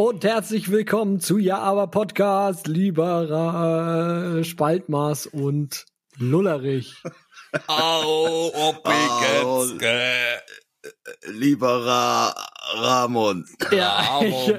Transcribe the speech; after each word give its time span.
und 0.00 0.24
herzlich 0.24 0.70
willkommen 0.70 1.20
zu 1.20 1.36
Ja 1.36 1.58
aber 1.58 1.88
Podcast, 1.88 2.66
lieber 2.66 4.38
äh, 4.38 4.44
Spaltmaß 4.44 5.26
und 5.26 5.84
Lullerich. 6.16 6.94
Au, 7.66 8.50
äh, 9.82 10.38
lieber 11.26 11.84
Ra 11.84 12.34
Ramon. 12.76 13.44
Ja, 13.72 14.22
ich, 14.22 14.54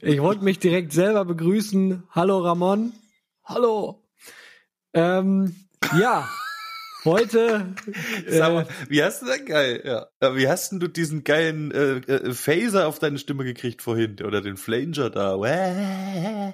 ich 0.00 0.22
wollte 0.22 0.42
mich 0.42 0.60
direkt 0.60 0.94
selber 0.94 1.26
begrüßen. 1.26 2.04
Hallo 2.12 2.38
Ramon. 2.38 2.94
Hallo. 3.44 4.02
Ähm, 4.94 5.66
ja, 6.00 6.26
heute. 7.06 7.74
Sag 8.28 8.52
mal, 8.52 8.68
wie 8.88 9.02
hast 9.02 9.22
du 9.22 9.26
denn 9.26 9.46
geil? 9.46 9.82
Ja. 9.84 10.34
Wie 10.34 10.48
hast 10.48 10.72
denn 10.72 10.80
du 10.80 10.88
diesen 10.88 11.24
geilen 11.24 11.70
äh, 11.70 11.96
äh, 11.96 12.32
Phaser 12.34 12.86
auf 12.86 12.98
deine 12.98 13.18
Stimme 13.18 13.44
gekriegt 13.44 13.82
vorhin 13.82 14.16
oder 14.22 14.42
den 14.42 14.56
Flanger 14.56 15.10
da? 15.10 15.36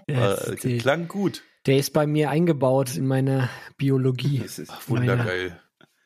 Yes, 0.07 0.65
äh, 0.65 0.79
klang 0.79 1.09
gut. 1.09 1.43
Der 1.67 1.77
ist 1.77 1.93
bei 1.93 2.07
mir 2.07 2.31
eingebaut 2.31 2.97
in 2.97 3.07
meine 3.07 3.49
Biologie, 3.77 4.45
Ach, 4.69 4.89
wundergeil. 4.89 5.61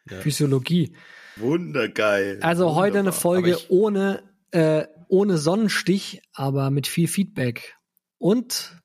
Ja. 0.08 0.20
Physiologie. 0.20 0.96
Wundergeil. 1.36 2.38
Also 2.42 2.74
heute 2.74 2.98
eine 2.98 3.08
Wunderbar. 3.08 3.20
Folge 3.20 3.58
ohne, 3.68 4.22
äh, 4.52 4.86
ohne 5.08 5.38
Sonnenstich, 5.38 6.22
aber 6.32 6.70
mit 6.70 6.86
viel 6.86 7.08
Feedback. 7.08 7.76
Und 8.18 8.80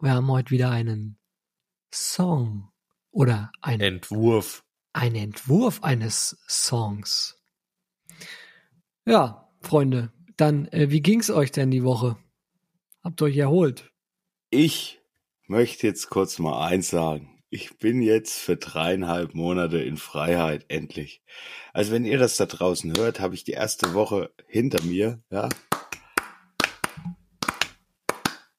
wir 0.00 0.12
haben 0.12 0.30
heute 0.30 0.50
wieder 0.50 0.70
einen 0.70 1.18
Song 1.92 2.70
oder 3.10 3.50
einen, 3.62 3.80
Entwurf. 3.80 4.62
Einen 4.96 5.16
Entwurf 5.16 5.82
eines 5.82 6.38
Songs. 6.48 7.38
Ja, 9.06 9.50
Freunde, 9.60 10.10
dann, 10.36 10.66
äh, 10.68 10.90
wie 10.90 11.02
ging's 11.02 11.30
euch 11.30 11.52
denn 11.52 11.70
die 11.70 11.84
Woche? 11.84 12.16
Habt 13.04 13.20
ihr 13.20 13.26
euch 13.26 13.36
erholt? 13.36 13.92
Ich 14.50 15.00
möchte 15.46 15.86
jetzt 15.86 16.08
kurz 16.08 16.38
mal 16.38 16.66
eins 16.66 16.88
sagen. 16.88 17.42
Ich 17.50 17.78
bin 17.78 18.00
jetzt 18.00 18.38
für 18.38 18.56
dreieinhalb 18.56 19.34
Monate 19.34 19.78
in 19.78 19.96
Freiheit, 19.98 20.64
endlich. 20.68 21.22
Also 21.72 21.92
wenn 21.92 22.04
ihr 22.04 22.18
das 22.18 22.36
da 22.36 22.46
draußen 22.46 22.96
hört, 22.96 23.20
habe 23.20 23.34
ich 23.34 23.44
die 23.44 23.52
erste 23.52 23.94
Woche 23.94 24.32
hinter 24.48 24.82
mir, 24.82 25.22
ja. 25.30 25.48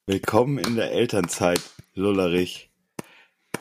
Willkommen 0.06 0.60
in 0.60 0.76
der 0.76 0.92
Elternzeit, 0.92 1.62
Lullerich. 1.94 2.72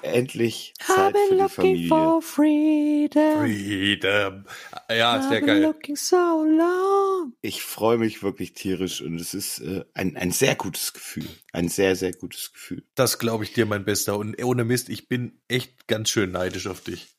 Endlich 0.07 0.75
Zeit 0.79 1.17
für 1.17 1.37
die 1.37 1.49
Familie. 1.89 2.21
freedom. 2.23 3.41
Freedom. 3.41 4.45
Ja, 4.91 5.29
sehr 5.29 5.43
geil. 5.43 5.63
looking 5.63 5.97
so 5.97 6.17
long. 6.17 7.33
Ich 7.43 7.63
freue 7.63 7.99
mich 7.99 8.23
wirklich 8.23 8.55
tierisch 8.55 9.01
und 9.01 9.21
es 9.21 9.35
ist 9.35 9.61
äh, 9.61 9.85
ein, 9.95 10.17
ein 10.17 10.31
sehr 10.31 10.55
gutes 10.55 10.93
Gefühl. 10.93 11.29
Ein 11.53 11.69
sehr, 11.69 11.97
sehr 11.97 12.13
gutes 12.13 12.53
Gefühl. 12.53 12.85
Das 12.95 13.19
glaube 13.19 13.45
ich 13.45 13.53
dir, 13.53 13.67
mein 13.67 13.85
Bester. 13.85 14.19
Und 14.19 14.43
ohne 14.43 14.65
Mist, 14.65 14.89
ich 14.89 15.09
bin 15.09 15.41
echt 15.49 15.87
ganz 15.87 16.11
schön 16.11 16.33
neidisch 16.33 16.67
auf 16.67 16.81
dich. 16.81 17.17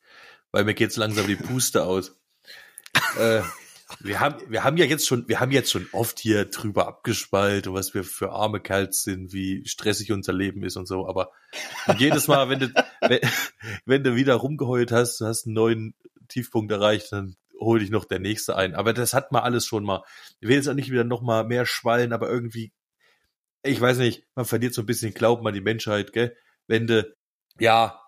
Weil 0.50 0.64
mir 0.64 0.74
geht's 0.74 0.96
langsam 0.96 1.26
die 1.26 1.36
Puste 1.36 1.84
aus. 1.84 2.18
äh, 3.18 3.42
wir 4.00 4.20
haben, 4.20 4.36
wir 4.50 4.64
haben 4.64 4.76
ja 4.76 4.84
jetzt 4.84 5.06
schon, 5.06 5.28
wir 5.28 5.40
haben 5.40 5.50
jetzt 5.50 5.70
schon 5.70 5.88
oft 5.92 6.18
hier 6.18 6.44
drüber 6.44 6.86
abgespalt 6.86 7.66
und 7.66 7.74
was 7.74 7.94
wir 7.94 8.04
für 8.04 8.32
arme 8.32 8.60
Kerls 8.60 9.02
sind, 9.02 9.32
wie 9.32 9.66
stressig 9.66 10.12
unser 10.12 10.32
Leben 10.32 10.62
ist 10.62 10.76
und 10.76 10.86
so. 10.86 11.08
Aber 11.08 11.32
jedes 11.96 12.28
Mal, 12.28 12.48
wenn 12.48 12.58
du, 12.60 12.72
wenn, 13.00 13.20
wenn 13.84 14.04
du 14.04 14.14
wieder 14.14 14.34
rumgeheult 14.34 14.92
hast, 14.92 15.20
du 15.20 15.26
hast 15.26 15.46
einen 15.46 15.54
neuen 15.54 15.94
Tiefpunkt 16.28 16.70
erreicht, 16.70 17.12
dann 17.12 17.36
hol 17.58 17.78
dich 17.78 17.90
noch 17.90 18.04
der 18.04 18.18
nächste 18.18 18.56
ein. 18.56 18.74
Aber 18.74 18.92
das 18.92 19.14
hat 19.14 19.32
man 19.32 19.42
alles 19.42 19.66
schon 19.66 19.84
mal. 19.84 20.02
Ich 20.40 20.48
will 20.48 20.56
jetzt 20.56 20.68
auch 20.68 20.74
nicht 20.74 20.90
wieder 20.90 21.04
noch 21.04 21.22
mal 21.22 21.44
mehr 21.44 21.66
schwallen, 21.66 22.12
aber 22.12 22.28
irgendwie 22.28 22.72
ich 23.62 23.80
weiß 23.80 23.98
nicht, 23.98 24.24
man 24.34 24.44
verliert 24.44 24.74
so 24.74 24.82
ein 24.82 24.86
bisschen 24.86 25.14
Glauben 25.14 25.46
an 25.46 25.54
die 25.54 25.60
Menschheit, 25.60 26.12
gell? 26.12 26.36
Wenn 26.66 26.86
du, 26.86 27.14
ja, 27.58 28.00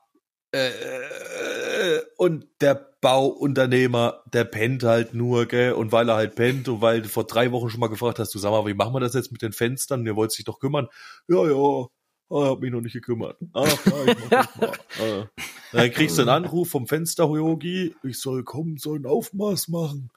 äh, 0.53 2.01
und 2.17 2.47
der 2.61 2.90
Bauunternehmer, 3.01 4.23
der 4.33 4.45
pennt 4.45 4.83
halt 4.83 5.15
nur, 5.15 5.47
gell? 5.47 5.73
Und 5.73 5.91
weil 5.93 6.09
er 6.09 6.17
halt 6.17 6.35
pennt 6.35 6.69
und 6.69 6.81
weil 6.83 7.03
du 7.03 7.09
vor 7.09 7.25
drei 7.25 7.51
Wochen 7.53 7.71
schon 7.71 7.81
mal 7.81 7.89
gefragt 7.89 8.19
hast, 8.19 8.35
du 8.35 8.39
sag 8.39 8.51
mal, 8.51 8.67
wie 8.67 8.75
machen 8.75 8.93
wir 8.93 9.01
das 9.01 9.15
jetzt 9.15 9.33
mit 9.33 9.43
den 9.43 9.53
Fenstern? 9.53 10.05
Ihr 10.07 10.17
wollt 10.17 10.33
sich 10.33 10.45
doch 10.45 10.59
kümmern. 10.59 10.89
Ja, 11.27 11.49
ja, 11.49 11.87
ah, 12.31 12.51
hab 12.51 12.61
mich 12.61 12.71
noch 12.71 12.83
nicht 12.83 12.93
gekümmert. 12.93 13.39
Ach, 13.55 13.87
ja, 13.87 14.05
ich 14.05 14.17
mach 14.31 14.57
mal. 14.57 14.79
Ah. 15.01 15.31
Dann 15.73 15.91
kriegst 15.93 16.19
du 16.19 16.23
einen 16.23 16.31
Anruf 16.31 16.71
vom 16.71 16.87
Fensteryogi, 16.87 17.95
ich 18.03 18.19
soll 18.19 18.45
kommen, 18.45 18.77
soll 18.77 18.99
ein 18.99 19.07
Aufmaß 19.07 19.69
machen. 19.69 20.11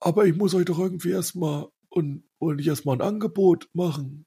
Aber 0.00 0.26
ich 0.26 0.36
muss 0.36 0.54
euch 0.54 0.64
doch 0.64 0.78
irgendwie 0.78 1.10
erstmal 1.10 1.68
und, 1.88 2.24
und 2.38 2.58
ich 2.58 2.66
erstmal 2.66 2.96
ein 2.96 3.02
Angebot 3.02 3.68
machen. 3.72 4.26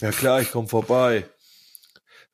Ja 0.00 0.10
klar, 0.10 0.40
ich 0.40 0.50
komme 0.50 0.68
vorbei. 0.68 1.28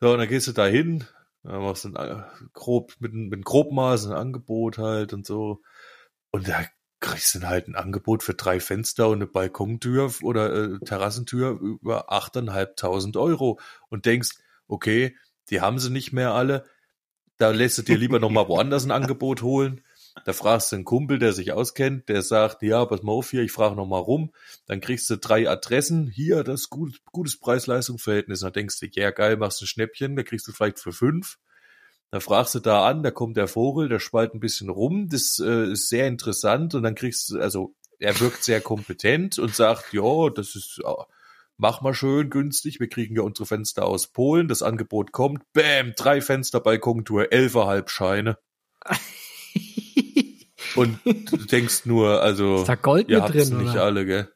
So, 0.00 0.12
und 0.12 0.19
dann 0.19 0.29
gehst 0.29 0.47
du 0.47 0.53
da 0.53 0.67
hin, 0.67 1.05
machst 1.43 1.84
du 1.84 1.94
ein, 1.94 2.25
grob, 2.53 2.94
mit, 2.99 3.12
mit 3.12 3.32
einem 3.32 3.43
Grobmaß 3.43 4.06
ein 4.06 4.12
Angebot 4.12 4.78
halt 4.78 5.12
und 5.12 5.26
so. 5.26 5.62
Und 6.31 6.49
da 6.49 6.65
kriegst 7.00 7.34
du 7.34 7.41
halt 7.43 7.69
ein 7.69 7.76
Angebot 7.76 8.22
für 8.22 8.34
drei 8.34 8.60
Fenster 8.60 9.09
und 9.09 9.19
eine 9.19 9.26
Balkontür 9.26 10.12
oder 10.22 10.53
äh, 10.53 10.78
Terrassentür 10.84 11.59
über 11.60 12.12
8.500 12.12 13.19
Euro 13.21 13.60
und 13.88 14.06
denkst, 14.06 14.31
okay, 14.66 15.16
die 15.50 15.60
haben 15.60 15.78
sie 15.78 15.91
nicht 15.91 16.12
mehr 16.12 16.34
alle. 16.34 16.65
Da 17.37 17.50
lässt 17.50 17.78
du 17.78 17.82
dir 17.82 17.97
lieber 17.97 18.19
nochmal 18.19 18.49
woanders 18.49 18.84
ein 18.84 18.91
Angebot 18.91 19.43
holen. 19.43 19.82
Da 20.25 20.33
fragst 20.33 20.73
du 20.73 20.77
einen 20.77 20.84
Kumpel, 20.84 21.19
der 21.19 21.33
sich 21.33 21.53
auskennt, 21.53 22.09
der 22.09 22.23
sagt, 22.23 22.62
ja, 22.62 22.84
pass 22.84 23.03
mal 23.03 23.12
auf 23.12 23.31
hier, 23.31 23.43
ich 23.43 23.53
frage 23.53 23.77
nochmal 23.77 24.01
rum. 24.01 24.33
Dann 24.67 24.81
kriegst 24.81 25.09
du 25.11 25.17
drei 25.17 25.49
Adressen. 25.49 26.06
Hier, 26.09 26.45
das 26.45 26.62
ist 26.62 26.71
gut, 26.71 27.01
gutes 27.12 27.39
Preis-Leistungs-Verhältnis. 27.39 28.41
Dann 28.41 28.53
denkst 28.53 28.81
du, 28.81 28.87
ja 28.93 29.11
geil, 29.11 29.37
machst 29.37 29.62
ein 29.62 29.67
Schnäppchen, 29.67 30.17
da 30.17 30.23
kriegst 30.23 30.47
du 30.49 30.53
vielleicht 30.53 30.79
für 30.79 30.93
fünf. 30.93 31.39
Dann 32.11 32.21
fragst 32.21 32.55
du 32.55 32.61
da 32.61 32.87
an, 32.87 33.03
da 33.03 33.11
kommt 33.11 33.37
der 33.37 33.49
Vogel, 33.49 33.89
der 33.89 33.99
spalt 33.99 34.34
ein 34.34 34.41
bisschen 34.41 34.71
rum. 34.71 35.09
Das 35.11 35.39
äh, 35.45 35.73
ist 35.73 35.89
sehr 35.89 36.06
interessant. 36.06 36.75
Und 36.75 36.83
dann 36.83 36.95
kriegst 36.95 37.31
du, 37.31 37.39
also 37.39 37.75
er 37.99 38.19
wirkt 38.21 38.45
sehr 38.45 38.61
kompetent 38.61 39.39
und 39.39 39.55
sagt, 39.55 39.93
ja, 39.93 40.31
das 40.31 40.56
ist, 40.56 40.81
äh, 40.85 41.03
mach 41.59 41.83
mal 41.83 41.95
schön 41.95 42.31
günstig. 42.31 42.81
Wir 42.81 42.89
kriegen 42.89 43.17
ja 43.17 43.23
unsere 43.23 43.47
Fenster 43.47 43.85
aus 43.85 44.06
Polen. 44.06 44.49
Das 44.49 44.62
Angebot 44.62 45.12
kommt. 45.12 45.43
Bäm, 45.53 45.93
drei 45.97 46.23
Fenster 46.23 46.61
Balkontour, 46.61 47.31
elferhalb 47.32 47.91
Scheine. 47.91 48.38
Und 50.79 50.99
du 51.05 51.37
denkst 51.47 51.85
nur, 51.87 52.23
also, 52.23 52.57
Ist 52.61 52.69
da 52.69 52.75
Gold 52.75 53.09
ihr 53.09 53.21
mit 53.23 53.35
drin, 53.35 53.59
nicht 53.59 53.71
oder? 53.73 53.85
alle, 53.85 54.07
gell? 54.07 54.33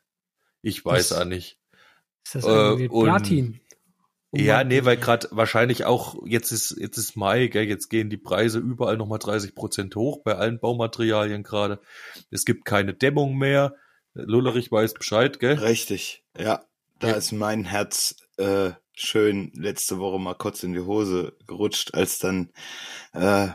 Ich 0.62 0.85
weiß 0.85 1.11
Was? 1.12 1.19
auch 1.21 1.25
nicht. 1.25 1.59
Ist 2.25 2.35
das 2.37 2.44
Äh, 2.44 2.49
irgendwie 2.49 2.89
und- 2.89 3.05
Platin? 3.05 3.61
Ja, 4.35 4.65
nee, 4.65 4.83
weil 4.87 4.97
gerade 4.97 5.29
wahrscheinlich 5.31 5.85
auch, 5.85 6.17
jetzt 6.25 6.53
ist, 6.53 6.75
jetzt 6.81 6.97
ist 6.97 7.17
Mai, 7.17 7.49
gell, 7.49 7.65
jetzt 7.69 7.91
gehen 7.91 8.09
die 8.09 8.17
Preise 8.17 8.61
überall 8.61 8.97
nochmal 8.97 9.19
30 9.19 9.55
Prozent 9.55 9.94
hoch, 9.94 10.23
bei 10.25 10.37
allen 10.37 10.59
Baumaterialien 10.59 11.43
gerade. 11.43 11.81
Es 12.31 12.47
gibt 12.47 12.65
keine 12.65 12.94
Dämmung 12.94 13.37
mehr. 13.37 13.75
Lullerich 14.15 14.73
weiß 14.73 14.94
Bescheid, 14.94 15.39
gell? 15.39 15.59
Richtig, 15.59 16.25
ja. 16.39 16.65
Da 16.99 17.09
Ja. 17.09 17.15
ist 17.15 17.33
mein 17.33 17.65
Herz 17.65 18.17
äh, 18.39 18.71
schön 18.94 19.53
letzte 19.55 19.99
Woche 19.99 20.19
mal 20.19 20.35
kurz 20.35 20.62
in 20.62 20.73
die 20.73 20.81
Hose 20.81 21.37
gerutscht, 21.47 21.93
als 21.93 22.19
dann 22.19 22.49
äh, 23.12 23.49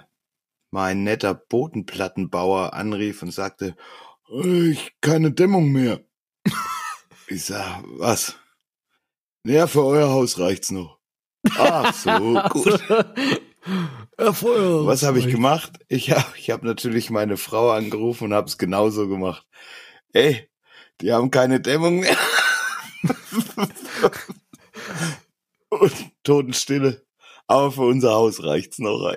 mein 0.71 1.03
netter 1.03 1.33
Bodenplattenbauer 1.33 2.73
anrief 2.73 3.21
und 3.21 3.31
sagte, 3.31 3.75
"Äh, 4.29 4.71
ich 4.71 4.93
keine 5.01 5.31
Dämmung 5.31 5.71
mehr. 5.71 6.01
ich 7.27 7.45
sag, 7.45 7.83
was? 7.85 8.35
Ja, 9.43 9.67
für 9.67 9.85
euer 9.85 10.09
Haus 10.09 10.39
reicht's 10.39 10.71
noch. 10.71 10.99
Ach 11.57 11.93
so, 11.93 12.11
gut. 12.49 12.83
Erfolg. 14.17 14.87
Was 14.87 15.03
habe 15.03 15.19
ich 15.19 15.27
gemacht? 15.27 15.73
Ich 15.87 16.11
habe 16.11 16.25
ich 16.37 16.49
hab 16.49 16.63
natürlich 16.63 17.09
meine 17.09 17.37
Frau 17.37 17.71
angerufen 17.71 18.25
und 18.25 18.33
habe 18.33 18.47
es 18.47 18.57
genauso 18.57 19.07
gemacht. 19.07 19.45
Ey, 20.13 20.49
die 21.01 21.13
haben 21.13 21.31
keine 21.31 21.59
Dämmung 21.59 21.99
mehr. 21.99 22.17
und 25.69 25.93
Totenstille. 26.23 27.05
Aber 27.47 27.71
für 27.71 27.83
unser 27.83 28.11
Haus 28.11 28.43
reicht's 28.43 28.79
noch. 28.79 29.13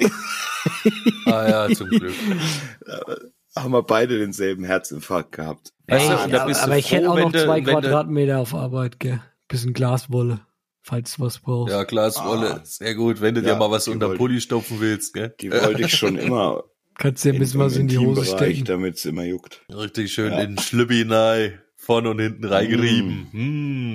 Ah 1.27 1.49
ja, 1.49 1.75
zum 1.75 1.89
Glück. 1.91 2.15
haben 3.57 3.73
wir 3.73 3.83
beide 3.83 4.19
denselben 4.19 4.65
Herzinfarkt 4.65 5.33
gehabt. 5.33 5.73
Weißt 5.89 6.07
du, 6.07 6.29
da 6.31 6.43
aber 6.45 6.57
aber 6.63 6.79
ich 6.79 6.87
froh, 6.89 6.97
hätte 6.97 7.11
auch 7.11 7.19
noch 7.19 7.33
zwei 7.33 7.61
Quadratmeter 7.61 8.39
auf 8.39 8.55
Arbeit, 8.55 9.01
gell? 9.01 9.21
Bisschen 9.49 9.73
Glaswolle, 9.73 10.41
falls 10.83 11.17
du 11.17 11.23
was 11.25 11.39
brauchst. 11.41 11.73
Ja, 11.73 11.83
Glaswolle, 11.83 12.55
Ah. 12.57 12.61
sehr 12.65 12.95
gut, 12.95 13.21
wenn 13.21 13.35
du 13.35 13.43
dir 13.43 13.49
Ja, 13.49 13.57
mal 13.57 13.71
was 13.71 13.89
unter 13.89 14.07
wollte- 14.09 14.19
Pulli 14.19 14.41
stopfen 14.41 14.81
willst, 14.81 15.15
gell? 15.15 15.35
Die 15.41 15.51
wollte 15.51 15.83
ich 15.83 15.95
schon 15.97 16.17
immer 16.17 16.65
Kannst 16.97 17.25
dir 17.25 17.33
ein 17.33 17.39
bisschen 17.39 17.61
was 17.61 17.77
in 17.77 17.89
die 17.89 17.99
Hose 17.99 18.25
stecken. 18.27 18.65
damit 18.67 18.97
es 18.97 19.05
immer 19.07 19.25
juckt. 19.25 19.63
Richtig 19.73 20.13
schön 20.13 20.33
Ja. 20.33 20.41
in 20.41 20.57
den 20.57 20.59
Schlüppi 20.59 21.03
rein, 21.09 21.59
vorne 21.77 22.11
und 22.11 22.19
hinten 22.21 22.45
reingerieben. 22.45 23.29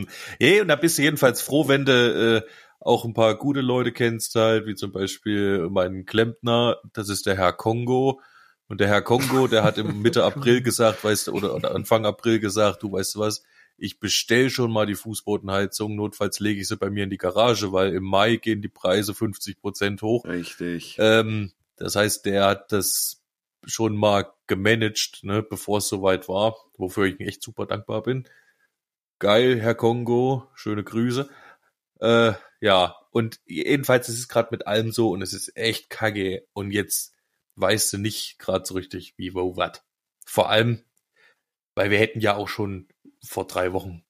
Mm. 0.01 0.07
Hey, 0.39 0.59
und 0.61 0.67
da 0.69 0.75
bist 0.75 0.97
du 0.97 1.03
jedenfalls 1.03 1.41
froh, 1.41 1.67
wenn 1.67 1.85
du 1.85 2.43
äh, 2.43 2.49
auch 2.80 3.06
ein 3.06 3.13
paar 3.13 3.36
gute 3.36 3.62
Leute 3.62 3.92
kennst, 3.92 4.36
halt, 4.36 4.66
wie 4.68 4.75
zum 4.75 4.92
Beispiel 4.92 5.69
meinen 5.69 6.06
Klempner, 6.06 6.77
das 6.94 7.10
ist 7.10 7.25
der 7.25 7.38
Herr 7.38 7.54
Kongo. 7.54 8.22
Und 8.68 8.80
der 8.80 8.88
Herr 8.88 9.01
Kongo, 9.01 9.48
der 9.48 9.63
hat 9.63 9.77
im 9.77 10.01
Mitte 10.01 10.24
April 10.25 10.62
gesagt, 10.62 11.04
weißt 11.04 11.27
du, 11.27 11.33
oder, 11.33 11.56
oder 11.56 11.75
Anfang 11.75 12.06
April 12.06 12.39
gesagt, 12.39 12.83
du 12.83 12.92
weißt 12.92 13.16
du 13.16 13.19
was, 13.19 13.44
ich 13.77 14.00
bestell 14.00 14.50
schon 14.50 14.72
mal 14.72 14.86
die 14.86 14.95
Fußbodenheizung, 14.95 15.95
notfalls 15.95 16.39
lege 16.39 16.62
ich 16.62 16.68
sie 16.68 16.77
bei 16.77 16.89
mir 16.89 17.04
in 17.04 17.10
die 17.10 17.18
Garage, 17.18 17.72
weil 17.74 17.94
im 17.94 18.04
Mai 18.04 18.38
gehen 18.38 18.62
die 18.62 18.69
Preise 18.69 19.13
50 19.13 19.60
Prozent 19.60 20.01
hoch. 20.01 20.25
Richtig. 20.25 20.95
Ähm, 21.00 21.51
das 21.75 21.95
heißt, 21.95 22.25
der 22.25 22.45
hat 22.45 22.72
das 22.72 23.22
schon 23.66 23.95
mal 23.98 24.31
gemanagt, 24.48 25.24
ne, 25.24 25.44
bevor 25.44 25.80
es 25.80 25.88
soweit 25.88 26.30
war, 26.30 26.56
wofür 26.77 27.06
ich 27.06 27.19
echt 27.19 27.44
super 27.44 27.66
dankbar 27.66 28.04
bin. 28.04 28.27
Geil, 29.19 29.60
Herr 29.60 29.75
Kongo, 29.75 30.48
schöne 30.56 30.83
Grüße. 30.83 31.30
Äh, 32.00 32.33
ja, 32.65 32.95
und 33.12 33.39
jedenfalls 33.45 34.09
ist 34.09 34.17
es 34.17 34.27
gerade 34.27 34.47
mit 34.50 34.65
allem 34.65 34.91
so 34.91 35.12
und 35.12 35.21
es 35.21 35.33
ist 35.33 35.56
echt 35.56 35.91
kacke 35.91 36.47
und 36.53 36.71
jetzt 36.71 37.13
weißt 37.57 37.94
du 37.94 38.00
nicht 38.00 38.39
gerade 38.39 38.65
so 38.65 38.73
richtig, 38.73 39.13
wie, 39.17 39.35
wo, 39.35 39.56
was. 39.56 39.83
Vor 40.25 40.50
allem, 40.50 40.83
weil 41.75 41.91
wir 41.91 42.00
hätten 42.00 42.21
ja 42.21 42.35
auch 42.35 42.47
schon 42.47 42.88
vor 43.23 43.45
drei 43.45 43.71
Wochen, 43.71 44.03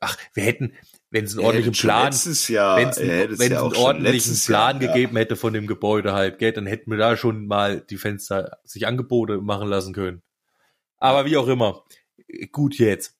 ach, 0.00 0.16
wir 0.32 0.42
hätten, 0.42 0.72
wenn 1.10 1.26
es 1.26 1.36
einen 1.36 1.44
ordentlichen 1.44 1.74
Plan, 1.74 2.06
wenn 2.06 2.88
es 2.88 2.98
einen, 2.98 3.52
ja 3.52 3.62
ordentlichen 3.62 4.38
Plan 4.38 4.80
Jahr, 4.80 4.94
gegeben 4.94 5.18
hätte 5.18 5.36
von 5.36 5.52
dem 5.52 5.66
Gebäude 5.66 6.14
halt, 6.14 6.38
gell, 6.38 6.52
dann 6.52 6.66
hätten 6.66 6.90
wir 6.90 6.96
da 6.96 7.14
schon 7.18 7.46
mal 7.46 7.82
die 7.82 7.98
Fenster 7.98 8.58
sich 8.64 8.86
Angebote 8.86 9.42
machen 9.42 9.68
lassen 9.68 9.92
können. 9.92 10.22
Aber 10.96 11.26
wie 11.26 11.36
auch 11.36 11.48
immer, 11.48 11.84
gut 12.52 12.78
jetzt. 12.78 13.18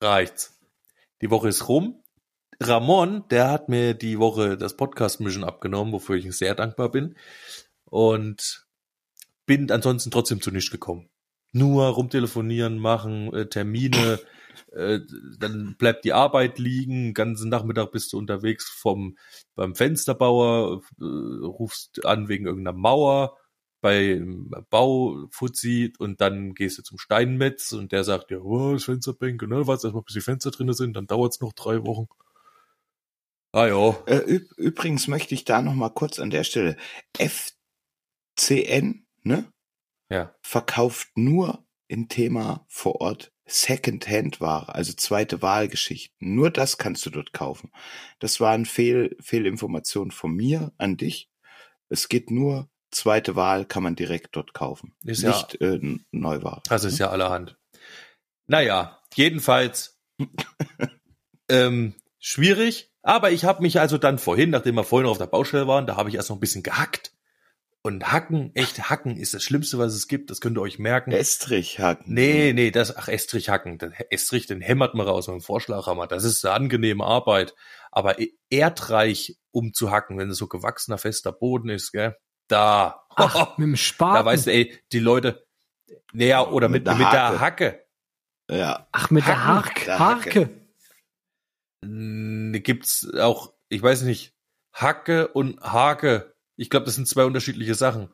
Reicht's. 0.00 0.58
Die 1.20 1.30
Woche 1.30 1.50
ist 1.50 1.68
rum. 1.68 2.01
Ramon, 2.68 3.24
der 3.30 3.50
hat 3.50 3.68
mir 3.68 3.94
die 3.94 4.18
Woche 4.18 4.56
das 4.56 4.76
Podcast-Mission 4.76 5.44
abgenommen, 5.44 5.92
wofür 5.92 6.16
ich 6.16 6.30
sehr 6.36 6.54
dankbar 6.54 6.90
bin. 6.90 7.16
Und 7.84 8.66
bin 9.46 9.70
ansonsten 9.70 10.10
trotzdem 10.10 10.40
zu 10.40 10.50
nichts 10.50 10.70
gekommen. 10.70 11.08
Nur 11.52 11.86
rumtelefonieren, 11.86 12.78
machen, 12.78 13.32
äh, 13.34 13.48
Termine, 13.48 14.20
äh, 14.72 15.00
dann 15.38 15.76
bleibt 15.78 16.04
die 16.04 16.12
Arbeit 16.12 16.58
liegen, 16.58 17.14
ganzen 17.14 17.50
Nachmittag 17.50 17.92
bist 17.92 18.12
du 18.12 18.18
unterwegs 18.18 18.68
vom 18.70 19.18
beim 19.54 19.74
Fensterbauer, 19.74 20.80
äh, 21.00 21.04
rufst 21.04 22.06
an 22.06 22.28
wegen 22.28 22.46
irgendeiner 22.46 22.76
Mauer, 22.76 23.36
beim 23.82 24.50
Baufuzzi 24.70 25.92
und 25.98 26.20
dann 26.20 26.54
gehst 26.54 26.78
du 26.78 26.82
zum 26.82 26.98
Steinmetz 26.98 27.72
und 27.72 27.92
der 27.92 28.04
sagt, 28.04 28.30
ja, 28.30 28.38
oh, 28.38 28.72
das 28.74 28.84
Fensterbänke, 28.84 29.48
ne, 29.48 29.66
warte 29.66 29.88
erstmal, 29.88 30.04
bis 30.04 30.14
die 30.14 30.20
Fenster 30.20 30.52
drinne 30.52 30.72
sind, 30.72 30.96
dann 30.96 31.06
dauert's 31.06 31.40
noch 31.40 31.52
drei 31.52 31.84
Wochen. 31.84 32.06
Ah 33.52 33.66
ja. 33.66 33.90
Äh, 34.06 34.18
üb- 34.20 34.54
übrigens 34.56 35.08
möchte 35.08 35.34
ich 35.34 35.44
da 35.44 35.60
noch 35.62 35.74
mal 35.74 35.90
kurz 35.90 36.18
an 36.18 36.30
der 36.30 36.42
Stelle 36.44 36.76
FCN, 38.38 39.06
ne? 39.22 39.52
Ja. 40.10 40.34
verkauft 40.42 41.08
nur 41.16 41.64
im 41.88 42.08
Thema 42.08 42.66
vor 42.68 43.00
Ort 43.00 43.32
Second-Hand-Ware, 43.46 44.74
also 44.74 44.92
zweite 44.92 45.40
Wahlgeschichten. 45.42 46.34
Nur 46.34 46.50
das 46.50 46.76
kannst 46.76 47.04
du 47.06 47.10
dort 47.10 47.32
kaufen. 47.32 47.70
Das 48.18 48.38
war 48.40 48.52
eine 48.52 48.66
Fehl, 48.66 49.16
Fehlinformation 49.20 50.10
von 50.10 50.34
mir 50.34 50.72
an 50.78 50.96
dich. 50.98 51.30
Es 51.88 52.08
geht 52.08 52.30
nur 52.30 52.68
zweite 52.90 53.36
Wahl, 53.36 53.64
kann 53.64 53.82
man 53.82 53.96
direkt 53.96 54.36
dort 54.36 54.52
kaufen. 54.54 54.94
Ist 55.04 55.22
ja- 55.22 55.30
Nicht 55.30 55.60
äh, 55.62 55.74
N- 55.76 56.04
Neuware. 56.10 56.60
Das 56.68 56.84
ist 56.84 56.98
ja 56.98 57.08
allerhand. 57.10 57.56
Naja, 58.46 59.00
jedenfalls 59.14 59.98
ähm, 61.48 61.94
schwierig. 62.18 62.91
Aber 63.02 63.30
ich 63.30 63.44
habe 63.44 63.62
mich 63.62 63.80
also 63.80 63.98
dann 63.98 64.18
vorhin, 64.18 64.50
nachdem 64.50 64.76
wir 64.76 64.84
vorhin 64.84 65.08
auf 65.08 65.18
der 65.18 65.26
Baustelle 65.26 65.66
waren, 65.66 65.86
da 65.86 65.96
habe 65.96 66.08
ich 66.08 66.14
erst 66.14 66.30
noch 66.30 66.36
ein 66.36 66.40
bisschen 66.40 66.62
gehackt. 66.62 67.12
Und 67.84 68.12
Hacken, 68.12 68.54
echt 68.54 68.90
Hacken 68.90 69.16
ist 69.16 69.34
das 69.34 69.42
Schlimmste, 69.42 69.76
was 69.76 69.92
es 69.92 70.06
gibt. 70.06 70.30
Das 70.30 70.40
könnt 70.40 70.56
ihr 70.56 70.60
euch 70.62 70.78
merken. 70.78 71.10
Estrich 71.10 71.80
hacken. 71.80 72.14
Nee, 72.14 72.52
nee, 72.52 72.70
das, 72.70 72.96
ach, 72.96 73.08
Estrich 73.08 73.48
hacken. 73.48 73.78
Den 73.78 73.92
Estrich, 74.10 74.46
den 74.46 74.60
hämmert 74.60 74.94
man 74.94 75.08
raus 75.08 75.26
mit 75.26 75.34
dem 75.34 75.40
Vorschlaghammer. 75.42 76.06
Das 76.06 76.22
ist 76.22 76.44
eine 76.44 76.54
angenehme 76.54 77.04
Arbeit. 77.04 77.56
Aber 77.90 78.20
e- 78.20 78.34
erdreich 78.50 79.36
umzuhacken, 79.50 80.16
wenn 80.16 80.30
es 80.30 80.38
so 80.38 80.46
gewachsener, 80.46 80.96
fester 80.96 81.32
Boden 81.32 81.70
ist, 81.70 81.90
gell, 81.90 82.16
da, 82.46 83.02
Ach, 83.16 83.34
mit 83.58 83.66
dem 83.66 83.76
Spaten. 83.76 84.14
da 84.14 84.24
weißt 84.26 84.46
du, 84.46 84.52
ey, 84.52 84.78
die 84.92 85.00
Leute, 85.00 85.44
naja, 86.12 86.46
oder 86.46 86.68
mit, 86.68 86.86
Mit 86.86 86.98
mit, 86.98 87.12
der 87.12 87.30
der 87.32 87.40
Hacke. 87.40 87.84
Ja. 88.48 88.86
Ach, 88.92 89.10
mit 89.10 89.26
der 89.26 89.44
Hacken, 89.44 89.64
Hark, 89.66 89.84
der 89.86 89.98
Harke. 89.98 90.50
Mm, 92.58 92.62
Gibt's 92.62 93.08
auch, 93.18 93.52
ich 93.68 93.82
weiß 93.82 94.02
nicht, 94.02 94.34
Hacke 94.72 95.28
und 95.28 95.60
Hake. 95.60 96.34
Ich 96.56 96.70
glaube, 96.70 96.86
das 96.86 96.94
sind 96.94 97.08
zwei 97.08 97.24
unterschiedliche 97.24 97.74
Sachen. 97.74 98.08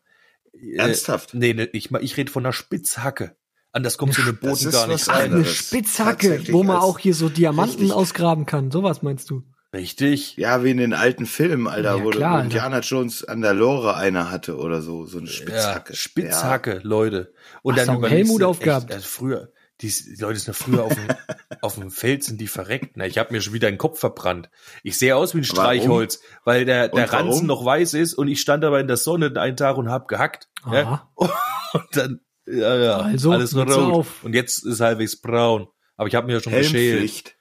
Äh, 0.53 0.77
Ernsthaft? 0.77 1.35
Nee, 1.35 1.55
nee 1.55 1.69
ich, 1.73 1.91
ich 1.93 2.17
rede 2.17 2.31
von 2.33 2.45
einer 2.45 2.53
Spitzhacke. 2.53 3.37
Anders 3.73 3.97
in 3.97 4.07
den 4.07 4.15
Das 4.17 4.41
Boden 4.41 4.53
ist 4.69 4.73
gar 4.73 4.87
nicht 4.87 5.09
rein. 5.09 5.15
eine 5.17 5.35
anderes. 5.37 5.55
Spitzhacke, 5.55 6.53
wo 6.53 6.63
man 6.63 6.79
auch 6.79 6.99
hier 6.99 7.15
so 7.15 7.29
Diamanten 7.29 7.79
Richtig. 7.81 7.93
ausgraben 7.93 8.47
kann. 8.47 8.71
Sowas 8.71 9.03
meinst 9.03 9.29
du? 9.31 9.43
Richtig. 9.75 10.37
Ja, 10.39 10.65
wie 10.65 10.71
in 10.71 10.79
den 10.79 10.95
alten 10.95 11.27
Filmen, 11.27 11.67
Alter, 11.67 11.99
Ja, 11.99 12.03
wo 12.05 12.09
klar, 12.09 12.31
wo 12.31 12.35
Alter. 12.37 12.45
Indiana 12.45 12.81
Jones 12.81 13.25
an 13.25 13.43
der 13.43 13.53
Lore 13.53 13.97
eine 13.97 14.31
hatte 14.31 14.57
oder 14.57 14.81
so, 14.81 15.05
so 15.05 15.19
eine 15.19 15.27
Spitzhacke. 15.29 15.93
Ja, 15.93 15.97
Spitzhacke, 15.97 16.81
Leute. 16.83 17.35
Und 17.63 17.79
Ach, 17.79 17.85
dann 17.85 18.01
so, 18.01 18.07
Helmut 18.09 18.43
aufgehabt. 18.43 18.87
Echt, 18.87 18.95
also 18.95 19.07
früher, 19.09 19.53
die, 19.81 19.89
die 19.89 20.21
Leute 20.21 20.39
sind 20.39 20.49
ja 20.49 20.53
früher 20.53 20.85
auf 20.85 20.95
dem, 20.95 21.07
auf 21.61 21.75
dem 21.77 21.91
Feld 21.91 22.25
sind 22.25 22.41
die 22.41 22.49
verreckt. 22.49 22.97
Na, 22.97 23.07
ich 23.07 23.19
habe 23.19 23.33
mir 23.33 23.41
schon 23.41 23.53
wieder 23.53 23.71
den 23.71 23.79
Kopf 23.79 24.01
verbrannt. 24.01 24.51
Ich 24.83 24.99
sehe 24.99 25.17
aus 25.17 25.35
wie 25.35 25.39
ein 25.39 25.49
Warum? 25.49 25.57
Streichholz, 25.57 26.21
weil 26.45 26.65
der, 26.65 26.89
der 26.89 27.05
Und 27.05 27.13
warum? 27.13 27.29
Ranzen 27.29 27.47
noch 27.47 27.65
weiß 27.65 27.95
ist 27.95 28.15
und 28.15 28.29
ich 28.29 28.41
stand 28.41 28.65
aber 28.65 28.81
in 28.81 28.89
der 28.89 28.97
Sonne 28.97 29.33
einen 29.41 29.57
Tag 29.57 29.77
und 29.77 29.91
hab 29.91 30.09
gehackt. 30.09 30.49
Ja? 30.71 30.83
Aha. 30.83 31.13
Und 31.75 31.85
dann, 31.93 32.21
ja, 32.47 32.77
ja, 32.77 32.97
Also, 32.97 33.31
alles 33.31 33.55
rot. 33.55 33.71
Auf. 33.71 34.25
Und 34.25 34.35
jetzt 34.35 34.65
ist 34.65 34.81
halbwegs 34.81 35.21
braun. 35.21 35.69
Aber 35.97 36.09
ich 36.09 36.15
habe 36.15 36.27
mir 36.27 36.33
ja 36.35 36.41
schon 36.41 36.55
geschält. 36.55 36.73
Helmpflicht. 36.73 37.37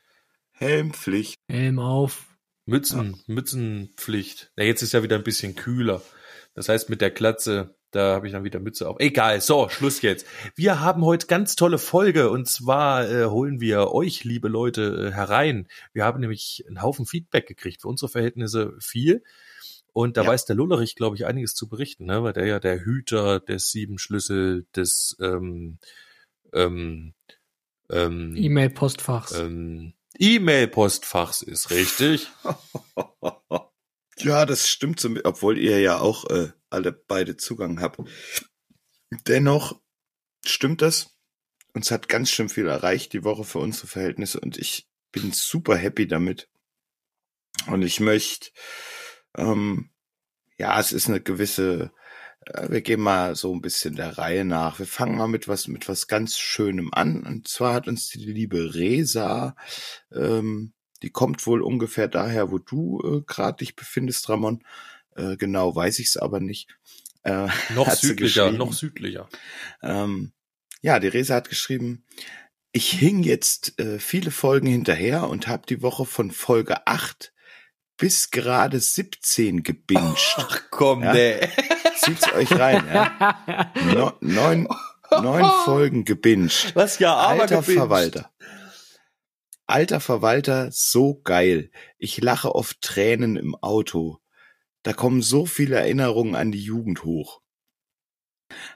Helmpflicht. 0.51 1.36
Helm 1.48 1.79
auf. 1.79 2.25
Mützen, 2.65 3.24
Mützenpflicht. 3.27 4.51
Ja, 4.58 4.65
jetzt 4.65 4.82
ist 4.82 4.91
ja 4.91 5.01
wieder 5.01 5.15
ein 5.15 5.24
bisschen 5.24 5.56
kühler. 5.56 6.01
Das 6.56 6.67
heißt, 6.67 6.89
mit 6.89 7.00
der 7.00 7.12
Glatze, 7.12 7.76
da 7.91 8.15
habe 8.15 8.27
ich 8.27 8.34
dann 8.34 8.44
wieder 8.44 8.60
Mütze 8.60 8.88
auf. 8.89 8.98
Egal, 9.00 9.41
so, 9.41 9.70
Schluss 9.70 10.01
jetzt. 10.01 10.25
Wir 10.56 10.79
haben 10.82 11.03
heute 11.06 11.27
ganz 11.27 11.56
tolle 11.56 11.77
Folge 11.77 12.29
und 12.29 12.48
zwar 12.48 13.10
äh, 13.10 13.25
holen 13.25 13.60
wir 13.62 13.91
euch, 13.91 14.24
liebe 14.24 14.48
Leute, 14.50 15.08
äh, 15.10 15.12
herein. 15.13 15.67
Wir 15.94 16.03
haben 16.06 16.20
nämlich 16.20 16.63
einen 16.67 16.82
Haufen 16.82 17.06
Feedback 17.06 17.48
gekriegt, 17.48 17.82
für 17.82 17.88
unsere 17.88 18.10
Verhältnisse 18.10 18.74
viel. 18.79 19.24
Und 19.94 20.17
da 20.17 20.24
Ja. 20.24 20.29
weiß 20.29 20.46
der 20.46 20.56
Lullerich, 20.56 20.96
glaube 20.96 21.15
ich, 21.15 21.25
einiges 21.25 21.56
zu 21.56 21.67
berichten, 21.67 22.06
ne? 22.06 22.22
weil 22.24 22.34
der 22.34 22.46
ja 22.46 22.60
der 22.60 22.84
Hüter 22.86 23.39
des 23.39 23.72
sieben 23.72 23.98
Schlüssel 23.98 24.65
des 24.75 25.15
ähm, 25.20 25.79
ähm, 26.53 27.13
ähm, 27.89 28.36
E-Mail-Postfachs. 28.38 29.39
ähm, 29.39 29.94
E-Mail-Postfachs 30.20 31.41
ist, 31.41 31.72
richtig? 31.72 32.27
Ja, 34.20 34.46
das 34.46 34.68
stimmt, 34.68 35.00
so, 35.00 35.10
obwohl 35.24 35.58
ihr 35.58 35.80
ja 35.80 36.00
auch 36.00 36.30
äh, 36.30 36.50
alle 36.70 36.92
beide 36.92 37.38
Zugang 37.38 37.82
habt. 37.82 38.00
Dennoch 39.28 39.80
stimmt 40.46 40.82
das. 40.82 41.18
Uns 41.74 41.92
hat 41.92 42.10
ganz 42.10 42.32
schön 42.32 42.50
viel 42.50 42.68
erreicht 42.68 43.14
die 43.14 43.24
Woche 43.24 43.44
für 43.44 43.60
unsere 43.60 43.88
Verhältnisse 43.88 44.40
und 44.40 44.58
ich 44.58 44.90
bin 45.12 45.32
super 45.32 45.76
happy 45.76 46.08
damit. 46.08 46.50
Und 47.68 47.84
ich 47.84 48.00
möchte, 48.00 48.50
ähm, 49.36 49.92
ja, 50.58 50.80
es 50.80 50.92
ist 50.92 51.08
eine 51.08 51.22
gewisse, 51.22 51.92
äh, 52.42 52.70
wir 52.72 52.82
gehen 52.82 53.02
mal 53.02 53.36
so 53.36 53.54
ein 53.54 53.62
bisschen 53.62 53.96
der 53.96 54.18
Reihe 54.18 54.46
nach. 54.46 54.80
Wir 54.80 54.88
fangen 54.88 55.18
mal 55.18 55.28
mit 55.28 55.48
was, 55.48 55.68
mit 55.68 55.88
was 55.88 56.08
ganz 56.08 56.38
Schönem 56.38 56.94
an. 56.94 57.24
Und 57.24 57.48
zwar 57.48 57.74
hat 57.74 57.88
uns 57.88 58.10
die 58.10 58.26
liebe 58.26 58.74
Resa, 58.74 59.56
ähm, 60.12 60.74
die 61.04 61.10
kommt 61.10 61.46
wohl 61.48 61.62
ungefähr 61.62 62.08
daher, 62.08 62.51
wo 62.51 62.58
du 62.58 63.01
äh, 63.04 63.22
gerade 63.25 63.58
dich 63.58 63.75
befindest, 63.75 64.27
Ramon. 64.30 64.63
Äh, 65.16 65.38
genau 65.38 65.75
weiß 65.75 66.00
ich 66.00 66.08
es 66.08 66.18
aber 66.18 66.39
nicht. 66.39 66.70
Äh, 67.24 67.48
Noch 67.75 67.89
südlicher, 67.92 68.51
noch 68.51 68.74
südlicher. 68.74 69.27
Ähm, 69.82 70.32
ja, 70.82 71.00
die 71.00 71.08
Resa 71.08 71.36
hat 71.36 71.50
geschrieben, 71.50 72.06
ich 72.72 72.92
hing 72.92 73.24
jetzt 73.24 73.80
äh, 73.80 73.98
viele 74.00 74.32
Folgen 74.32 74.68
hinterher 74.68 75.27
und 75.30 75.48
habe 75.48 75.66
die 75.68 75.82
Woche 75.82 76.06
von 76.06 76.32
Folge 76.32 76.86
8 76.86 77.34
bis 77.98 78.30
gerade 78.30 78.80
17 78.80 79.63
gebinged. 79.63 80.36
Ach 80.38 80.62
komm, 80.70 81.04
Ja. 81.04 81.13
nee. 81.13 81.39
Zieht's 81.98 82.32
euch 82.34 82.51
rein, 82.51 82.84
ja. 82.94 83.72
No, 83.94 84.13
neun, 84.22 84.68
neun 85.10 85.50
Folgen 85.66 86.06
gebinged. 86.06 86.75
Was 86.75 87.00
ja 87.00 87.16
aber 87.16 87.42
Alter 87.42 87.62
gebinged. 87.62 87.80
Verwalter. 87.80 88.32
Alter 89.70 90.00
Verwalter, 90.00 90.70
so 90.72 91.20
geil. 91.22 91.72
Ich 91.98 92.22
lache 92.22 92.56
oft 92.56 92.80
Tränen 92.80 93.36
im 93.36 93.54
Auto. 93.56 94.20
Da 94.82 94.94
kommen 94.94 95.22
so 95.22 95.46
viele 95.46 95.76
Erinnerungen 95.76 96.36
an 96.36 96.54
die 96.54 96.64
Jugend 96.64 97.04
hoch. 97.04 97.42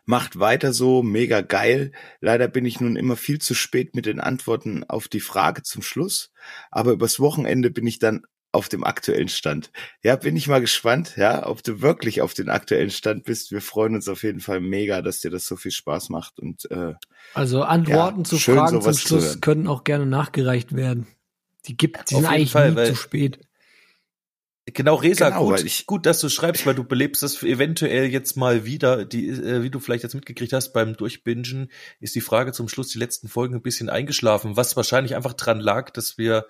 Macht 0.04 0.38
weiter 0.38 0.74
so, 0.74 1.02
mega 1.02 1.40
geil. 1.40 1.94
Leider 2.20 2.50
bin 2.50 2.66
ich 2.66 2.82
nun 2.82 2.98
immer 2.98 3.16
viel 3.16 3.40
zu 3.40 3.54
spät 3.54 3.96
mit 3.96 4.06
den 4.06 4.20
Antworten 4.20 4.84
auf 4.84 5.08
die 5.08 5.22
Frage 5.22 5.64
zum 5.64 5.82
Schluss. 5.82 6.34
Aber 6.72 6.92
übers 6.92 7.22
Wochenende 7.22 7.72
bin 7.72 7.88
ich 7.88 8.00
dann 8.00 8.26
auf 8.54 8.68
dem 8.68 8.84
aktuellen 8.84 9.30
Stand. 9.30 9.72
Ja, 10.04 10.16
bin 10.18 10.36
ich 10.36 10.48
mal 10.48 10.60
gespannt, 10.60 11.14
ja, 11.16 11.48
ob 11.48 11.64
du 11.64 11.82
wirklich 11.82 12.22
auf 12.22 12.34
den 12.34 12.50
aktuellen 12.50 12.90
Stand 12.92 13.24
bist. 13.24 13.52
Wir 13.52 13.62
freuen 13.62 13.96
uns 13.96 14.10
auf 14.10 14.24
jeden 14.24 14.42
Fall 14.42 14.60
mega, 14.60 15.02
dass 15.02 15.22
dir 15.22 15.32
das 15.32 15.46
so 15.46 15.56
viel 15.56 15.72
Spaß 15.72 16.10
macht 16.10 16.40
und 16.40 16.70
äh, 16.70 16.94
Also 17.34 17.64
Antworten 17.64 18.20
Ja, 18.20 18.24
zu 18.26 18.38
Fragen 18.38 18.82
zum 18.82 18.94
Schluss 18.94 19.40
können 19.40 19.68
auch 19.68 19.84
gerne 19.86 20.06
nachgereicht 20.06 20.76
werden. 20.76 21.08
Die 21.66 21.78
gibt, 21.78 22.10
die 22.10 22.16
Auf 22.16 22.22
sind 22.22 22.30
eigentlich 22.30 22.52
Fall, 22.52 22.72
nie 22.72 22.76
weil- 22.76 22.88
zu 22.90 22.96
spät. 22.96 23.40
Genau, 24.66 24.96
Resa, 24.96 25.30
Genau, 25.30 25.48
gut, 25.48 25.64
ich- 25.64 25.86
gut, 25.88 26.06
dass 26.06 26.20
du 26.20 26.30
schreibst, 26.30 26.66
weil 26.66 26.76
du 26.76 26.84
belebst 26.84 27.24
das 27.24 27.42
eventuell 27.44 28.06
jetzt 28.06 28.38
mal 28.38 28.64
wieder. 28.64 29.06
Die, 29.06 29.28
äh, 29.28 29.64
wie 29.64 29.70
du 29.72 29.80
vielleicht 29.80 30.04
jetzt 30.04 30.14
mitgekriegt 30.14 30.54
hast 30.54 30.72
beim 30.72 30.96
Durchbingen, 30.96 31.72
ist 32.00 32.14
die 32.16 32.22
Frage 32.22 32.52
zum 32.52 32.68
Schluss 32.70 32.90
die 32.90 33.00
letzten 33.00 33.28
Folgen 33.28 33.56
ein 33.56 33.62
bisschen 33.64 33.90
eingeschlafen, 33.90 34.56
was 34.58 34.76
wahrscheinlich 34.76 35.16
einfach 35.16 35.34
dran 35.34 35.60
lag, 35.60 35.90
dass 35.90 36.18
wir 36.18 36.46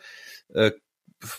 äh, 0.54 0.72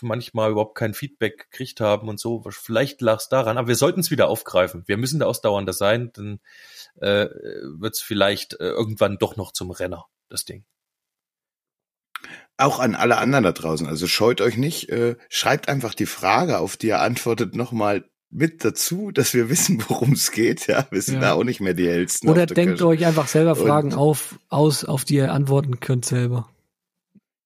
manchmal 0.01 0.51
überhaupt 0.51 0.75
kein 0.75 0.93
Feedback 0.93 1.49
gekriegt 1.51 1.81
haben 1.81 2.07
und 2.07 2.19
so. 2.19 2.43
Vielleicht 2.49 3.01
lag 3.01 3.17
es 3.19 3.27
daran, 3.29 3.57
aber 3.57 3.67
wir 3.67 3.75
sollten 3.75 3.99
es 3.99 4.11
wieder 4.11 4.27
aufgreifen. 4.29 4.83
Wir 4.85 4.97
müssen 4.97 5.19
da 5.19 5.25
ausdauernder 5.25 5.73
sein, 5.73 6.11
dann 6.13 6.39
äh, 7.01 7.27
wird 7.79 7.95
es 7.95 8.01
vielleicht 8.01 8.53
äh, 8.61 8.69
irgendwann 8.69 9.17
doch 9.17 9.35
noch 9.35 9.51
zum 9.51 9.71
Renner, 9.71 10.05
das 10.29 10.45
Ding. 10.45 10.63
auch 12.57 12.79
an 12.79 12.95
alle 12.95 13.17
anderen 13.17 13.43
da 13.43 13.51
draußen. 13.51 13.87
Also 13.87 14.07
scheut 14.07 14.39
euch 14.41 14.57
nicht, 14.57 14.89
äh, 14.89 15.15
schreibt 15.27 15.67
einfach 15.67 15.93
die 15.93 16.05
Frage, 16.05 16.59
auf 16.59 16.77
die 16.77 16.87
ihr 16.87 17.01
antwortet, 17.01 17.55
nochmal 17.55 18.05
mit 18.29 18.63
dazu, 18.63 19.11
dass 19.11 19.33
wir 19.33 19.49
wissen, 19.49 19.83
worum 19.89 20.13
es 20.13 20.31
geht. 20.31 20.67
Ja, 20.67 20.87
wir 20.91 21.01
sind 21.01 21.15
Ja. 21.15 21.21
da 21.21 21.33
auch 21.33 21.43
nicht 21.43 21.59
mehr 21.61 21.73
die 21.73 21.87
hellsten. 21.89 22.29
Oder 22.29 22.45
denkt 22.45 22.73
Kirsche. 22.77 22.87
euch 22.87 23.05
einfach 23.05 23.27
selber 23.27 23.51
Und- 23.57 23.67
Fragen 23.67 23.93
auf, 23.93 24.39
aus, 24.49 24.85
auf 24.85 25.03
die 25.03 25.15
ihr 25.15 25.31
antworten 25.33 25.79
könnt 25.81 26.05
selber. 26.05 26.49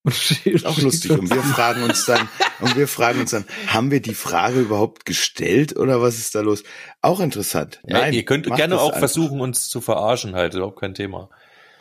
Und 0.08 0.46
Ist 0.46 0.66
auch 0.66 0.78
lustig. 0.78 1.10
Und 1.12 1.30
wir 1.32 1.42
fragen 1.42 1.82
uns 1.82 2.06
dann, 2.06 2.28
und 2.60 2.76
wir 2.76 2.88
fragen 2.88 3.20
uns 3.20 3.32
dann, 3.32 3.44
haben 3.66 3.90
wir 3.90 4.00
die 4.00 4.14
Frage 4.14 4.60
überhaupt 4.60 5.04
gestellt 5.04 5.76
oder 5.76 6.00
was 6.00 6.18
ist 6.18 6.34
da 6.34 6.40
los? 6.40 6.62
Auch 7.02 7.20
interessant. 7.20 7.80
Ja, 7.86 8.00
Nein, 8.00 8.14
ihr 8.14 8.24
könnt 8.24 8.46
gerne 8.54 8.80
auch 8.80 8.88
einfach. 8.88 9.00
versuchen, 9.00 9.40
uns 9.40 9.68
zu 9.68 9.80
verarschen, 9.80 10.34
halt, 10.34 10.54
überhaupt 10.54 10.80
kein 10.80 10.94
Thema. 10.94 11.28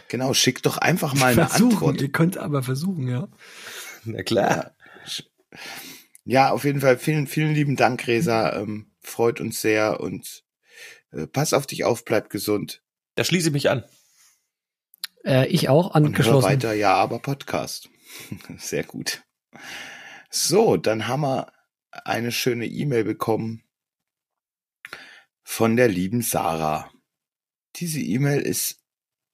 Genau, 0.09 0.33
schickt 0.33 0.65
doch 0.65 0.77
einfach 0.77 1.13
mal 1.13 1.33
eine 1.33 1.47
versuchen. 1.47 1.73
Antwort. 1.73 2.01
Ihr 2.01 2.11
könnt 2.11 2.37
aber 2.37 2.63
versuchen, 2.63 3.07
ja. 3.07 3.27
Na 4.05 4.23
klar. 4.23 4.71
Ja, 6.23 6.51
auf 6.51 6.63
jeden 6.65 6.81
Fall 6.81 6.97
vielen, 6.97 7.27
vielen 7.27 7.53
lieben 7.53 7.75
Dank, 7.75 8.05
Resa. 8.07 8.53
Ähm, 8.57 8.91
freut 9.01 9.39
uns 9.39 9.61
sehr 9.61 9.99
und 9.99 10.43
äh, 11.11 11.27
pass 11.27 11.53
auf 11.53 11.67
dich 11.67 11.85
auf, 11.85 12.03
bleib 12.05 12.29
gesund 12.29 12.81
Da 13.15 13.23
schließe 13.23 13.47
ich 13.47 13.53
mich 13.53 13.69
an. 13.69 13.83
Äh, 15.25 15.47
ich 15.47 15.69
auch 15.69 15.87
und 15.87 15.93
hör 15.93 16.07
angeschlossen. 16.07 16.47
weiter, 16.49 16.73
ja, 16.73 16.93
aber 16.95 17.19
Podcast. 17.19 17.89
sehr 18.57 18.83
gut. 18.83 19.23
So, 20.29 20.77
dann 20.77 21.07
haben 21.07 21.21
wir 21.21 21.51
eine 21.91 22.31
schöne 22.31 22.65
E-Mail 22.65 23.03
bekommen 23.03 23.63
von 25.43 25.75
der 25.75 25.87
lieben 25.87 26.21
Sarah. 26.21 26.91
Diese 27.75 27.99
E-Mail 27.99 28.41
ist 28.41 28.83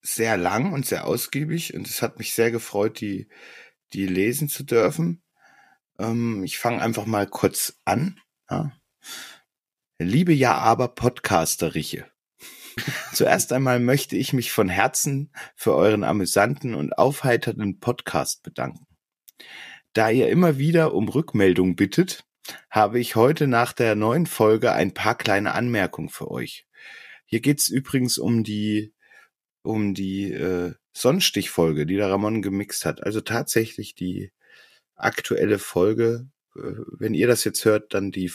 sehr 0.01 0.37
lang 0.37 0.73
und 0.73 0.85
sehr 0.85 1.07
ausgiebig 1.07 1.73
und 1.73 1.87
es 1.87 2.01
hat 2.01 2.19
mich 2.19 2.33
sehr 2.33 2.51
gefreut, 2.51 2.99
die, 2.99 3.27
die 3.93 4.05
lesen 4.05 4.49
zu 4.49 4.63
dürfen. 4.63 5.23
Ähm, 5.97 6.43
ich 6.43 6.57
fange 6.57 6.81
einfach 6.81 7.05
mal 7.05 7.27
kurz 7.27 7.79
an. 7.85 8.19
Ja. 8.49 8.71
Liebe 9.97 10.33
Ja 10.33 10.57
aber 10.57 10.89
Podcasteriche. 10.89 12.12
Zuerst 13.13 13.53
einmal 13.53 13.79
möchte 13.79 14.15
ich 14.15 14.33
mich 14.33 14.51
von 14.51 14.69
Herzen 14.69 15.31
für 15.55 15.75
euren 15.75 16.03
amüsanten 16.03 16.75
und 16.75 16.97
aufheiternden 16.97 17.79
Podcast 17.79 18.43
bedanken. 18.43 18.85
Da 19.93 20.09
ihr 20.09 20.29
immer 20.29 20.57
wieder 20.57 20.93
um 20.93 21.07
Rückmeldung 21.07 21.75
bittet, 21.75 22.25
habe 22.69 22.99
ich 22.99 23.15
heute 23.15 23.47
nach 23.47 23.73
der 23.73 23.95
neuen 23.95 24.25
Folge 24.25 24.73
ein 24.73 24.93
paar 24.93 25.15
kleine 25.15 25.53
Anmerkungen 25.53 26.09
für 26.09 26.31
euch. 26.31 26.65
Hier 27.25 27.41
geht's 27.41 27.69
übrigens 27.69 28.17
um 28.17 28.43
die 28.43 28.93
um 29.63 29.93
die 29.93 30.31
äh, 30.31 30.73
Sonnenstichfolge, 30.91 31.85
die 31.85 31.95
der 31.95 32.09
Ramon 32.09 32.41
gemixt 32.41 32.85
hat. 32.85 33.03
Also 33.03 33.21
tatsächlich 33.21 33.95
die 33.95 34.31
aktuelle 34.95 35.57
Folge. 35.57 36.27
Äh, 36.55 36.83
wenn 36.99 37.13
ihr 37.13 37.27
das 37.27 37.43
jetzt 37.43 37.65
hört, 37.65 37.93
dann 37.93 38.11
die 38.11 38.31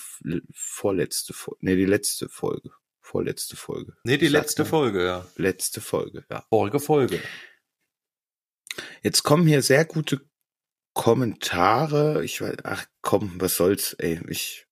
vorletzte. 0.53 1.35
Nee, 1.61 1.77
die 1.77 1.85
letzte 1.85 2.29
Folge. 2.29 2.71
Vorletzte 3.11 3.57
Folge. 3.57 3.95
Nee, 4.05 4.19
die 4.19 4.27
Sagt 4.27 4.45
letzte. 4.45 4.65
Folge, 4.67 5.03
ja. 5.03 5.27
Letzte 5.37 5.81
Folge, 5.81 6.27
ja. 6.31 6.45
Vorige 6.51 6.79
Folge. 6.79 7.23
Jetzt 9.03 9.23
kommen 9.23 9.47
hier 9.47 9.63
sehr 9.63 9.87
gute 9.87 10.29
Kommentare. 10.93 12.23
Ich 12.23 12.43
weiß, 12.43 12.57
ach 12.65 12.85
komm, 13.01 13.33
was 13.37 13.57
soll's, 13.57 13.95
ey. 13.95 14.21
Ich, 14.29 14.67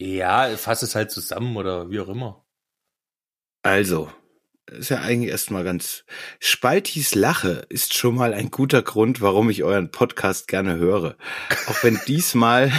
Ja, 0.00 0.56
fass 0.56 0.82
es 0.82 0.96
halt 0.96 1.12
zusammen 1.12 1.56
oder 1.56 1.88
wie 1.88 2.00
auch 2.00 2.08
immer. 2.08 2.44
also, 3.62 4.12
ist 4.66 4.88
ja 4.88 5.00
eigentlich 5.00 5.30
erstmal 5.30 5.62
ganz. 5.62 6.04
Spaltis 6.40 7.14
Lache 7.14 7.64
ist 7.68 7.94
schon 7.94 8.16
mal 8.16 8.34
ein 8.34 8.50
guter 8.50 8.82
Grund, 8.82 9.20
warum 9.20 9.50
ich 9.50 9.62
euren 9.62 9.92
Podcast 9.92 10.48
gerne 10.48 10.78
höre. 10.78 11.16
Auch 11.68 11.84
wenn 11.84 12.00
diesmal 12.08 12.72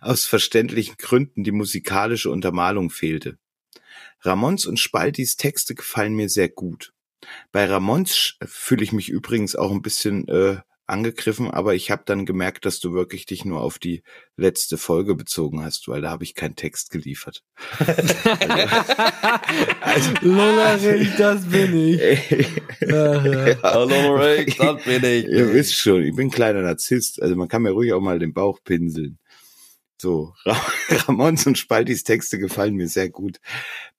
aus 0.00 0.26
verständlichen 0.26 0.94
Gründen 0.96 1.42
die 1.42 1.50
musikalische 1.50 2.30
Untermalung 2.30 2.90
fehlte. 2.90 3.36
Ramons 4.24 4.66
und 4.66 4.78
Spaltis 4.80 5.36
Texte 5.36 5.74
gefallen 5.74 6.14
mir 6.14 6.28
sehr 6.28 6.48
gut. 6.48 6.92
Bei 7.52 7.64
Ramons 7.66 8.14
sch- 8.14 8.34
fühle 8.46 8.82
ich 8.84 8.92
mich 8.92 9.08
übrigens 9.08 9.56
auch 9.56 9.70
ein 9.70 9.82
bisschen 9.82 10.28
äh, 10.28 10.56
angegriffen, 10.86 11.50
aber 11.50 11.74
ich 11.74 11.90
habe 11.90 12.02
dann 12.04 12.26
gemerkt, 12.26 12.66
dass 12.66 12.78
du 12.80 12.92
wirklich 12.92 13.24
dich 13.24 13.44
nur 13.46 13.62
auf 13.62 13.78
die 13.78 14.02
letzte 14.36 14.76
Folge 14.76 15.14
bezogen 15.14 15.62
hast, 15.64 15.88
weil 15.88 16.02
da 16.02 16.10
habe 16.10 16.24
ich 16.24 16.34
keinen 16.34 16.56
Text 16.56 16.90
geliefert. 16.90 17.42
Also- 19.80 20.10
Lollerich, 20.22 21.08
das 21.16 21.46
bin 21.48 21.74
ich. 21.74 22.00
Ach, 22.82 23.24
ja. 23.24 23.56
Hallo 23.62 24.14
Rick, 24.16 24.58
das 24.58 24.82
bin 24.84 25.04
ich. 25.04 25.24
Ihr 25.26 25.52
wisst 25.52 25.74
schon, 25.76 26.02
ich 26.02 26.14
bin 26.14 26.28
ein 26.28 26.30
kleiner 26.30 26.62
Narzisst, 26.62 27.22
also 27.22 27.34
man 27.36 27.48
kann 27.48 27.62
mir 27.62 27.70
ruhig 27.70 27.92
auch 27.94 28.00
mal 28.02 28.18
den 28.18 28.34
Bauch 28.34 28.58
pinseln. 28.64 29.18
So, 30.04 30.34
Ra 30.44 30.54
Ramons 31.08 31.46
und 31.46 31.56
Spaltis 31.56 32.04
Texte 32.04 32.38
gefallen 32.38 32.74
mir 32.74 32.88
sehr 32.88 33.08
gut. 33.08 33.40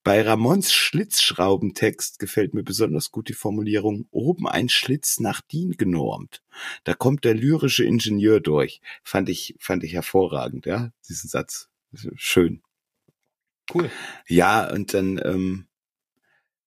Bei 0.04 0.22
Ramons 0.22 0.72
Schlitzschraubentext 0.72 2.20
gefällt 2.20 2.54
mir 2.54 2.62
besonders 2.62 3.10
gut 3.10 3.28
die 3.28 3.34
Formulierung 3.34 4.06
oben 4.12 4.46
ein 4.46 4.68
Schlitz 4.68 5.18
nach 5.18 5.40
DIN 5.40 5.72
genormt. 5.72 6.44
Da 6.84 6.94
kommt 6.94 7.24
der 7.24 7.34
lyrische 7.34 7.82
Ingenieur 7.82 8.38
durch. 8.38 8.80
Fand 9.02 9.28
ich, 9.28 9.56
fand 9.58 9.82
ich 9.82 9.94
hervorragend, 9.94 10.64
ja, 10.64 10.92
diesen 11.08 11.28
Satz. 11.28 11.70
Schön. 12.14 12.62
Cool. 13.74 13.90
Ja, 14.28 14.72
und 14.72 14.94
dann 14.94 15.20
ähm, 15.24 15.66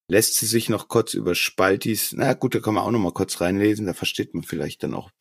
lässt 0.10 0.36
sie 0.36 0.48
sich 0.48 0.68
noch 0.68 0.90
kurz 0.90 1.14
über 1.14 1.34
Spaltis, 1.34 2.12
na 2.12 2.34
gut, 2.34 2.56
da 2.56 2.60
kann 2.60 2.74
man 2.74 2.84
auch 2.84 2.92
noch 2.92 3.00
mal 3.00 3.14
kurz 3.14 3.40
reinlesen, 3.40 3.86
da 3.86 3.94
versteht 3.94 4.34
man 4.34 4.44
vielleicht 4.44 4.84
dann 4.84 4.94
auch. 4.94 5.12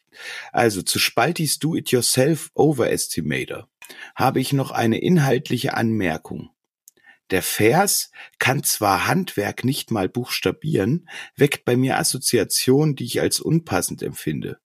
Also 0.50 0.82
zu 0.82 0.98
Spaltis 0.98 1.60
Do-It-Yourself 1.60 2.50
Overestimator 2.54 3.68
habe 4.14 4.40
ich 4.40 4.52
noch 4.52 4.70
eine 4.70 4.98
inhaltliche 4.98 5.74
Anmerkung. 5.74 6.50
Der 7.30 7.42
Vers 7.42 8.10
kann 8.38 8.62
zwar 8.62 9.06
Handwerk 9.06 9.64
nicht 9.64 9.90
mal 9.90 10.08
buchstabieren, 10.08 11.08
weckt 11.36 11.64
bei 11.64 11.76
mir 11.76 11.98
Assoziationen, 11.98 12.96
die 12.96 13.04
ich 13.04 13.20
als 13.20 13.40
unpassend 13.40 14.02
empfinde. 14.02 14.58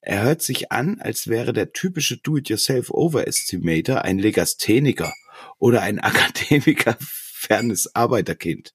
Er 0.00 0.22
hört 0.22 0.42
sich 0.42 0.70
an, 0.70 1.00
als 1.00 1.26
wäre 1.26 1.52
der 1.52 1.72
typische 1.72 2.18
Do-It-Yourself 2.18 2.90
Overestimator 2.90 4.02
ein 4.02 4.18
Legastheniker 4.18 5.12
oder 5.58 5.82
ein 5.82 5.98
Akademiker 6.00 6.96
fernes 7.00 7.94
Arbeiterkind. 7.94 8.72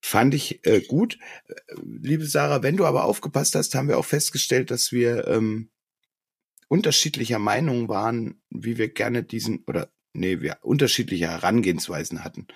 Fand 0.00 0.34
ich 0.34 0.66
äh, 0.66 0.80
gut. 0.80 1.18
Äh, 1.48 1.54
Liebe 1.82 2.26
Sarah, 2.26 2.62
wenn 2.62 2.76
du 2.76 2.84
aber 2.84 3.04
aufgepasst 3.04 3.54
hast, 3.54 3.74
haben 3.74 3.88
wir 3.88 3.98
auch 3.98 4.04
festgestellt, 4.04 4.70
dass 4.70 4.92
wir 4.92 5.26
ähm, 5.28 5.70
unterschiedlicher 6.68 7.38
Meinung 7.38 7.88
waren, 7.88 8.42
wie 8.50 8.78
wir 8.78 8.88
gerne 8.92 9.22
diesen, 9.22 9.64
oder 9.66 9.90
nee, 10.12 10.40
wir 10.40 10.58
unterschiedliche 10.62 11.28
Herangehensweisen 11.28 12.24
hatten. 12.24 12.46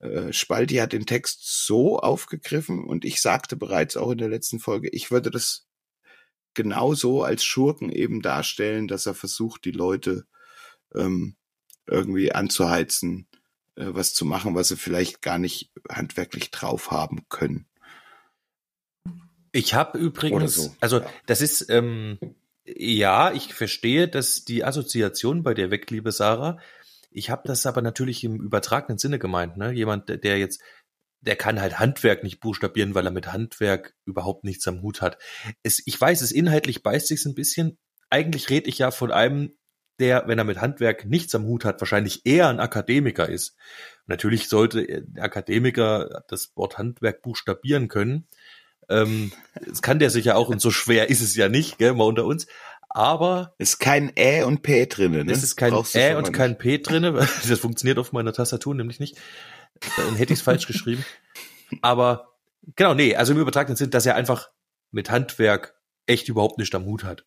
Äh, 0.00 0.32
Spalti 0.32 0.76
hat 0.76 0.92
den 0.92 1.06
Text 1.06 1.66
so 1.66 1.98
aufgegriffen 1.98 2.84
und 2.84 3.04
ich 3.04 3.20
sagte 3.20 3.56
bereits 3.56 3.96
auch 3.96 4.10
in 4.10 4.18
der 4.18 4.28
letzten 4.28 4.60
Folge, 4.60 4.88
ich 4.90 5.10
würde 5.10 5.30
das 5.30 5.66
genauso 6.54 7.22
als 7.22 7.44
Schurken 7.44 7.90
eben 7.90 8.22
darstellen, 8.22 8.88
dass 8.88 9.06
er 9.06 9.14
versucht, 9.14 9.64
die 9.64 9.72
Leute 9.72 10.24
ähm, 10.94 11.36
irgendwie 11.86 12.32
anzuheizen, 12.32 13.28
äh, 13.76 13.86
was 13.88 14.14
zu 14.14 14.24
machen, 14.24 14.54
was 14.54 14.68
sie 14.68 14.76
vielleicht 14.76 15.22
gar 15.22 15.38
nicht 15.38 15.70
handwerklich 15.88 16.50
drauf 16.50 16.90
haben 16.90 17.26
können. 17.28 17.66
Ich 19.52 19.74
habe 19.74 19.98
übrigens, 19.98 20.54
so, 20.54 20.76
also 20.80 21.00
ja. 21.00 21.10
das 21.26 21.40
ist, 21.40 21.68
ähm, 21.70 22.18
ja, 22.76 23.32
ich 23.32 23.54
verstehe, 23.54 24.08
dass 24.08 24.44
die 24.44 24.64
Assoziation 24.64 25.42
bei 25.42 25.54
dir 25.54 25.70
weckt, 25.70 25.90
liebe 25.90 26.12
Sarah. 26.12 26.58
Ich 27.10 27.30
habe 27.30 27.42
das 27.46 27.66
aber 27.66 27.82
natürlich 27.82 28.22
im 28.24 28.40
übertragenen 28.40 28.98
Sinne 28.98 29.18
gemeint. 29.18 29.56
Ne? 29.56 29.72
Jemand, 29.72 30.08
der- 30.08 30.16
der 30.18 30.38
jetzt, 30.38 30.62
der 31.20 31.36
kann 31.36 31.60
halt 31.60 31.78
Handwerk 31.78 32.22
nicht 32.22 32.40
buchstabieren, 32.40 32.94
weil 32.94 33.04
er 33.06 33.10
mit 33.12 33.32
Handwerk 33.32 33.94
überhaupt 34.04 34.44
nichts 34.44 34.66
am 34.68 34.82
Hut 34.82 35.02
hat. 35.02 35.18
Es, 35.62 35.82
ich 35.84 36.00
weiß, 36.00 36.20
es 36.22 36.32
inhaltlich 36.32 36.82
beißt 36.82 37.08
sich 37.08 37.24
ein 37.26 37.34
bisschen. 37.34 37.78
Eigentlich 38.10 38.48
rede 38.50 38.68
ich 38.68 38.78
ja 38.78 38.90
von 38.90 39.10
einem, 39.12 39.56
der, 39.98 40.26
wenn 40.28 40.38
er 40.38 40.44
mit 40.44 40.60
Handwerk 40.60 41.04
nichts 41.04 41.34
am 41.34 41.44
Hut 41.44 41.64
hat, 41.64 41.80
wahrscheinlich 41.80 42.24
eher 42.24 42.48
ein 42.48 42.60
Akademiker 42.60 43.28
ist. 43.28 43.54
Natürlich 44.06 44.48
sollte 44.48 44.80
ein 44.80 45.18
Akademiker 45.20 46.24
das 46.28 46.52
Wort 46.56 46.78
Handwerk 46.78 47.22
buchstabieren 47.22 47.88
können. 47.88 48.26
Ähm, 48.90 49.32
das 49.66 49.82
kann 49.82 49.98
der 49.98 50.10
sicher 50.10 50.36
auch 50.36 50.48
und 50.48 50.60
so 50.60 50.70
schwer 50.70 51.08
ist 51.08 51.20
es 51.20 51.36
ja 51.36 51.48
nicht, 51.48 51.78
gell, 51.78 51.94
mal 51.94 52.04
unter 52.04 52.24
uns. 52.24 52.46
Aber 52.88 53.54
ist 53.58 53.78
kein 53.78 54.10
Ä 54.16 54.42
und 54.42 54.62
P 54.62 54.84
drinne, 54.86 55.24
ne? 55.24 55.32
Es 55.32 55.44
ist 55.44 55.54
kein 55.54 55.72
Ä 55.72 56.16
und 56.16 56.32
kein 56.32 56.58
P 56.58 56.78
drinne. 56.78 57.12
Das 57.48 57.60
funktioniert 57.60 57.98
auf 57.98 58.12
meiner 58.12 58.32
Tastatur 58.32 58.74
nämlich 58.74 58.98
nicht. 58.98 59.16
Dann 59.96 60.16
hätte 60.16 60.32
ich 60.32 60.40
es 60.40 60.44
falsch 60.44 60.66
geschrieben. 60.66 61.04
Aber 61.82 62.34
genau, 62.74 62.94
nee, 62.94 63.14
also 63.14 63.32
im 63.32 63.38
übertragenen 63.38 63.76
Sinn, 63.76 63.90
dass 63.90 64.06
er 64.06 64.16
einfach 64.16 64.50
mit 64.90 65.08
Handwerk 65.08 65.76
echt 66.06 66.28
überhaupt 66.28 66.58
nicht 66.58 66.74
am 66.74 66.84
Hut 66.84 67.04
hat. 67.04 67.24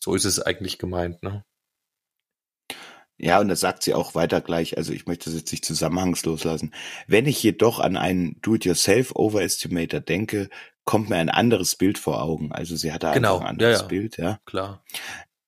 So 0.00 0.14
ist 0.16 0.24
es 0.24 0.40
eigentlich 0.40 0.78
gemeint, 0.78 1.22
ne? 1.22 1.44
Ja, 3.16 3.38
und 3.40 3.48
das 3.48 3.60
sagt 3.60 3.84
sie 3.84 3.94
auch 3.94 4.14
weiter 4.14 4.40
gleich, 4.40 4.76
also 4.76 4.92
ich 4.92 5.06
möchte 5.06 5.26
das 5.26 5.38
jetzt 5.38 5.52
nicht 5.52 5.64
zusammenhangslos 5.64 6.44
lassen. 6.44 6.74
Wenn 7.06 7.26
ich 7.26 7.42
jedoch 7.42 7.78
an 7.78 7.96
einen 7.96 8.40
Do-it-yourself-Overestimator 8.40 10.00
denke, 10.00 10.48
kommt 10.84 11.10
mir 11.10 11.16
ein 11.16 11.30
anderes 11.30 11.76
Bild 11.76 11.98
vor 11.98 12.22
Augen. 12.22 12.52
Also 12.52 12.76
sie 12.76 12.92
hatte 12.92 13.10
genau. 13.12 13.34
einfach 13.36 13.46
ein 13.46 13.50
anderes 13.50 13.78
ja, 13.78 13.82
ja. 13.82 13.88
Bild, 13.88 14.16
ja. 14.16 14.40
Klar. 14.44 14.84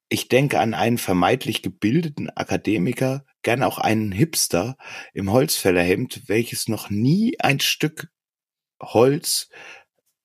Ich 0.08 0.28
denke 0.28 0.60
an 0.60 0.74
einen 0.74 0.98
vermeintlich 0.98 1.62
gebildeten 1.62 2.30
Akademiker, 2.30 3.24
gern 3.42 3.64
auch 3.64 3.78
einen 3.78 4.12
Hipster 4.12 4.76
im 5.12 5.32
Holzfällerhemd, 5.32 6.28
welches 6.28 6.68
noch 6.68 6.90
nie 6.90 7.38
ein 7.40 7.58
Stück 7.58 8.08
Holz 8.80 9.48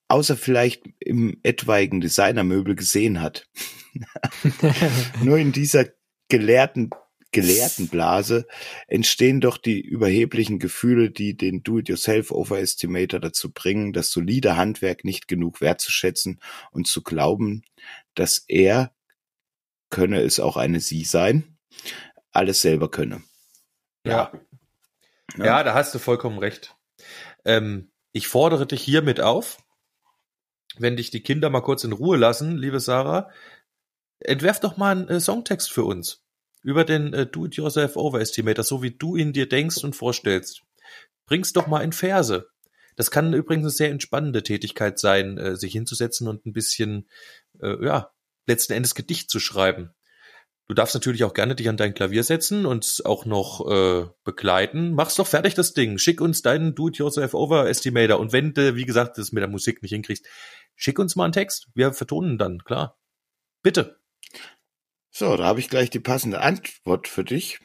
außer 0.07 0.35
vielleicht 0.35 0.83
im 0.99 1.39
etwaigen 1.41 2.01
Designermöbel 2.01 2.75
gesehen 2.75 3.21
hat. 3.21 3.49
Nur 5.23 5.37
in 5.37 5.51
dieser 5.51 5.85
gelehrten 6.29 6.89
Gelehrtenblase 7.31 8.47
entstehen 8.87 9.41
doch 9.41 9.57
die 9.57 9.79
überheblichen 9.79 10.59
Gefühle, 10.59 11.11
die 11.11 11.35
den 11.35 11.63
Do-it-yourself-Overestimator 11.63 13.19
dazu 13.19 13.51
bringen, 13.51 13.93
das 13.93 14.11
solide 14.11 14.57
Handwerk 14.57 15.05
nicht 15.05 15.27
genug 15.27 15.61
wertzuschätzen 15.61 16.41
und 16.71 16.87
zu 16.87 17.01
glauben, 17.01 17.63
dass 18.15 18.43
er, 18.47 18.93
könne 19.89 20.21
es 20.21 20.39
auch 20.39 20.57
eine 20.57 20.79
Sie 20.79 21.03
sein, 21.03 21.57
alles 22.31 22.61
selber 22.61 22.91
könne. 22.91 23.23
Ja. 24.05 24.31
Ja, 25.37 25.45
ja 25.45 25.63
da 25.63 25.73
hast 25.73 25.95
du 25.95 25.99
vollkommen 25.99 26.39
recht. 26.39 26.75
Ähm, 27.45 27.91
ich 28.11 28.27
fordere 28.27 28.67
dich 28.67 28.81
hiermit 28.81 29.21
auf, 29.21 29.57
wenn 30.77 30.97
dich 30.97 31.11
die 31.11 31.23
Kinder 31.23 31.49
mal 31.49 31.61
kurz 31.61 31.83
in 31.83 31.93
Ruhe 31.93 32.17
lassen, 32.17 32.57
liebe 32.57 32.79
Sarah, 32.79 33.29
entwerf 34.19 34.59
doch 34.59 34.77
mal 34.77 34.91
einen 34.91 35.07
äh, 35.07 35.19
Songtext 35.19 35.71
für 35.71 35.83
uns 35.83 36.21
über 36.61 36.83
den 36.83 37.13
äh, 37.13 37.25
Do-it-yourself 37.25 37.95
Overestimator, 37.95 38.63
so 38.63 38.81
wie 38.83 38.91
du 38.91 39.15
ihn 39.15 39.33
dir 39.33 39.47
denkst 39.47 39.83
und 39.83 39.95
vorstellst. 39.95 40.61
Bring's 41.25 41.53
doch 41.53 41.67
mal 41.67 41.81
in 41.81 41.93
Verse. 41.93 42.47
Das 42.95 43.11
kann 43.11 43.33
übrigens 43.33 43.63
eine 43.63 43.71
sehr 43.71 43.89
entspannende 43.89 44.43
Tätigkeit 44.43 44.99
sein, 44.99 45.37
äh, 45.37 45.55
sich 45.55 45.71
hinzusetzen 45.71 46.27
und 46.27 46.45
ein 46.45 46.53
bisschen, 46.53 47.07
äh, 47.61 47.83
ja, 47.85 48.11
letzten 48.47 48.73
Endes 48.73 48.95
Gedicht 48.95 49.29
zu 49.29 49.39
schreiben. 49.39 49.91
Du 50.67 50.75
darfst 50.75 50.93
natürlich 50.93 51.23
auch 51.23 51.33
gerne 51.33 51.55
dich 51.55 51.67
an 51.67 51.77
dein 51.77 51.93
Klavier 51.93 52.23
setzen 52.23 52.65
und 52.65 53.01
auch 53.03 53.25
noch 53.25 53.69
äh, 53.69 54.07
begleiten. 54.23 54.93
Mach's 54.93 55.15
doch 55.15 55.27
fertig 55.27 55.53
das 55.53 55.73
Ding. 55.73 55.97
Schick 55.97 56.21
uns 56.21 56.43
deinen 56.43 56.75
Do-it-yourself 56.75 57.33
Overestimator. 57.33 58.19
Und 58.19 58.31
wenn 58.31 58.53
du, 58.53 58.75
wie 58.75 58.85
gesagt, 58.85 59.17
das 59.17 59.33
mit 59.33 59.41
der 59.41 59.49
Musik 59.49 59.81
nicht 59.81 59.91
hinkriegst, 59.91 60.25
schick 60.75 60.97
uns 60.97 61.15
mal 61.15 61.25
einen 61.25 61.33
Text. 61.33 61.67
Wir 61.73 61.91
vertonen 61.91 62.37
dann, 62.37 62.63
klar. 62.63 62.97
Bitte. 63.61 64.00
So, 65.11 65.35
da 65.35 65.43
habe 65.43 65.59
ich 65.59 65.69
gleich 65.69 65.89
die 65.89 65.99
passende 65.99 66.41
Antwort 66.41 67.07
für 67.07 67.25
dich. 67.25 67.59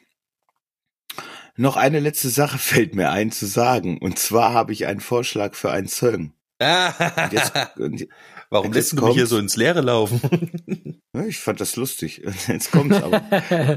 Noch 1.55 1.77
eine 1.77 1.99
letzte 1.99 2.29
Sache 2.29 2.57
fällt 2.59 2.93
mir 2.93 3.09
ein 3.09 3.31
zu 3.31 3.45
sagen. 3.45 3.97
Und 3.97 4.19
zwar 4.19 4.53
habe 4.53 4.73
ich 4.73 4.85
einen 4.85 4.99
Vorschlag 4.99 5.55
für 5.55 5.71
einen 5.71 5.87
Song. 5.87 6.33
Und 6.59 7.33
jetzt, 7.33 7.53
Warum 8.49 8.71
lässt 8.71 8.93
du 8.93 9.05
mich 9.05 9.15
hier 9.15 9.27
so 9.27 9.37
ins 9.37 9.55
Leere 9.55 9.81
laufen? 9.81 11.01
ich 11.27 11.39
fand 11.39 11.59
das 11.61 11.75
lustig. 11.75 12.23
Jetzt 12.47 12.71
kommt's 12.71 13.01
aber. 13.01 13.19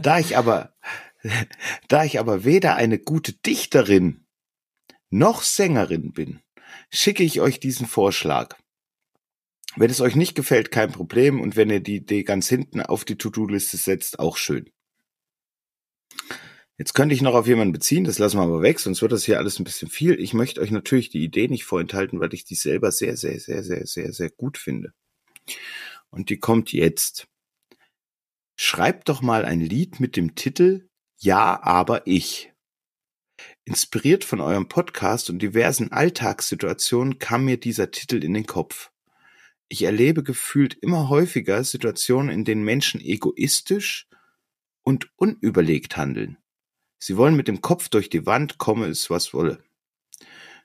da 0.00 0.18
ich 0.18 0.36
aber, 0.36 0.74
da 1.88 2.04
ich 2.04 2.18
aber 2.18 2.44
weder 2.44 2.76
eine 2.76 2.98
gute 2.98 3.32
Dichterin 3.32 4.26
noch 5.10 5.42
Sängerin 5.42 6.12
bin, 6.12 6.40
schicke 6.90 7.22
ich 7.22 7.40
euch 7.40 7.60
diesen 7.60 7.86
Vorschlag. 7.86 8.56
Wenn 9.76 9.90
es 9.90 10.00
euch 10.00 10.16
nicht 10.16 10.34
gefällt, 10.34 10.70
kein 10.70 10.90
Problem. 10.90 11.40
Und 11.40 11.56
wenn 11.56 11.70
ihr 11.70 11.80
die 11.80 11.96
Idee 11.96 12.24
ganz 12.24 12.48
hinten 12.48 12.80
auf 12.80 13.04
die 13.04 13.16
To-Do-Liste 13.16 13.76
setzt, 13.76 14.18
auch 14.18 14.36
schön. 14.36 14.70
Jetzt 16.80 16.94
könnte 16.94 17.14
ich 17.14 17.20
noch 17.20 17.34
auf 17.34 17.46
jemanden 17.46 17.72
beziehen, 17.72 18.04
das 18.04 18.18
lassen 18.18 18.38
wir 18.38 18.42
aber 18.42 18.62
weg, 18.62 18.80
sonst 18.80 19.02
wird 19.02 19.12
das 19.12 19.24
hier 19.24 19.36
alles 19.36 19.58
ein 19.58 19.64
bisschen 19.64 19.90
viel. 19.90 20.18
Ich 20.18 20.32
möchte 20.32 20.62
euch 20.62 20.70
natürlich 20.70 21.10
die 21.10 21.22
Idee 21.22 21.46
nicht 21.46 21.64
vorenthalten, 21.64 22.20
weil 22.20 22.32
ich 22.32 22.46
die 22.46 22.54
selber 22.54 22.90
sehr, 22.90 23.18
sehr, 23.18 23.38
sehr, 23.38 23.62
sehr, 23.62 23.86
sehr, 23.86 24.14
sehr 24.14 24.30
gut 24.30 24.56
finde. 24.56 24.94
Und 26.08 26.30
die 26.30 26.38
kommt 26.38 26.72
jetzt. 26.72 27.28
Schreibt 28.56 29.10
doch 29.10 29.20
mal 29.20 29.44
ein 29.44 29.60
Lied 29.60 30.00
mit 30.00 30.16
dem 30.16 30.34
Titel 30.34 30.88
Ja, 31.18 31.62
aber 31.62 32.06
ich. 32.06 32.50
Inspiriert 33.66 34.24
von 34.24 34.40
eurem 34.40 34.68
Podcast 34.68 35.28
und 35.28 35.40
diversen 35.40 35.92
Alltagssituationen 35.92 37.18
kam 37.18 37.44
mir 37.44 37.58
dieser 37.58 37.90
Titel 37.90 38.24
in 38.24 38.32
den 38.32 38.46
Kopf. 38.46 38.90
Ich 39.72 39.84
erlebe 39.84 40.24
gefühlt 40.24 40.74
immer 40.74 41.08
häufiger 41.08 41.62
Situationen, 41.62 42.28
in 42.28 42.44
denen 42.44 42.64
Menschen 42.64 43.00
egoistisch 43.00 44.08
und 44.82 45.08
unüberlegt 45.14 45.96
handeln. 45.96 46.38
Sie 46.98 47.16
wollen 47.16 47.36
mit 47.36 47.46
dem 47.46 47.60
Kopf 47.60 47.88
durch 47.88 48.10
die 48.10 48.26
Wand, 48.26 48.58
komme 48.58 48.86
es 48.86 49.10
was 49.10 49.32
wolle. 49.32 49.62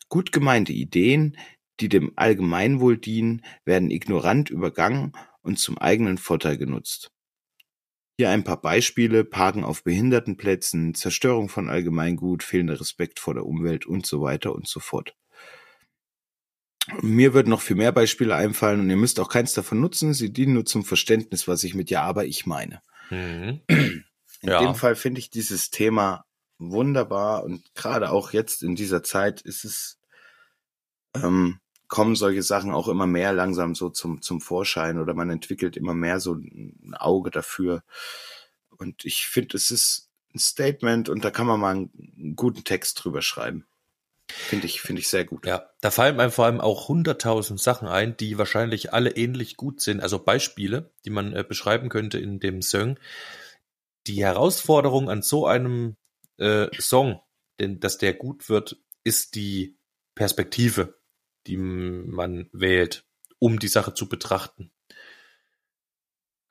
Gut 0.09 0.31
gemeinte 0.31 0.73
Ideen, 0.73 1.37
die 1.79 1.87
dem 1.87 2.13
Allgemeinwohl 2.15 2.97
dienen, 2.97 3.45
werden 3.63 3.91
ignorant 3.91 4.49
übergangen 4.49 5.11
und 5.43 5.59
zum 5.59 5.77
eigenen 5.77 6.17
Vorteil 6.17 6.57
genutzt. 6.57 7.11
Hier 8.17 8.31
ein 8.31 8.43
paar 8.43 8.59
Beispiele, 8.59 9.23
Parken 9.23 9.63
auf 9.63 9.83
Behindertenplätzen, 9.83 10.95
Zerstörung 10.95 11.47
von 11.47 11.69
Allgemeingut, 11.69 12.41
fehlender 12.41 12.79
Respekt 12.79 13.19
vor 13.19 13.35
der 13.35 13.45
Umwelt 13.45 13.85
und 13.85 14.07
so 14.07 14.21
weiter 14.21 14.55
und 14.55 14.67
so 14.67 14.79
fort. 14.79 15.15
Mir 17.01 17.33
würden 17.33 17.49
noch 17.49 17.61
viel 17.61 17.75
mehr 17.75 17.91
Beispiele 17.91 18.35
einfallen 18.35 18.79
und 18.79 18.89
ihr 18.89 18.95
müsst 18.95 19.19
auch 19.19 19.29
keins 19.29 19.53
davon 19.53 19.79
nutzen. 19.79 20.13
Sie 20.13 20.31
dienen 20.31 20.53
nur 20.53 20.65
zum 20.65 20.83
Verständnis, 20.85 21.47
was 21.47 21.63
ich 21.63 21.73
mit 21.73 21.89
Ja, 21.89 22.03
aber 22.03 22.25
ich 22.25 22.45
meine. 22.45 22.81
Mhm. 23.09 23.61
In 23.67 24.49
ja. 24.49 24.59
dem 24.59 24.75
Fall 24.75 24.95
finde 24.95 25.19
ich 25.19 25.29
dieses 25.29 25.71
Thema 25.71 26.25
wunderbar 26.57 27.43
und 27.43 27.73
gerade 27.73 28.11
auch 28.11 28.31
jetzt 28.31 28.63
in 28.63 28.75
dieser 28.75 29.03
Zeit 29.03 29.41
ist 29.41 29.65
es, 29.65 29.99
ähm, 31.15 31.59
kommen 31.87 32.15
solche 32.15 32.43
Sachen 32.43 32.71
auch 32.71 32.87
immer 32.87 33.07
mehr 33.07 33.33
langsam 33.33 33.75
so 33.75 33.89
zum, 33.89 34.21
zum 34.21 34.41
Vorschein 34.41 34.99
oder 34.99 35.13
man 35.13 35.29
entwickelt 35.29 35.77
immer 35.77 35.93
mehr 35.93 36.19
so 36.19 36.33
ein 36.33 36.95
Auge 36.97 37.31
dafür. 37.31 37.83
Und 38.69 39.05
ich 39.05 39.27
finde, 39.27 39.57
es 39.57 39.71
ist 39.71 40.09
ein 40.33 40.39
Statement 40.39 41.09
und 41.09 41.23
da 41.23 41.31
kann 41.31 41.47
man 41.47 41.59
mal 41.59 41.71
einen 41.71 42.35
guten 42.35 42.63
Text 42.63 43.03
drüber 43.03 43.21
schreiben. 43.21 43.65
Finde 44.27 44.65
ich, 44.65 44.81
finde 44.81 45.01
ich 45.01 45.07
sehr 45.07 45.25
gut. 45.25 45.45
Ja, 45.45 45.69
da 45.81 45.91
fallen 45.91 46.19
einem 46.19 46.31
vor 46.31 46.45
allem 46.45 46.61
auch 46.61 46.87
hunderttausend 46.87 47.59
Sachen 47.59 47.87
ein, 47.87 48.17
die 48.17 48.37
wahrscheinlich 48.37 48.93
alle 48.93 49.11
ähnlich 49.11 49.55
gut 49.55 49.81
sind. 49.81 50.01
Also 50.01 50.19
Beispiele, 50.19 50.91
die 51.05 51.11
man 51.11 51.33
äh, 51.33 51.43
beschreiben 51.43 51.89
könnte 51.89 52.17
in 52.17 52.39
dem 52.39 52.61
Song. 52.61 52.99
Die 54.07 54.23
Herausforderung 54.23 55.09
an 55.09 55.21
so 55.21 55.45
einem 55.45 55.95
äh, 56.37 56.67
Song, 56.79 57.21
denn 57.59 57.79
dass 57.79 57.97
der 57.97 58.13
gut 58.13 58.49
wird, 58.49 58.77
ist 59.03 59.35
die 59.35 59.77
Perspektive, 60.15 60.99
die 61.47 61.57
man 61.57 62.49
wählt, 62.51 63.05
um 63.39 63.59
die 63.59 63.67
Sache 63.67 63.93
zu 63.93 64.09
betrachten. 64.09 64.71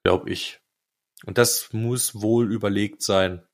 Glaube 0.05 0.31
ich. 0.31 0.61
Und 1.27 1.39
das 1.39 1.73
muss 1.73 2.21
wohl 2.21 2.53
überlegt 2.53 3.03
sein, 3.03 3.47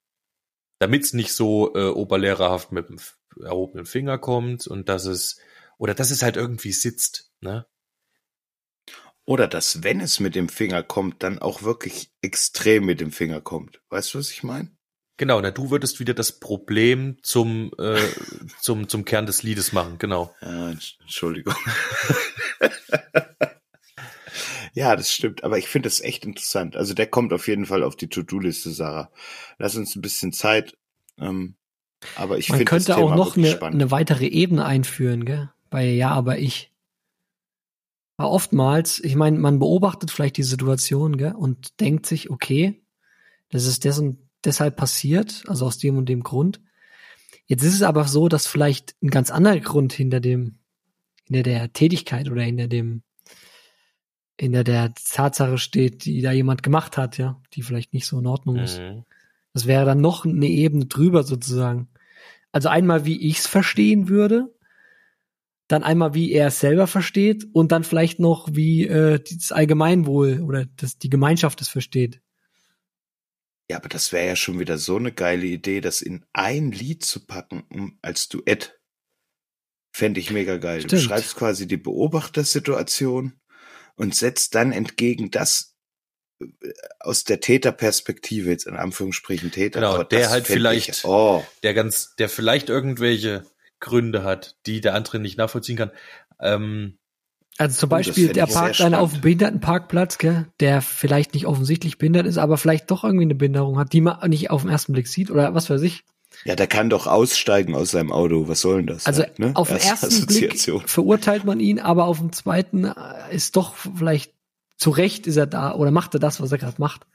damit 0.80 1.04
es 1.04 1.12
nicht 1.12 1.32
so 1.34 1.74
äh, 1.74 1.88
oberlehrerhaft 1.88 2.72
mit 2.72 2.88
dem 2.88 2.98
erhobenen 3.40 3.86
Finger 3.86 4.18
kommt 4.18 4.66
und 4.66 4.88
dass 4.88 5.04
es, 5.04 5.38
oder 5.78 5.94
dass 5.94 6.10
es 6.10 6.22
halt 6.22 6.36
irgendwie 6.36 6.72
sitzt, 6.72 7.30
ne? 7.40 7.66
Oder 9.26 9.46
dass, 9.46 9.84
wenn 9.84 10.00
es 10.00 10.18
mit 10.18 10.34
dem 10.34 10.48
Finger 10.48 10.82
kommt, 10.82 11.22
dann 11.22 11.38
auch 11.38 11.62
wirklich 11.62 12.10
extrem 12.22 12.86
mit 12.86 13.00
dem 13.00 13.12
Finger 13.12 13.40
kommt. 13.40 13.80
Weißt 13.90 14.12
du, 14.14 14.18
was 14.18 14.32
ich 14.32 14.42
meine? 14.42 14.70
Genau, 15.18 15.40
na, 15.40 15.50
du 15.50 15.70
würdest 15.70 16.00
wieder 16.00 16.14
das 16.14 16.40
Problem 16.40 17.18
zum, 17.22 17.70
äh, 17.78 18.00
zum, 18.60 18.88
zum 18.88 19.04
Kern 19.04 19.26
des 19.26 19.42
Liedes 19.42 19.72
machen, 19.72 19.98
genau. 19.98 20.34
Ja, 20.40 20.70
Entschuldigung. 20.70 21.54
ja, 24.72 24.96
das 24.96 25.12
stimmt, 25.12 25.44
aber 25.44 25.58
ich 25.58 25.68
finde 25.68 25.88
das 25.88 26.00
echt 26.00 26.24
interessant. 26.24 26.76
Also 26.76 26.94
der 26.94 27.06
kommt 27.06 27.32
auf 27.32 27.48
jeden 27.48 27.66
Fall 27.66 27.82
auf 27.82 27.96
die 27.96 28.08
To-Do-Liste, 28.08 28.70
Sarah. 28.70 29.10
Lass 29.58 29.76
uns 29.76 29.96
ein 29.96 30.02
bisschen 30.02 30.32
Zeit. 30.32 30.76
Ähm, 31.18 31.54
aber 32.16 32.38
ich 32.38 32.48
Man 32.48 32.64
könnte 32.64 32.96
auch 32.96 33.14
noch 33.14 33.36
eine, 33.36 33.60
eine 33.62 33.90
weitere 33.90 34.26
Ebene 34.26 34.64
einführen, 34.64 35.24
gell? 35.24 35.50
Bei 35.68 35.84
Ja, 35.84 36.10
aber 36.10 36.38
ich. 36.38 36.72
Aber 38.16 38.30
oftmals, 38.30 39.00
ich 39.02 39.16
meine, 39.16 39.38
man 39.38 39.58
beobachtet 39.58 40.10
vielleicht 40.10 40.36
die 40.36 40.42
Situation, 40.42 41.16
gell, 41.16 41.32
und 41.32 41.80
denkt 41.80 42.06
sich, 42.06 42.30
okay, 42.30 42.80
Das 43.50 43.66
ist 43.66 43.84
dessen, 43.84 44.28
deshalb 44.44 44.76
passiert, 44.76 45.42
also 45.46 45.66
aus 45.66 45.78
dem 45.78 45.98
und 45.98 46.08
dem 46.08 46.22
Grund. 46.22 46.60
Jetzt 47.46 47.64
ist 47.64 47.74
es 47.74 47.82
aber 47.82 48.06
so, 48.06 48.28
dass 48.28 48.46
vielleicht 48.46 48.94
ein 49.02 49.10
ganz 49.10 49.30
anderer 49.30 49.58
Grund 49.58 49.92
hinter 49.92 50.20
dem, 50.20 50.58
hinter 51.26 51.42
der 51.42 51.72
Tätigkeit 51.72 52.30
oder 52.30 52.42
hinter 52.42 52.68
dem, 52.68 53.02
hinter 54.40 54.64
der 54.64 54.94
Tatsache 54.94 55.58
steht, 55.58 56.06
die 56.06 56.22
da 56.22 56.32
jemand 56.32 56.62
gemacht 56.62 56.96
hat, 56.96 57.18
ja, 57.18 57.40
die 57.52 57.62
vielleicht 57.62 57.92
nicht 57.92 58.06
so 58.06 58.18
in 58.18 58.26
Ordnung 58.26 58.56
ist. 58.56 58.78
Mhm. 58.78 59.04
Das 59.52 59.66
wäre 59.66 59.84
dann 59.84 60.00
noch 60.00 60.24
eine 60.24 60.46
Ebene 60.46 60.86
drüber 60.86 61.24
sozusagen. 61.24 61.88
Also 62.50 62.70
einmal, 62.70 63.04
wie 63.04 63.20
ich 63.28 63.38
es 63.38 63.46
verstehen 63.46 64.08
würde, 64.08 64.54
dann 65.68 65.82
einmal, 65.84 66.14
wie 66.14 66.32
er 66.32 66.48
es 66.48 66.58
selber 66.58 66.86
versteht 66.86 67.46
und 67.52 67.70
dann 67.70 67.84
vielleicht 67.84 68.18
noch, 68.18 68.48
wie 68.50 68.86
äh, 68.86 69.20
das 69.22 69.52
Allgemeinwohl 69.52 70.40
oder 70.40 70.64
das, 70.76 70.98
die 70.98 71.10
Gemeinschaft 71.10 71.60
es 71.60 71.68
versteht. 71.68 72.22
Ja, 73.70 73.76
aber 73.76 73.88
das 73.90 74.10
wäre 74.10 74.26
ja 74.26 74.36
schon 74.36 74.58
wieder 74.58 74.78
so 74.78 74.96
eine 74.96 75.12
geile 75.12 75.46
Idee, 75.46 75.80
das 75.80 76.00
in 76.00 76.24
ein 76.32 76.72
Lied 76.72 77.04
zu 77.04 77.26
packen 77.26 77.62
um, 77.68 77.98
als 78.00 78.28
Duett. 78.28 78.80
Fände 79.92 80.18
ich 80.18 80.30
mega 80.30 80.56
geil. 80.56 80.80
Du 80.80 80.88
Stimmt. 80.88 81.02
schreibst 81.02 81.36
quasi 81.36 81.68
die 81.68 81.76
Beobachtersituation 81.76 83.34
und 84.00 84.14
setzt 84.14 84.54
dann 84.54 84.72
entgegen 84.72 85.30
das 85.30 85.74
äh, 86.40 86.46
aus 87.00 87.24
der 87.24 87.40
Täterperspektive, 87.40 88.48
jetzt 88.48 88.66
in 88.66 88.76
Anführungsstrichen 88.76 89.50
Täter. 89.50 89.80
Genau, 89.80 90.02
der 90.02 90.30
halt 90.30 90.46
vielleicht- 90.46 90.88
Ich, 90.88 91.04
oh, 91.04 91.44
Der 91.62 91.74
ganz, 91.74 92.14
der 92.18 92.30
vielleicht 92.30 92.70
irgendwelche 92.70 93.44
Gründe 93.78 94.22
hat, 94.24 94.56
die 94.66 94.80
der 94.80 94.94
andere 94.94 95.18
nicht 95.18 95.36
nachvollziehen 95.36 95.76
kann. 95.76 95.90
Ähm, 96.40 96.96
Also 97.58 97.80
zum 97.80 97.88
Oh, 97.88 97.90
Beispiel, 97.90 98.32
der 98.32 98.46
parkt 98.46 98.80
einer 98.80 99.00
auf 99.00 99.12
dem. 99.12 99.20
Behindertenparkplatz, 99.20 100.16
gell, 100.16 100.46
der 100.60 100.80
vielleicht 100.80 101.34
nicht 101.34 101.46
offensichtlich 101.46 101.98
behindert 101.98 102.26
ist, 102.26 102.38
aber 102.38 102.56
vielleicht 102.56 102.90
doch 102.90 103.04
irgendwie 103.04 103.24
eine 103.24 103.34
Behinderung 103.34 103.78
hat, 103.78 103.92
die 103.92 104.00
man 104.00 104.30
nicht 104.30 104.50
auf 104.50 104.62
den 104.62 104.70
ersten 104.70 104.94
Blick 104.94 105.08
sieht 105.08 105.30
oder 105.30 105.52
was 105.54 105.68
weiß 105.68 105.82
ich. 105.82 106.04
Ja, 106.44 106.56
der 106.56 106.66
kann 106.66 106.90
doch 106.90 107.06
aussteigen 107.06 107.74
aus 107.74 107.90
seinem 107.90 108.12
Auto. 108.12 108.48
Was 108.48 108.60
soll 108.60 108.78
denn 108.78 108.86
das? 108.86 109.06
Also 109.06 109.22
halt, 109.22 109.38
ne? 109.38 109.52
auf 109.54 109.68
den 109.68 109.78
Erste 109.78 110.06
ersten 110.06 110.26
Blick 110.26 110.58
verurteilt 110.86 111.44
man 111.44 111.60
ihn, 111.60 111.78
aber 111.78 112.04
auf 112.04 112.18
dem 112.18 112.32
zweiten 112.32 112.84
äh, 112.84 113.34
ist 113.34 113.56
doch 113.56 113.74
vielleicht 113.74 114.32
zu 114.80 114.90
Recht 114.90 115.26
ist 115.26 115.36
er 115.36 115.46
da 115.46 115.74
oder 115.74 115.90
macht 115.90 116.14
er 116.14 116.20
das, 116.20 116.40
was 116.40 116.50
er 116.50 116.58
gerade 116.58 116.76
macht. 116.78 117.06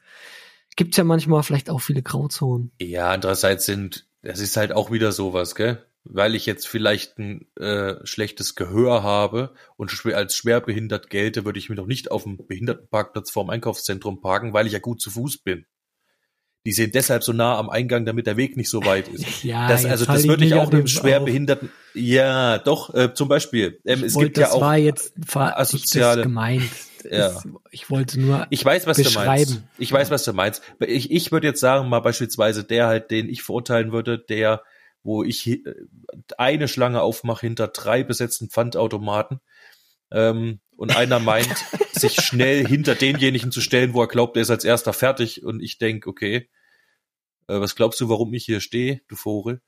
Gibt's 0.76 0.98
ja 0.98 1.04
manchmal 1.04 1.42
vielleicht 1.44 1.70
auch 1.70 1.80
viele 1.80 2.04
Grauzonen. 2.04 2.72
ja, 2.80 3.10
andererseits 3.10 3.66
sind, 3.66 4.08
das 4.22 4.40
ist 4.40 4.58
halt 4.58 4.72
auch 4.72 4.92
wieder 4.92 5.12
sowas, 5.12 5.56
gell? 5.56 5.84
Weil 6.04 6.36
ich 6.36 6.46
jetzt 6.46 6.68
vielleicht 6.68 7.18
ein 7.18 7.48
äh, 7.56 7.96
schlechtes 8.06 8.54
Gehör 8.54 9.02
habe 9.02 9.56
und 9.78 9.90
schwer, 9.90 10.18
als 10.18 10.36
schwerbehindert 10.36 11.10
gelte, 11.10 11.46
würde 11.46 11.58
ich 11.58 11.70
mich 11.70 11.78
doch 11.78 11.88
nicht 11.88 12.12
auf 12.12 12.24
dem 12.24 12.38
Behindertenparkplatz 12.38 13.32
vorm 13.32 13.50
Einkaufszentrum 13.50 14.22
parken, 14.22 14.54
weil 14.54 14.68
ich 14.68 14.74
ja 14.74 14.80
gut 14.80 15.02
zu 15.02 15.10
Fuß 15.10 15.40
bin. 15.40 15.66
Die 16.66 16.72
sind 16.72 16.96
deshalb 16.96 17.24
so 17.24 17.32
nah 17.32 17.58
am 17.58 17.70
Eingang, 17.70 18.06
damit 18.06 18.26
der 18.26 18.38
Weg 18.38 18.58
nicht 18.58 18.70
so 18.70 18.84
weit 18.86 19.08
ist. 19.08 19.26
Ja, 19.44 19.68
Das, 19.68 19.86
also 19.86 20.06
das 20.06 20.28
würde 20.28 20.46
ich 20.46 20.54
auch 20.56 20.72
einem 20.72 20.88
schwerbehinderten, 20.88 21.70
ja, 21.94 22.58
doch, 22.58 22.94
äh, 22.94 23.14
zum 23.14 23.28
Beispiel. 23.28 23.80
Ähm, 23.86 24.04
es 24.04 24.16
wollte- 24.16 24.28
gibt 24.30 24.38
ja 24.40 24.44
das 24.46 24.54
auch, 24.54 24.62
war 24.62 24.78
jetzt 24.78 25.14
asoziale- 25.36 26.16
das 26.18 26.24
gemeint. 26.24 26.64
Ja. 27.12 27.40
Ich 27.70 27.92
wollte 27.92 28.20
nur 28.20 28.48
ich 28.50 28.66
weiß, 28.66 28.88
was 28.88 28.98
du 28.98 29.04
meinst. 29.04 29.16
beschreiben. 29.16 29.64
Ich 29.78 29.92
weiß, 29.92 30.10
was 30.10 30.24
du 30.24 30.34
meinst. 30.34 30.64
Ich, 30.80 31.12
ich 31.12 31.32
würde 31.32 31.46
jetzt 31.46 31.60
sagen, 31.60 31.88
mal 31.88 32.00
beispielsweise 32.00 32.64
der 32.64 32.88
halt, 32.88 33.12
den 33.12 33.30
ich 33.30 33.44
verurteilen 33.44 33.92
würde, 33.92 34.18
der, 34.18 34.64
wo 35.04 35.24
ich 35.24 35.46
äh, 35.48 35.60
eine 36.40 36.68
Schlange 36.68 37.04
aufmache 37.04 37.46
hinter 37.46 37.68
drei 37.68 38.04
besetzten 38.04 38.50
Pfandautomaten, 38.50 39.40
ähm, 40.12 40.62
und 40.78 40.96
einer 40.96 41.20
meint, 41.20 41.56
sich 41.94 42.16
schnell 42.22 42.66
hinter 42.68 42.96
denjenigen 42.96 43.52
zu 43.52 43.62
stellen, 43.62 43.94
wo 43.94 44.02
er 44.02 44.08
glaubt, 44.08 44.36
er 44.36 44.42
ist 44.42 44.50
als 44.50 44.64
erster 44.66 44.92
fertig 44.92 45.44
und 45.46 45.62
ich 45.62 45.78
denk, 45.78 46.08
okay, 46.08 46.50
äh, 47.48 47.60
was 47.60 47.76
glaubst 47.76 48.00
du, 48.02 48.10
warum 48.10 48.34
ich 48.34 48.46
hier 48.46 48.62
stehe, 48.62 49.02
du 49.08 49.16
Vogel? 49.16 49.62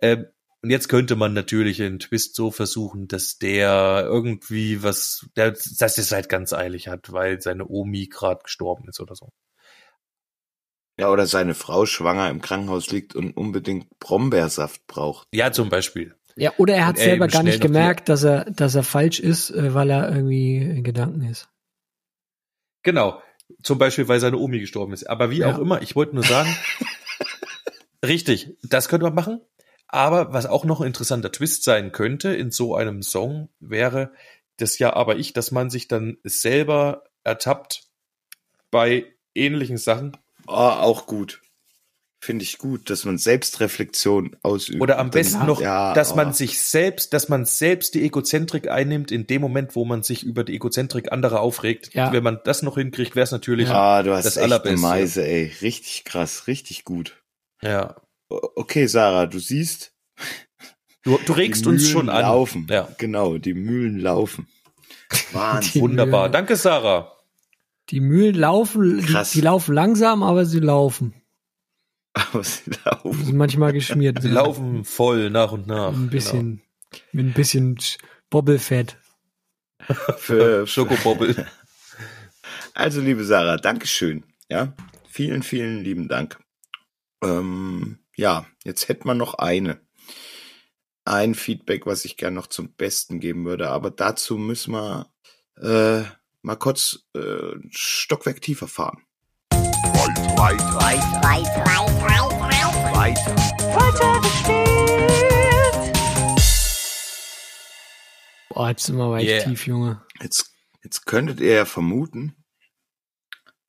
Ähm, 0.00 0.26
und 0.62 0.70
jetzt 0.70 0.88
könnte 0.88 1.14
man 1.14 1.34
natürlich 1.34 1.82
einen 1.82 1.98
Twist 1.98 2.34
so 2.34 2.50
versuchen, 2.50 3.06
dass 3.06 3.36
der 3.36 4.02
irgendwie 4.06 4.82
was, 4.82 5.28
der, 5.36 5.50
dass 5.50 5.98
es 5.98 6.10
halt 6.10 6.30
ganz 6.30 6.54
eilig 6.54 6.88
hat, 6.88 7.12
weil 7.12 7.40
seine 7.42 7.68
Omi 7.68 8.06
gerade 8.06 8.42
gestorben 8.42 8.88
ist 8.88 8.98
oder 9.00 9.14
so. 9.14 9.30
Ja, 10.98 11.10
oder 11.10 11.26
seine 11.26 11.54
Frau 11.54 11.86
schwanger 11.86 12.30
im 12.30 12.40
Krankenhaus 12.40 12.90
liegt 12.90 13.14
und 13.14 13.36
unbedingt 13.36 13.98
Brombeersaft 13.98 14.86
braucht. 14.86 15.26
Ja, 15.34 15.52
zum 15.52 15.68
Beispiel. 15.68 16.14
Ja, 16.36 16.52
oder 16.56 16.74
er 16.74 16.86
hat 16.86 16.98
er 16.98 17.04
selber 17.04 17.28
gar 17.28 17.42
nicht 17.42 17.60
gemerkt, 17.60 18.08
dass 18.08 18.22
er, 18.24 18.44
dass 18.46 18.74
er 18.74 18.84
falsch 18.84 19.20
ist, 19.20 19.50
äh, 19.50 19.74
weil 19.74 19.90
er 19.90 20.14
irgendwie 20.14 20.56
in 20.56 20.82
Gedanken 20.84 21.22
ist. 21.22 21.48
Genau. 22.84 23.20
Zum 23.62 23.78
Beispiel, 23.78 24.08
weil 24.08 24.20
seine 24.20 24.38
Omi 24.38 24.60
gestorben 24.60 24.92
ist. 24.92 25.04
Aber 25.04 25.30
wie 25.30 25.40
Ja. 25.40 25.54
auch 25.54 25.58
immer, 25.58 25.82
ich 25.82 25.94
wollte 25.94 26.14
nur 26.14 26.24
sagen, 26.24 26.48
richtig, 28.08 28.56
das 28.62 28.88
könnte 28.88 29.04
man 29.04 29.14
machen. 29.14 29.40
Aber 29.88 30.32
was 30.32 30.46
auch 30.46 30.64
noch 30.64 30.80
ein 30.80 30.88
interessanter 30.88 31.30
Twist 31.30 31.62
sein 31.62 31.92
könnte 31.92 32.34
in 32.34 32.50
so 32.50 32.74
einem 32.74 33.02
Song, 33.02 33.48
wäre 33.60 34.12
das 34.56 34.78
ja 34.78 34.94
aber 34.94 35.16
ich, 35.16 35.32
dass 35.32 35.50
man 35.50 35.70
sich 35.70 35.88
dann 35.88 36.16
selber 36.24 37.04
ertappt 37.22 37.84
bei 38.70 39.06
ähnlichen 39.34 39.76
Sachen. 39.78 40.16
Oh, 40.46 40.52
auch 40.52 41.06
gut. 41.06 41.40
Finde 42.20 42.42
ich 42.42 42.56
gut, 42.56 42.88
dass 42.88 43.04
man 43.04 43.18
Selbstreflexion 43.18 44.34
ausübt. 44.42 44.80
Oder 44.80 44.98
am 44.98 45.10
dann- 45.10 45.20
besten 45.20 45.46
noch, 45.46 45.60
ja, 45.60 45.92
dass 45.92 46.12
oh. 46.12 46.16
man 46.16 46.32
sich 46.32 46.60
selbst, 46.60 47.12
dass 47.12 47.28
man 47.28 47.44
selbst 47.44 47.94
die 47.94 48.02
Egozentrik 48.02 48.68
einnimmt 48.70 49.12
in 49.12 49.26
dem 49.26 49.42
Moment, 49.42 49.76
wo 49.76 49.84
man 49.84 50.02
sich 50.02 50.22
über 50.22 50.42
die 50.42 50.54
Egozentrik 50.54 51.12
anderer 51.12 51.40
aufregt. 51.40 51.92
Ja. 51.92 52.12
Wenn 52.12 52.22
man 52.24 52.40
das 52.44 52.62
noch 52.62 52.76
hinkriegt, 52.76 53.14
wäre 53.14 53.24
es 53.24 53.30
natürlich, 53.30 53.68
Ah, 53.68 54.02
du 54.02 54.14
hast 54.14 54.24
das 54.24 54.38
echt 54.38 54.44
eine 54.44 54.54
Allerbeste. 54.54 54.80
Meise, 54.80 55.26
ey. 55.26 55.52
Richtig 55.60 56.04
krass, 56.04 56.46
richtig 56.46 56.84
gut. 56.84 57.20
Ja. 57.64 57.96
Okay, 58.28 58.86
Sarah, 58.86 59.26
du 59.26 59.38
siehst, 59.38 59.92
Du, 61.02 61.18
du 61.26 61.32
regst 61.34 61.66
uns 61.66 61.88
schon 61.88 62.08
an. 62.08 62.22
laufen. 62.22 62.66
Ja. 62.70 62.88
Genau, 62.98 63.36
die 63.36 63.52
Mühlen 63.54 63.98
laufen. 63.98 64.48
Wahnsinn. 65.32 65.72
Die 65.74 65.80
Wunderbar. 65.82 66.20
Mühlen. 66.22 66.32
Danke, 66.32 66.56
Sarah. 66.56 67.12
Die 67.90 68.00
Mühlen 68.00 68.34
laufen, 68.36 68.98
die, 69.00 69.04
Krass. 69.06 69.32
die 69.32 69.42
laufen 69.42 69.74
langsam, 69.74 70.22
aber 70.22 70.46
sie 70.46 70.60
laufen. 70.60 71.12
Aber 72.14 72.42
sie 72.42 72.70
Die 72.70 72.76
laufen. 72.86 73.24
sind 73.24 73.36
manchmal 73.36 73.72
geschmiert. 73.74 74.22
Sie 74.22 74.28
laufen 74.28 74.84
voll 74.84 75.28
nach 75.28 75.52
und 75.52 75.66
nach. 75.66 75.92
Ein 75.92 76.08
bisschen, 76.08 76.62
mit 77.12 77.26
ein 77.26 77.32
bisschen 77.34 77.76
Bobbelfett. 78.30 78.96
Für, 80.16 80.38
Genau. 80.38 80.66
Schokobobbel. 80.66 81.46
Also, 82.76 83.00
liebe 83.00 83.24
Sarah, 83.24 83.56
Dankeschön. 83.56 84.24
Ja, 84.48 84.72
vielen, 85.08 85.42
vielen 85.44 85.84
lieben 85.84 86.08
Dank. 86.08 86.40
Ähm, 87.24 87.98
ja, 88.16 88.46
jetzt 88.64 88.88
hätten 88.88 89.08
wir 89.08 89.14
noch 89.14 89.34
eine. 89.34 89.80
Ein 91.06 91.34
Feedback, 91.34 91.86
was 91.86 92.04
ich 92.04 92.16
gerne 92.16 92.36
noch 92.36 92.46
zum 92.46 92.72
Besten 92.72 93.20
geben 93.20 93.44
würde, 93.44 93.70
aber 93.70 93.90
dazu 93.90 94.38
müssen 94.38 94.72
wir 94.72 95.10
äh, 95.56 96.02
mal 96.42 96.56
kurz 96.56 97.06
äh, 97.14 97.56
Stockwerk 97.70 98.40
tiefer 98.40 98.68
fahren. 98.68 99.02
Boah, 108.50 108.68
jetzt 108.68 108.84
sind 108.84 108.96
wir 108.96 109.16
echt 109.16 109.28
Yeah. 109.28 109.44
tief, 109.44 109.66
Junge. 109.66 110.02
Jetzt, 110.20 110.52
jetzt 110.82 111.06
könntet 111.06 111.40
ihr 111.40 111.54
ja 111.54 111.64
vermuten, 111.64 112.36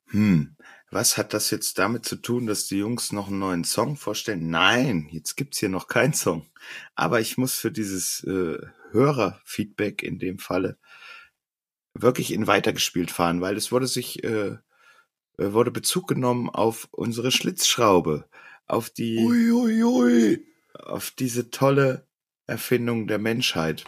hm, 0.10 0.55
was 0.96 1.18
hat 1.18 1.34
das 1.34 1.52
jetzt 1.52 1.78
damit 1.78 2.06
zu 2.06 2.16
tun, 2.16 2.48
dass 2.48 2.68
die 2.68 2.78
Jungs 2.78 3.12
noch 3.12 3.28
einen 3.28 3.40
neuen 3.40 3.64
Song 3.66 3.98
vorstellen? 3.98 4.50
Nein, 4.50 5.10
jetzt 5.12 5.36
gibt's 5.36 5.60
hier 5.60 5.68
noch 5.68 5.90
keinen 5.90 6.14
Song. 6.14 6.48
Aber 6.96 7.20
ich 7.20 7.38
muss 7.38 7.56
für 7.56 7.70
dieses 7.70 8.24
äh, 8.24 8.58
Hörerfeedback 8.92 10.04
in 10.04 10.20
dem 10.20 10.40
Falle 10.40 10.78
wirklich 11.94 12.32
in 12.32 12.48
weitergespielt 12.48 13.12
fahren, 13.12 13.42
weil 13.42 13.58
es 13.58 13.74
wurde 13.74 13.88
sich 13.88 14.24
äh, 14.24 14.58
äh, 15.38 15.54
wurde 15.54 15.72
Bezug 15.72 16.08
genommen 16.08 16.50
auf 16.50 16.88
unsere 16.92 17.32
Schlitzschraube, 17.32 18.30
auf 18.66 18.90
die 18.90 19.18
Uiuiui. 19.18 20.46
auf 20.74 21.12
diese 21.12 21.52
tolle 21.52 22.08
Erfindung 22.48 23.08
der 23.08 23.20
Menschheit. 23.20 23.84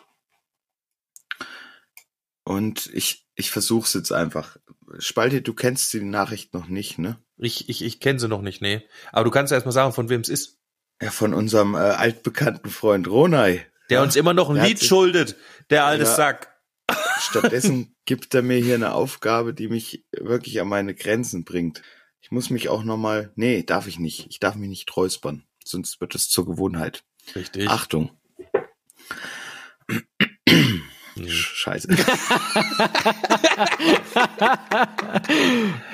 Und 2.48 2.90
ich, 2.94 3.28
ich 3.36 3.52
versuch's 3.52 3.94
jetzt 3.94 4.12
einfach. 4.14 4.56
Spalte, 5.00 5.42
du 5.42 5.54
kennst 5.54 5.92
die 5.92 6.02
Nachricht 6.02 6.54
noch 6.54 6.68
nicht, 6.68 6.98
ne? 6.98 7.20
Ich, 7.38 7.68
ich, 7.68 7.84
ich 7.84 8.00
kenne 8.00 8.20
sie 8.20 8.30
noch 8.30 8.42
nicht, 8.42 8.62
nee. 8.62 8.84
Aber 9.12 9.26
du 9.26 9.32
kannst 9.32 9.52
erst 9.52 9.66
mal 9.66 9.74
sagen, 9.74 9.92
von 9.92 10.08
wem 10.08 10.22
es 10.22 10.30
ist. 10.30 10.58
Ja, 11.02 11.12
von 11.12 11.34
unserem 11.34 11.76
äh, 11.76 11.80
altbekannten 11.80 12.72
Freund 12.72 13.08
Ronay. 13.10 13.66
Der 13.90 13.98
ja, 14.00 14.04
uns 14.04 14.16
immer 14.16 14.34
noch 14.34 14.50
ein 14.50 14.64
Lied 14.64 14.80
sich- 14.80 14.88
schuldet. 14.88 15.36
Der 15.70 15.86
alte 15.86 16.06
Ja. 16.06 16.10
Sack. 16.16 16.56
Stattdessen 17.20 17.96
gibt 18.06 18.34
er 18.34 18.42
mir 18.44 18.60
hier 18.60 18.76
eine 18.76 18.94
Aufgabe, 18.94 19.54
die 19.54 19.68
mich 19.68 20.06
wirklich 20.12 20.62
an 20.62 20.70
meine 20.70 20.96
Grenzen 20.96 21.44
bringt. 21.44 21.82
Ich 22.22 22.32
muss 22.32 22.50
mich 22.50 22.70
auch 22.70 22.84
nochmal, 22.86 23.32
nee, 23.36 23.64
darf 23.64 23.88
ich 23.88 24.00
nicht. 24.00 24.28
Ich 24.30 24.40
darf 24.40 24.56
mich 24.56 24.70
nicht 24.70 24.96
räuspern, 24.96 25.44
sonst 25.66 26.00
wird 26.00 26.16
es 26.16 26.30
zur 26.30 26.46
Gewohnheit. 26.46 27.04
Richtig. 27.36 27.68
Achtung. 27.68 28.12
Scheiße. 31.67 31.88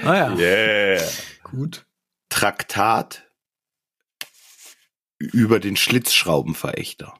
Ah 0.04 0.16
ja, 0.16 0.36
Yeah. 0.36 1.04
gut. 1.44 1.86
Traktat 2.30 3.24
über 5.18 5.60
den 5.60 5.76
Schlitzschraubenverächter. 5.76 7.14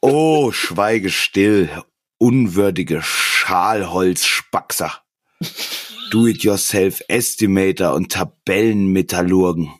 Oh, 0.00 0.52
schweige 0.52 1.10
still, 1.10 1.68
unwürdige 2.18 3.02
Schalholzspaxer. 3.02 5.02
Do-it-yourself-Estimator 6.10 7.94
und 7.94 8.12
Tabellenmetallurgen. 8.12 9.72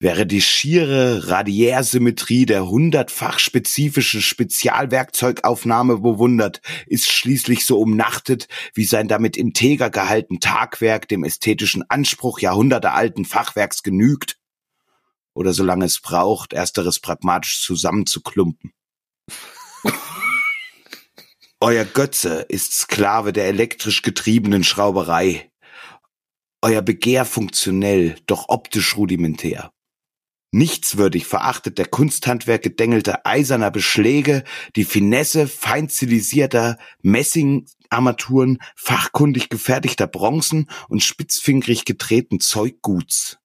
Wäre 0.00 0.26
die 0.26 0.40
schiere 0.40 1.26
Radiärsymmetrie 1.28 2.46
der 2.46 2.68
hundertfach 2.68 3.40
spezifischen 3.40 4.22
Spezialwerkzeugaufnahme 4.22 5.98
bewundert, 5.98 6.60
ist 6.86 7.10
schließlich 7.10 7.66
so 7.66 7.80
umnachtet 7.80 8.46
wie 8.74 8.84
sein 8.84 9.08
damit 9.08 9.36
integer 9.36 9.90
gehalten 9.90 10.38
Tagwerk 10.38 11.08
dem 11.08 11.24
ästhetischen 11.24 11.82
Anspruch 11.90 12.38
jahrhundertealten 12.38 13.24
Fachwerks 13.24 13.82
genügt? 13.82 14.38
Oder 15.34 15.52
solange 15.52 15.86
es 15.86 15.98
braucht, 15.98 16.52
ersteres 16.52 17.00
pragmatisch 17.00 17.60
zusammenzuklumpen? 17.60 18.72
Euer 21.60 21.84
Götze 21.84 22.46
ist 22.48 22.72
Sklave 22.72 23.32
der 23.32 23.46
elektrisch 23.46 24.02
getriebenen 24.02 24.62
Schrauberei. 24.62 25.50
Euer 26.62 26.82
Begehr 26.82 27.24
funktionell, 27.24 28.14
doch 28.26 28.48
optisch 28.48 28.96
rudimentär. 28.96 29.72
Nichtswürdig 30.50 31.26
verachtet 31.26 31.76
der 31.76 31.86
Kunsthandwerk 31.86 32.62
gedängelte 32.62 33.26
eiserner 33.26 33.70
Beschläge, 33.70 34.44
die 34.76 34.84
Finesse 34.84 35.46
fein 35.46 35.90
stilisierter 35.90 36.78
Messingarmaturen, 37.02 38.58
fachkundig 38.74 39.50
gefertigter 39.50 40.06
Bronzen 40.06 40.70
und 40.88 41.02
spitzfingerig 41.02 41.84
gedrehten 41.84 42.40
Zeugguts. 42.40 43.38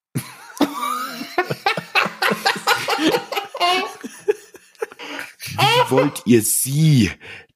Wie 5.58 5.92
wollt 5.92 6.22
ihr 6.26 6.42
sie, 6.42 7.12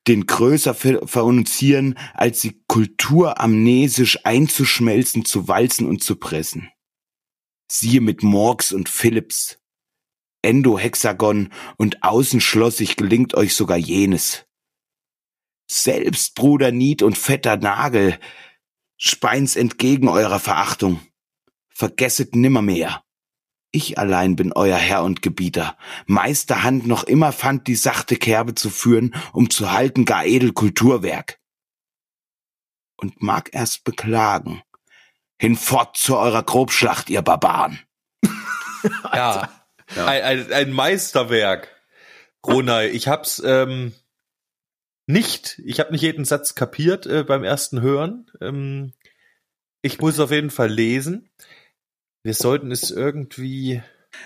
den 0.08 0.26
größer 0.26 0.74
verunzieren, 0.74 1.98
als 2.14 2.42
sie 2.42 2.62
kulturamnesisch 2.68 4.26
einzuschmelzen, 4.26 5.26
zu 5.26 5.48
walzen 5.48 5.88
und 5.88 6.04
zu 6.04 6.18
pressen. 6.18 6.70
Siehe 7.70 8.02
mit 8.02 8.24
Morgs 8.24 8.72
und 8.72 8.90
Philips. 8.90 9.60
Endohexagon 10.42 11.52
und 11.78 12.04
außenschlossig 12.04 12.96
gelingt 12.96 13.34
euch 13.34 13.56
sogar 13.56 13.78
jenes. 13.78 14.46
Selbst 15.70 16.36
Bruder 16.36 16.72
Nied 16.72 17.02
und 17.02 17.18
fetter 17.18 17.58
Nagel, 17.58 18.18
Speins 18.96 19.56
entgegen 19.56 20.08
eurer 20.08 20.40
Verachtung. 20.40 21.02
Vergesset 21.70 22.36
nimmermehr. 22.36 23.04
Ich 23.72 24.00
allein 24.00 24.36
bin 24.36 24.54
euer 24.54 24.78
Herr 24.78 25.04
und 25.04 25.22
Gebieter. 25.22 25.78
Meisterhand 26.08 26.88
noch 26.88 27.04
immer 27.04 27.32
fand 27.32 27.68
die 27.68 27.76
sachte 27.76 28.16
Kerbe 28.16 28.56
zu 28.56 28.70
führen, 28.70 29.14
um 29.34 29.50
zu 29.50 29.72
halten 29.72 30.06
gar 30.06 30.26
edel 30.26 30.54
Kulturwerk. 30.54 31.40
Und 32.96 33.22
mag 33.22 33.50
erst 33.54 33.84
beklagen. 33.84 34.64
Hinfort 35.40 35.98
zu 35.98 36.18
eurer 36.18 36.44
Grobschlacht, 36.44 37.10
ihr 37.10 37.22
Barbaren. 37.22 37.80
ja, 39.14 39.50
ja. 39.96 40.06
Ein, 40.06 40.24
ein, 40.24 40.54
ein 40.54 40.72
Meisterwerk. 40.72 41.70
Ronay, 42.46 42.88
ich 42.90 43.08
hab's 43.08 43.42
ähm, 43.46 43.94
nicht, 45.06 45.62
ich 45.66 45.80
habe 45.80 45.92
nicht 45.92 46.02
jeden 46.02 46.26
Satz 46.26 46.56
kapiert 46.56 47.06
äh, 47.06 47.24
beim 47.24 47.44
ersten 47.44 47.82
Hören. 47.82 48.30
Ähm, 48.42 48.94
ich 49.82 50.00
muss 50.00 50.20
auf 50.20 50.32
jeden 50.32 50.50
Fall 50.50 50.70
lesen. 50.70 51.30
Wir 52.24 52.34
sollten 52.34 52.72
es 52.72 52.92
irgendwie. 52.92 53.82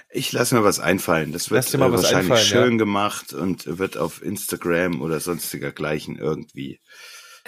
Ich 0.09 0.31
lasse 0.31 0.55
mir 0.55 0.63
was 0.63 0.79
einfallen. 0.79 1.33
Das 1.33 1.51
wird 1.51 1.73
äh, 1.73 1.79
wahrscheinlich 1.79 2.39
schön 2.41 2.73
ja. 2.73 2.77
gemacht 2.77 3.33
und 3.33 3.77
wird 3.77 3.97
auf 3.97 4.23
Instagram 4.23 5.01
oder 5.01 5.19
sonstiger 5.19 5.71
gleichen 5.71 6.17
irgendwie. 6.17 6.79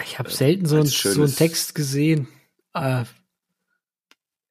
Ich 0.04 0.18
habe 0.18 0.28
äh, 0.28 0.32
selten 0.32 0.66
so, 0.66 0.76
ein, 0.76 0.86
so 0.86 1.22
einen 1.22 1.34
Text 1.34 1.74
gesehen. 1.74 2.28
Äh, 2.74 3.04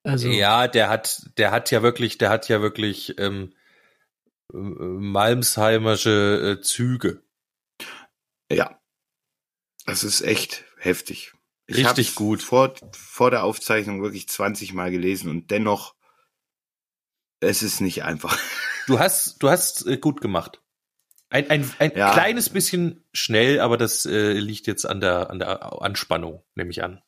also. 0.04 0.28
Ja, 0.28 0.68
der 0.68 0.88
hat, 0.88 1.30
der 1.38 1.50
hat 1.50 1.70
ja 1.70 1.82
wirklich, 1.82 2.18
der 2.18 2.30
hat 2.30 2.48
ja 2.48 2.60
wirklich 2.60 3.18
ähm, 3.18 3.54
äh, 4.52 4.56
Malmsheimersche 4.56 6.58
äh, 6.58 6.62
Züge. 6.62 7.22
Ja. 8.50 8.78
Das 9.86 10.04
ist 10.04 10.22
echt 10.22 10.64
heftig. 10.78 11.32
Ich 11.66 11.78
Richtig 11.78 12.14
gut. 12.14 12.42
Vor, 12.42 12.74
vor 12.92 13.30
der 13.30 13.44
Aufzeichnung 13.44 14.02
wirklich 14.02 14.28
20 14.28 14.74
Mal 14.74 14.90
gelesen 14.90 15.30
und 15.30 15.50
dennoch, 15.50 15.94
es 17.40 17.62
ist 17.62 17.80
nicht 17.80 18.04
einfach. 18.04 18.38
Du 18.86 18.98
hast, 18.98 19.42
du 19.42 19.48
hast 19.48 19.86
äh, 19.86 19.96
gut 19.96 20.20
gemacht. 20.20 20.60
Ein, 21.30 21.48
ein, 21.48 21.72
ein 21.78 21.92
ja. 21.96 22.12
kleines 22.12 22.50
bisschen 22.50 23.02
schnell, 23.14 23.60
aber 23.60 23.78
das 23.78 24.04
äh, 24.04 24.34
liegt 24.34 24.66
jetzt 24.66 24.84
an 24.84 25.00
der, 25.00 25.30
an 25.30 25.38
der 25.38 25.80
Anspannung, 25.80 26.44
nehme 26.54 26.70
ich 26.70 26.84
an. 26.84 27.00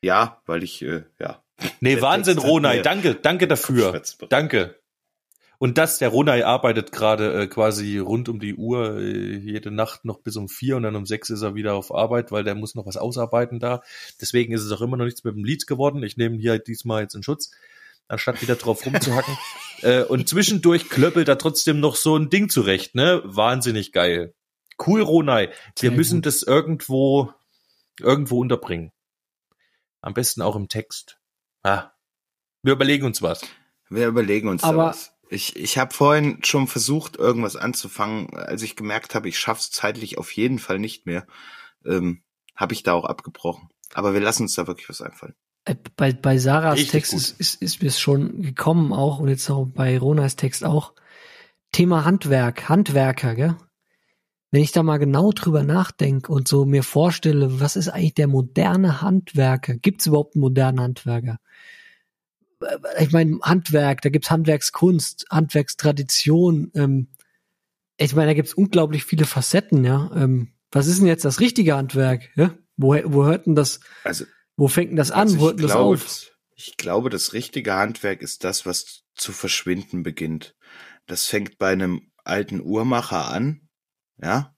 Ja, 0.00 0.40
weil 0.46 0.62
ich, 0.62 0.80
äh, 0.82 1.02
ja. 1.18 1.41
Nee, 1.80 2.00
Wahnsinn, 2.00 2.38
Ronay, 2.38 2.82
danke, 2.82 3.14
danke 3.14 3.46
dafür. 3.46 4.02
Danke. 4.28 4.82
Und 5.62 5.78
das, 5.78 5.98
der 5.98 6.08
Ronay 6.08 6.42
arbeitet 6.42 6.90
gerade 6.90 7.42
äh, 7.42 7.46
quasi 7.46 7.98
rund 7.98 8.28
um 8.28 8.40
die 8.40 8.56
Uhr, 8.56 8.98
äh, 8.98 9.36
jede 9.36 9.70
Nacht 9.70 10.04
noch 10.04 10.18
bis 10.18 10.34
um 10.34 10.48
vier 10.48 10.76
und 10.76 10.82
dann 10.82 10.96
um 10.96 11.06
sechs 11.06 11.30
ist 11.30 11.42
er 11.42 11.54
wieder 11.54 11.74
auf 11.74 11.94
Arbeit, 11.94 12.32
weil 12.32 12.42
der 12.42 12.56
muss 12.56 12.74
noch 12.74 12.84
was 12.84 12.96
ausarbeiten 12.96 13.60
da. 13.60 13.80
Deswegen 14.20 14.52
ist 14.52 14.62
es 14.62 14.72
auch 14.72 14.80
immer 14.80 14.96
noch 14.96 15.04
nichts 15.04 15.22
mit 15.22 15.36
dem 15.36 15.44
Lied 15.44 15.68
geworden. 15.68 16.02
Ich 16.02 16.16
nehme 16.16 16.36
hier 16.36 16.58
diesmal 16.58 17.02
jetzt 17.02 17.14
in 17.14 17.22
Schutz, 17.22 17.52
anstatt 18.08 18.42
wieder 18.42 18.56
drauf 18.56 18.84
rumzuhacken. 18.84 19.38
äh, 19.82 20.02
und 20.02 20.28
zwischendurch 20.28 20.88
klöppelt 20.88 21.28
er 21.28 21.38
trotzdem 21.38 21.78
noch 21.78 21.94
so 21.94 22.16
ein 22.16 22.28
Ding 22.28 22.48
zurecht, 22.48 22.96
ne? 22.96 23.22
Wahnsinnig 23.24 23.92
geil. 23.92 24.34
Cool, 24.84 25.02
Ronay. 25.02 25.46
Wir 25.46 25.52
Sehr 25.78 25.90
müssen 25.92 26.16
gut. 26.16 26.26
das 26.26 26.42
irgendwo, 26.42 27.32
irgendwo 28.00 28.40
unterbringen. 28.40 28.90
Am 30.00 30.12
besten 30.12 30.42
auch 30.42 30.56
im 30.56 30.66
Text. 30.66 31.20
Ah, 31.62 31.92
wir 32.62 32.72
überlegen 32.72 33.04
uns 33.04 33.22
was. 33.22 33.42
Wir 33.88 34.06
überlegen 34.08 34.48
uns 34.48 34.64
Aber 34.64 34.86
was. 34.86 35.12
Ich, 35.28 35.56
ich 35.56 35.78
habe 35.78 35.94
vorhin 35.94 36.38
schon 36.44 36.66
versucht, 36.66 37.16
irgendwas 37.16 37.56
anzufangen. 37.56 38.34
Als 38.34 38.62
ich 38.62 38.76
gemerkt 38.76 39.14
habe, 39.14 39.28
ich 39.28 39.38
schaff's 39.38 39.70
zeitlich 39.70 40.18
auf 40.18 40.30
jeden 40.32 40.58
Fall 40.58 40.78
nicht 40.78 41.06
mehr, 41.06 41.26
ähm, 41.84 42.22
habe 42.54 42.74
ich 42.74 42.82
da 42.82 42.92
auch 42.92 43.04
abgebrochen. 43.04 43.68
Aber 43.94 44.14
wir 44.14 44.20
lassen 44.20 44.44
uns 44.44 44.54
da 44.54 44.66
wirklich 44.66 44.88
was 44.88 45.00
einfallen. 45.00 45.34
Äh, 45.64 45.76
bei, 45.96 46.12
bei 46.12 46.38
Sarahs 46.38 46.74
Richtig 46.74 46.90
Text 46.90 47.14
ist, 47.14 47.40
ist, 47.40 47.62
ist 47.62 47.82
mir 47.82 47.88
es 47.88 48.00
schon 48.00 48.42
gekommen 48.42 48.92
auch 48.92 49.18
und 49.20 49.28
jetzt 49.28 49.48
auch 49.50 49.66
bei 49.66 49.98
Ronas 49.98 50.36
Text 50.36 50.64
auch. 50.64 50.92
Thema 51.72 52.04
Handwerk, 52.04 52.68
Handwerker, 52.68 53.34
gell? 53.34 53.56
Wenn 54.52 54.62
ich 54.62 54.70
da 54.70 54.84
mal 54.84 54.98
genau 54.98 55.32
drüber 55.32 55.64
nachdenke 55.64 56.30
und 56.30 56.46
so 56.46 56.64
mir 56.64 56.84
vorstelle, 56.84 57.58
was 57.60 57.74
ist 57.74 57.88
eigentlich 57.88 58.14
der 58.14 58.28
moderne 58.28 59.02
Handwerker? 59.02 59.74
Gibt 59.74 60.02
es 60.02 60.06
überhaupt 60.06 60.36
einen 60.36 60.42
modernen 60.42 60.80
Handwerker? 60.80 61.40
ich 62.98 63.10
meine, 63.12 63.38
Handwerk, 63.42 64.02
da 64.02 64.08
gibt's 64.08 64.30
Handwerkskunst, 64.30 65.26
Handwerkstradition. 65.30 66.70
Ähm, 66.74 67.08
ich 67.96 68.14
meine, 68.14 68.28
da 68.28 68.34
gibt's 68.34 68.54
unglaublich 68.54 69.04
viele 69.04 69.24
Facetten, 69.24 69.84
ja. 69.84 70.10
Ähm, 70.14 70.52
was 70.70 70.86
ist 70.86 71.00
denn 71.00 71.06
jetzt 71.06 71.24
das 71.24 71.40
richtige 71.40 71.76
Handwerk? 71.76 72.30
Ja? 72.34 72.54
Wo, 72.76 72.94
wo 73.04 73.24
hört 73.24 73.46
denn 73.46 73.54
das, 73.54 73.80
also, 74.04 74.24
wo 74.56 74.68
fängt 74.68 74.90
denn 74.90 74.96
das 74.96 75.10
an? 75.10 75.22
Also 75.22 75.40
wo 75.40 75.46
hört 75.46 75.58
denn 75.58 75.66
das 75.66 75.76
auf? 75.76 76.30
Ich 76.54 76.76
glaube, 76.76 77.10
das 77.10 77.32
richtige 77.32 77.74
Handwerk 77.74 78.22
ist 78.22 78.44
das, 78.44 78.64
was 78.64 79.02
zu 79.14 79.32
verschwinden 79.32 80.02
beginnt. 80.02 80.54
Das 81.06 81.26
fängt 81.26 81.58
bei 81.58 81.72
einem 81.72 82.12
alten 82.24 82.60
Uhrmacher 82.60 83.28
an, 83.28 83.68
ja, 84.22 84.54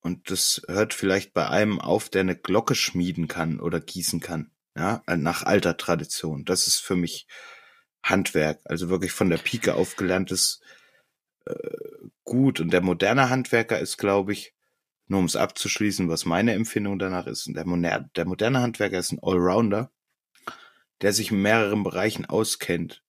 und 0.00 0.30
das 0.30 0.62
hört 0.66 0.94
vielleicht 0.94 1.32
bei 1.32 1.48
einem 1.48 1.80
auf, 1.80 2.08
der 2.08 2.22
eine 2.22 2.36
Glocke 2.36 2.74
schmieden 2.74 3.28
kann 3.28 3.60
oder 3.60 3.80
gießen 3.80 4.20
kann 4.20 4.50
ja, 4.76 5.02
nach 5.06 5.42
alter 5.42 5.76
Tradition. 5.76 6.44
Das 6.44 6.66
ist 6.66 6.78
für 6.78 6.96
mich 6.96 7.26
Handwerk, 8.02 8.60
also 8.64 8.88
wirklich 8.88 9.12
von 9.12 9.30
der 9.30 9.38
Pike 9.38 9.74
auf 9.74 9.96
gelerntes 9.96 10.60
äh, 11.46 11.54
gut. 12.24 12.60
Und 12.60 12.72
der 12.72 12.80
moderne 12.80 13.30
Handwerker 13.30 13.78
ist, 13.78 13.96
glaube 13.96 14.32
ich, 14.32 14.54
nur 15.06 15.20
um 15.20 15.26
es 15.26 15.36
abzuschließen, 15.36 16.08
was 16.08 16.24
meine 16.24 16.54
Empfindung 16.54 16.98
danach 16.98 17.26
ist, 17.26 17.46
der, 17.48 17.66
moder 17.66 18.08
der 18.16 18.24
moderne 18.24 18.60
Handwerker 18.60 18.98
ist 18.98 19.12
ein 19.12 19.22
Allrounder, 19.22 19.92
der 21.02 21.12
sich 21.12 21.30
in 21.30 21.42
mehreren 21.42 21.82
Bereichen 21.82 22.24
auskennt 22.24 23.01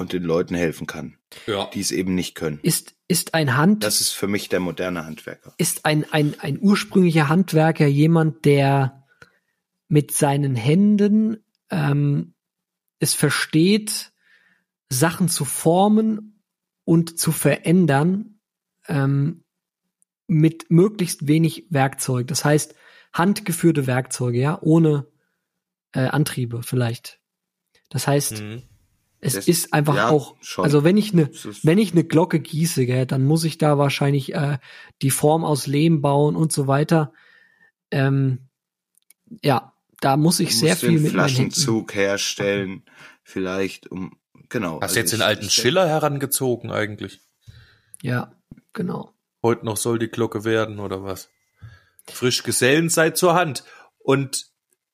und 0.00 0.14
den 0.14 0.22
Leuten 0.22 0.54
helfen 0.54 0.86
kann, 0.86 1.18
ja. 1.46 1.68
die 1.74 1.80
es 1.80 1.90
eben 1.90 2.14
nicht 2.14 2.34
können. 2.34 2.58
Ist, 2.62 2.94
ist 3.06 3.34
ein 3.34 3.58
Hand. 3.58 3.84
Das 3.84 4.00
ist 4.00 4.12
für 4.12 4.28
mich 4.28 4.48
der 4.48 4.58
moderne 4.58 5.04
Handwerker. 5.04 5.52
Ist 5.58 5.84
ein, 5.84 6.10
ein, 6.10 6.40
ein 6.40 6.58
ursprünglicher 6.58 7.28
Handwerker 7.28 7.86
jemand, 7.86 8.46
der 8.46 9.06
mit 9.88 10.12
seinen 10.12 10.54
Händen 10.54 11.44
ähm, 11.68 12.32
es 12.98 13.12
versteht, 13.12 14.12
Sachen 14.88 15.28
zu 15.28 15.44
formen 15.44 16.42
und 16.84 17.18
zu 17.18 17.30
verändern 17.30 18.40
ähm, 18.88 19.44
mit 20.26 20.70
möglichst 20.70 21.28
wenig 21.28 21.66
Werkzeug. 21.68 22.26
Das 22.26 22.42
heißt, 22.46 22.74
handgeführte 23.12 23.86
Werkzeuge, 23.86 24.38
ja, 24.38 24.58
ohne 24.62 25.08
äh, 25.92 26.06
Antriebe 26.06 26.62
vielleicht. 26.62 27.20
Das 27.90 28.06
heißt, 28.06 28.40
mhm. 28.40 28.62
Es 29.22 29.34
Das- 29.34 29.48
ist 29.48 29.72
einfach 29.74 29.96
ja, 29.96 30.08
auch, 30.08 30.36
schon. 30.40 30.64
also 30.64 30.82
wenn 30.82 30.96
ich 30.96 31.12
eine, 31.12 31.30
wenn 31.62 31.78
ich 31.78 31.92
eine 31.92 32.04
Glocke 32.04 32.40
gieße, 32.40 32.86
gell, 32.86 33.04
dann 33.06 33.24
muss 33.24 33.44
ich 33.44 33.58
da 33.58 33.76
wahrscheinlich 33.76 34.34
äh, 34.34 34.58
die 35.02 35.10
Form 35.10 35.44
aus 35.44 35.66
Lehm 35.66 36.00
bauen 36.00 36.36
und 36.36 36.52
so 36.52 36.66
weiter. 36.66 37.12
Ähm, 37.90 38.48
ja, 39.42 39.74
da 40.00 40.16
muss 40.16 40.40
ich 40.40 40.50
Du 40.50 40.54
sehr 40.56 40.70
musst 40.70 40.80
viel 40.80 40.92
den 40.94 41.02
mit 41.02 41.12
meinen 41.12 41.28
Händen. 41.28 41.50
Flaschenzug 41.52 41.94
herstellen, 41.94 42.84
vielleicht 43.22 43.90
um, 43.90 44.16
genau. 44.48 44.76
Hast 44.76 44.82
also 44.84 44.94
du 44.94 45.00
jetzt 45.00 45.12
den 45.12 45.22
alten 45.22 45.50
Schiller 45.50 45.86
herangezogen 45.86 46.70
eigentlich? 46.70 47.20
Ja, 48.02 48.32
genau. 48.72 49.12
Heute 49.42 49.66
noch 49.66 49.76
soll 49.76 49.98
die 49.98 50.08
Glocke 50.08 50.44
werden 50.44 50.78
oder 50.78 51.02
was? 51.04 51.28
Frisch 52.10 52.42
Gesellen 52.42 52.88
seid 52.88 53.18
zur 53.18 53.34
Hand. 53.34 53.64
Und 53.98 54.46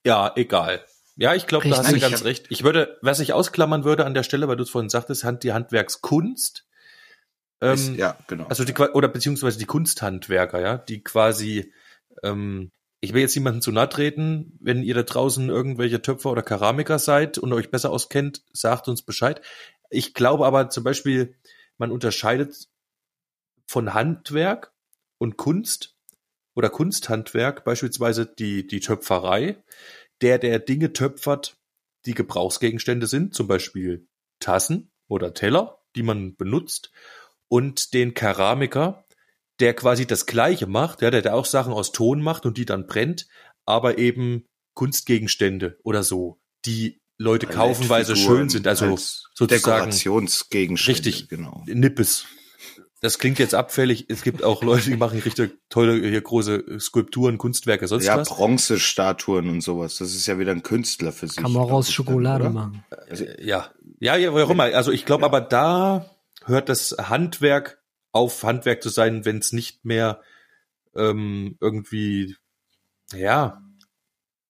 ja, 0.05 0.33
egal. 0.35 0.85
Ja, 1.17 1.35
ich 1.35 1.47
glaube, 1.47 1.69
da 1.69 1.79
hast 1.79 1.93
du 1.93 1.99
ganz 1.99 2.25
recht. 2.25 2.47
Ich 2.51 2.63
würde, 2.63 2.99
was 3.01 3.21
ich 3.21 3.33
ausklammern 3.33 3.85
würde 3.85 4.05
an 4.05 4.15
der 4.15 4.23
Stelle, 4.23 4.49
weil 4.49 4.57
du 4.57 4.65
es 4.65 4.71
vorhin 4.71 4.91
sagtest, 4.91 5.25
Hand, 5.25 5.43
die 5.43 5.53
Handwerkskunst. 5.53 6.67
Ist, 7.61 7.89
Ähm, 7.89 7.95
ja, 7.97 8.19
genau. 8.27 8.47
Also 8.49 8.65
die 8.65 8.75
oder 8.75 9.09
beziehungsweise 9.09 9.59
die 9.59 9.65
Kunsthandwerker, 9.65 10.61
ja, 10.61 10.77
die 10.77 11.03
quasi, 11.03 11.73
ähm, 12.23 12.71
ich 13.01 13.15
will 13.15 13.23
jetzt 13.23 13.35
niemanden 13.35 13.63
zu 13.63 13.73
nahe 13.73 13.89
treten, 13.89 14.59
wenn 14.61 14.83
ihr 14.83 14.95
da 14.95 15.05
draußen 15.05 15.49
irgendwelche 15.49 16.03
Töpfer 16.03 16.31
oder 16.31 16.43
Keramiker 16.43 16.99
seid 16.99 17.39
und 17.39 17.53
euch 17.55 17.71
besser 17.71 17.91
auskennt, 17.91 18.43
sagt 18.53 18.89
uns 18.89 19.01
Bescheid. 19.01 19.41
Ich 19.89 20.13
glaube 20.13 20.45
aber 20.45 20.69
zum 20.69 20.85
Beispiel, 20.85 21.35
man 21.79 21.91
unterscheidet 21.91 22.69
von 23.67 23.95
Handwerk 23.95 24.73
und 25.19 25.39
Kunst 25.39 25.95
oder 26.55 26.69
Kunsthandwerk, 26.69 27.65
beispielsweise 27.65 28.27
die, 28.27 28.67
die 28.67 28.81
Töpferei, 28.81 29.63
der, 30.23 30.39
der 30.39 30.59
Dinge 30.59 30.93
töpfert, 30.93 31.57
die 32.07 32.15
Gebrauchsgegenstände 32.15 33.07
sind, 33.07 33.35
zum 33.35 33.49
Beispiel 33.49 34.07
Tassen 34.41 34.91
oder 35.09 35.35
Teller, 35.35 35.83
die 35.95 36.03
man 36.03 36.37
benutzt, 36.37 36.93
und 37.49 37.95
den 37.95 38.15
Keramiker, 38.15 39.07
der 39.61 39.75
quasi 39.75 40.07
das 40.07 40.27
Gleiche 40.27 40.67
macht, 40.67 41.03
ja, 41.03 41.11
der, 41.11 41.23
der 41.23 41.35
auch 41.35 41.45
Sachen 41.45 41.73
aus 41.73 41.93
Ton 41.93 42.21
macht 42.21 42.45
und 42.45 42.59
die 42.59 42.67
dann 42.67 42.87
brennt, 42.87 43.27
aber 43.65 43.99
eben 43.99 44.47
Kunstgegenstände 44.75 45.79
oder 45.83 46.03
so, 46.03 46.41
die 46.65 47.01
Leute 47.19 47.47
kaufen, 47.47 47.89
weil 47.89 48.05
sie 48.05 48.17
schön 48.17 48.49
sind, 48.49 48.67
also 48.67 48.87
als 48.87 49.31
sozusagen 49.35 49.63
Dekorationsgegenstände. 49.63 50.99
Richtig. 50.99 51.29
Genau. 51.29 51.65
Nippes. 51.67 52.27
Das 53.07 53.21
klingt 53.21 53.39
jetzt 53.39 53.55
abfällig. 53.55 54.07
Es 54.09 54.23
gibt 54.23 54.43
auch 54.43 54.65
Leute, 54.65 54.91
die 54.91 54.97
machen 54.97 55.21
richtig 55.21 55.61
tolle, 55.69 55.95
hier 55.95 56.21
große 56.21 56.81
Skulpturen, 56.81 57.39
Kunstwerke, 57.39 57.87
sonst 57.87 58.07
Ja, 58.07 58.17
was. 58.17 58.29
Bronzestatuen 58.29 59.49
und 59.49 59.61
sowas. 59.61 59.99
Das 59.99 60.13
ist 60.13 60.27
ja 60.27 60.41
wieder 60.41 60.51
ein 60.51 60.65
Künstler 60.65 61.13
für 61.13 61.29
sich. 61.29 61.37
Kann 61.37 61.53
man 61.53 61.63
auch 61.63 61.71
aus 61.71 61.93
Schokolade 61.93 62.47
oder? 62.47 62.53
machen. 62.53 62.85
Also, 63.09 63.25
Ja, 63.39 63.71
ja, 64.01 64.17
ja, 64.17 64.35
warum? 64.35 64.59
Also 64.59 64.91
ich 64.91 65.05
glaube 65.05 65.25
aber 65.25 65.41
da 65.41 66.11
hört 66.47 66.69
das 66.69 66.97
Handwerk 66.99 67.81
auf 68.11 68.43
Handwerk 68.43 68.83
zu 68.83 68.89
sein, 68.89 69.25
wenn 69.25 69.39
es 69.39 69.53
nicht 69.53 69.85
mehr 69.85 70.21
ähm, 70.97 71.57
irgendwie, 71.61 72.35
ja, 73.15 73.63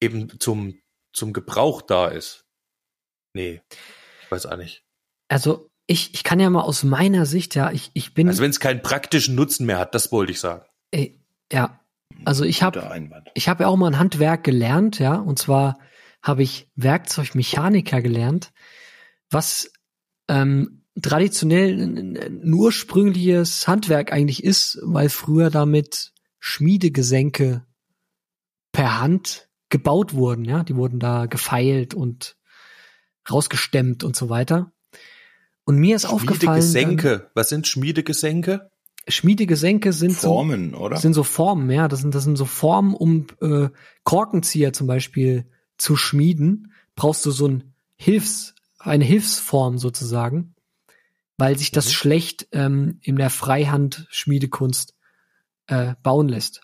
eben 0.00 0.40
zum, 0.40 0.80
zum 1.12 1.34
Gebrauch 1.34 1.82
da 1.82 2.08
ist. 2.08 2.46
Nee, 3.34 3.60
ich 4.22 4.30
weiß 4.30 4.46
auch 4.46 4.56
nicht. 4.56 4.82
Also 5.28 5.68
ich, 5.86 6.14
ich 6.14 6.24
kann 6.24 6.40
ja 6.40 6.50
mal 6.50 6.62
aus 6.62 6.82
meiner 6.82 7.26
Sicht, 7.26 7.54
ja, 7.54 7.70
ich, 7.70 7.90
ich 7.94 8.14
bin, 8.14 8.28
Also 8.28 8.42
wenn 8.42 8.50
es 8.50 8.60
keinen 8.60 8.82
praktischen 8.82 9.34
Nutzen 9.34 9.66
mehr 9.66 9.78
hat, 9.78 9.94
das 9.94 10.10
wollte 10.12 10.32
ich 10.32 10.40
sagen. 10.40 10.64
ey, 10.90 11.20
ja, 11.52 11.80
also 12.24 12.44
ich 12.44 12.62
habe 12.62 12.80
ich 13.34 13.48
habe 13.48 13.64
ja 13.64 13.68
auch 13.68 13.76
mal 13.76 13.88
ein 13.88 13.98
Handwerk 13.98 14.44
gelernt, 14.44 14.98
ja, 14.98 15.16
und 15.16 15.38
zwar 15.38 15.78
habe 16.22 16.42
ich 16.42 16.68
Werkzeugmechaniker 16.74 18.02
gelernt, 18.02 18.52
was 19.30 19.72
ähm, 20.28 20.82
traditionell 21.00 21.80
ein, 21.80 22.16
ein 22.16 22.52
ursprüngliches 22.52 23.68
Handwerk 23.68 24.12
eigentlich 24.12 24.42
ist, 24.42 24.78
weil 24.82 25.08
früher 25.08 25.50
damit 25.50 26.12
Schmiedegesenke 26.40 27.64
per 28.72 29.00
Hand 29.00 29.48
gebaut 29.68 30.14
wurden, 30.14 30.44
ja, 30.44 30.64
die 30.64 30.76
wurden 30.76 30.98
da 30.98 31.26
gefeilt 31.26 31.94
und 31.94 32.36
rausgestemmt 33.30 34.04
und 34.04 34.16
so 34.16 34.28
weiter. 34.28 34.72
Und 35.66 35.76
mir 35.78 35.96
ist 35.96 36.06
aufgefallen, 36.06 36.62
Schmiedegesenke. 36.62 37.30
Was 37.34 37.48
sind 37.50 37.66
Schmiedegesenke? 37.66 38.70
Schmiedegesenke 39.08 39.92
sind 39.92 40.12
so 40.12 40.28
Formen, 40.28 40.74
oder? 40.74 40.94
das 40.94 41.02
sind 41.02 41.12
so 41.12 41.22
Formen, 41.24 41.70
ja. 41.70 41.88
Das 41.88 42.00
sind, 42.00 42.14
das 42.14 42.24
sind 42.24 42.36
so 42.36 42.44
Formen, 42.44 42.94
um 42.94 43.26
äh, 43.40 43.68
Korkenzieher 44.04 44.72
zum 44.72 44.86
Beispiel 44.86 45.44
zu 45.76 45.96
schmieden, 45.96 46.72
brauchst 46.94 47.26
du 47.26 47.30
so 47.30 47.46
ein 47.48 47.74
Hilfs, 47.96 48.54
eine 48.78 49.04
Hilfsform 49.04 49.78
sozusagen, 49.78 50.54
weil 51.36 51.58
sich 51.58 51.70
das 51.72 51.86
Mhm. 51.86 51.90
schlecht 51.90 52.48
ähm, 52.52 52.98
in 53.02 53.16
der 53.16 53.30
Freihand-Schmiedekunst 53.30 54.94
äh, 55.66 55.94
bauen 56.02 56.28
lässt. 56.28 56.62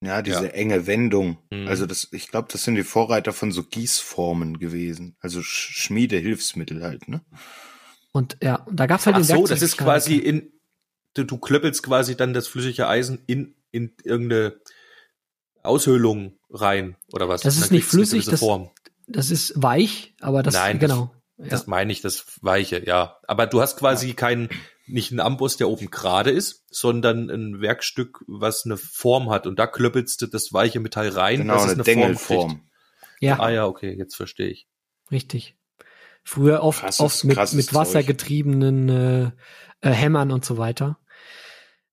Ja, 0.00 0.22
diese 0.22 0.44
Ja. 0.44 0.50
enge 0.50 0.86
Wendung. 0.86 1.38
Mhm. 1.50 1.66
Also 1.66 1.84
das, 1.86 2.08
ich 2.12 2.28
glaube, 2.28 2.48
das 2.52 2.62
sind 2.62 2.76
die 2.76 2.84
Vorreiter 2.84 3.32
von 3.32 3.50
so 3.50 3.64
Gießformen 3.64 4.58
gewesen. 4.60 5.16
Also 5.20 5.42
Sch 5.42 5.72
Schmiedehilfsmittel 5.82 6.82
halt, 6.84 7.08
ne? 7.08 7.22
Und 8.12 8.36
ja, 8.42 8.56
und 8.64 8.76
da 8.80 8.86
gab's 8.86 9.06
halt 9.06 9.16
Ach 9.16 9.20
den 9.20 9.36
so, 9.36 9.46
das 9.46 9.62
ist 9.62 9.76
quasi 9.76 10.16
in, 10.16 10.52
du, 11.14 11.24
du 11.24 11.38
klöppelst 11.38 11.82
quasi 11.82 12.16
dann 12.16 12.32
das 12.32 12.48
flüssige 12.48 12.88
Eisen 12.88 13.22
in, 13.26 13.54
in 13.70 13.94
irgendeine 14.04 14.60
Aushöhlung 15.62 16.38
rein, 16.50 16.96
oder 17.12 17.28
was? 17.28 17.42
Das 17.42 17.56
ist 17.56 17.70
nicht 17.70 17.84
flüssig, 17.84 18.24
das- 18.26 18.40
Form. 18.40 18.70
Das 19.10 19.30
ist 19.30 19.54
weich, 19.62 20.14
aber 20.20 20.42
das 20.42 20.52
Nein, 20.54 20.78
das- 20.78 20.90
genau. 20.90 21.14
Das 21.40 21.68
meine 21.68 21.92
ich, 21.92 22.00
das 22.00 22.26
Weiche, 22.42 22.84
ja. 22.84 23.16
Aber 23.28 23.46
du 23.46 23.60
hast 23.60 23.78
quasi 23.78 24.12
keinen, 24.14 24.48
nicht 24.88 25.12
einen 25.12 25.20
Amboss, 25.20 25.56
der 25.56 25.68
oben 25.68 25.88
gerade 25.88 26.30
ist, 26.32 26.64
sondern 26.68 27.30
ein 27.30 27.60
Werkstück, 27.60 28.24
was 28.26 28.64
eine 28.64 28.76
Form 28.76 29.30
hat. 29.30 29.46
Und 29.46 29.56
da 29.56 29.68
klöppelst 29.68 30.20
du 30.20 30.26
das 30.26 30.52
weiche 30.52 30.80
Metall 30.80 31.10
rein, 31.10 31.42
Genau, 31.42 31.54
dass 31.54 31.66
es 31.78 31.86
eine 31.88 32.06
eine 32.06 32.16
Form 32.16 32.48
kriegt. 32.48 32.64
ja. 33.20 33.38
Ah 33.38 33.50
ja, 33.50 33.66
okay, 33.66 33.94
jetzt 33.96 34.16
verstehe 34.16 34.48
ich. 34.48 34.66
Richtig. 35.12 35.56
Früher 36.24 36.62
oft, 36.62 36.82
Krasses- 36.84 37.00
oft 37.00 37.24
mit, 37.24 37.36
mit 37.36 37.66
Zeug. 37.66 37.74
wassergetriebenen 37.74 38.88
äh, 38.88 39.30
äh, 39.80 39.90
Hämmern 39.90 40.30
und 40.32 40.44
so 40.44 40.58
weiter. 40.58 40.98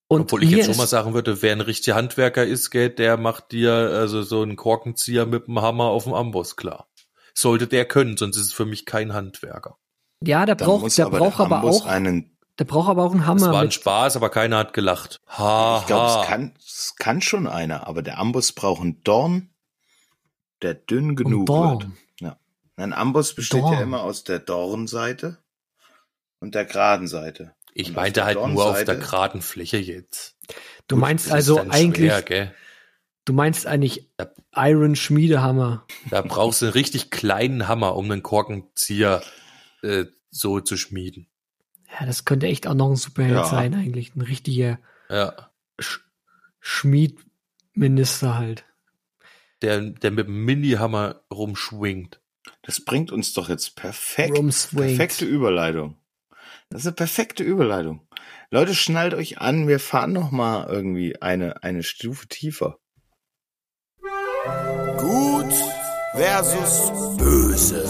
Und 0.07 0.21
Obwohl 0.21 0.43
ich 0.43 0.51
jetzt 0.51 0.65
schon 0.67 0.77
mal 0.77 0.85
sagen 0.87 1.13
würde, 1.15 1.41
wer 1.41 1.51
ein 1.53 1.61
richtiger 1.61 1.95
Handwerker 1.95 2.45
ist, 2.45 2.69
gell, 2.69 2.89
der 2.91 3.17
macht 3.17 3.51
dir 3.51 3.71
also 3.73 4.21
so 4.21 4.41
einen 4.43 4.55
Korkenzieher 4.55 5.25
mit 5.25 5.47
dem 5.47 5.59
Hammer 5.61 5.85
auf 5.85 6.03
dem 6.03 6.13
Amboss 6.13 6.55
klar. 6.55 6.87
Sollte 7.33 7.67
der 7.67 7.85
können, 7.85 8.15
sonst 8.15 8.37
ist 8.37 8.45
es 8.47 8.53
für 8.53 8.65
mich 8.65 8.85
kein 8.85 9.13
Handwerker. 9.13 9.77
ja, 10.21 10.45
der 10.45 10.55
Da 10.55 10.65
braucht, 10.65 10.95
der 10.97 11.07
aber 11.07 11.17
braucht 11.17 11.39
der 11.39 11.45
aber 11.47 11.63
auch, 11.63 11.85
einen, 11.87 12.37
der 12.59 12.65
braucht 12.65 12.89
aber 12.89 13.03
auch 13.03 13.11
einen 13.13 13.25
Hammer. 13.25 13.51
war 13.51 13.59
ein 13.61 13.65
mit, 13.65 13.73
Spaß, 13.73 14.15
aber 14.15 14.29
keiner 14.29 14.57
hat 14.59 14.73
gelacht. 14.73 15.21
Ha, 15.27 15.79
ich 15.81 15.87
glaube, 15.87 16.21
es 16.21 16.27
kann, 16.27 16.53
es 16.59 16.95
kann 16.97 17.21
schon 17.21 17.47
einer, 17.47 17.87
aber 17.87 18.03
der 18.03 18.19
Amboss 18.19 18.51
braucht 18.51 18.81
einen 18.83 19.01
Dorn, 19.03 19.49
der 20.61 20.75
dünn 20.75 21.15
genug 21.15 21.49
wird. 21.49 21.87
Ein 22.77 22.93
Amboss 22.93 23.33
besteht 23.35 23.61
Dorn. 23.61 23.73
ja 23.73 23.81
immer 23.81 24.03
aus 24.03 24.23
der 24.23 24.39
Dornseite 24.39 25.37
und 26.39 26.55
der 26.55 26.65
geraden 26.65 27.07
Seite. 27.07 27.53
Ich 27.73 27.89
Und 27.89 27.95
meinte 27.95 28.25
halt 28.25 28.37
nur 28.37 28.65
auf 28.65 28.83
der 28.83 28.95
geraden 28.95 29.41
Fläche 29.41 29.77
jetzt. 29.77 30.35
Du 30.87 30.95
Gut, 30.95 31.01
meinst 31.01 31.31
also 31.31 31.59
eigentlich, 31.69 32.11
Schwer, 32.11 32.21
gell? 32.21 32.53
du 33.25 33.33
meinst 33.33 33.65
eigentlich. 33.67 34.09
Iron 34.57 34.95
Schmiedehammer. 34.95 35.85
Da 36.09 36.21
brauchst 36.21 36.61
du 36.61 36.67
einen 36.67 36.73
richtig 36.73 37.11
kleinen 37.11 37.67
Hammer, 37.67 37.95
um 37.97 38.09
einen 38.09 38.23
Korkenzieher 38.23 39.21
äh, 39.81 40.05
so 40.31 40.61
zu 40.61 40.77
schmieden. 40.77 41.27
Ja, 41.99 42.05
das 42.05 42.23
könnte 42.23 42.47
echt 42.47 42.65
auch 42.67 42.73
noch 42.73 42.89
ein 42.89 42.95
Superheld 42.95 43.35
Ja. 43.35 43.45
sein 43.45 43.73
eigentlich, 43.73 44.15
ein 44.15 44.21
richtiger 44.21 44.79
Ja. 45.09 45.51
Sch 45.79 45.99
Schmiedminister 46.61 48.35
halt. 48.37 48.65
Der, 49.61 49.81
der 49.81 50.11
mit 50.11 50.27
dem 50.27 50.45
Mini-Hammer 50.45 51.21
rumschwingt. 51.31 52.21
Das 52.65 52.81
bringt 52.81 53.11
uns 53.11 53.33
doch 53.33 53.47
jetzt 53.47 53.75
perfekt. 53.75 54.33
Perfekte 54.33 55.23
Überleitung. 55.23 55.97
Das 56.69 56.81
ist 56.81 56.87
eine 56.87 56.95
perfekte 56.95 57.43
Überleitung. 57.43 58.07
Leute, 58.49 58.73
schnallt 58.73 59.13
euch 59.13 59.37
an, 59.37 59.67
wir 59.67 59.79
fahren 59.79 60.13
noch 60.13 60.31
mal 60.31 60.67
irgendwie 60.67 61.21
eine, 61.21 61.61
eine 61.61 61.83
Stufe 61.83 62.27
tiefer. 62.27 62.79
Gut 64.97 65.53
versus 66.15 66.91
böse. 67.17 67.85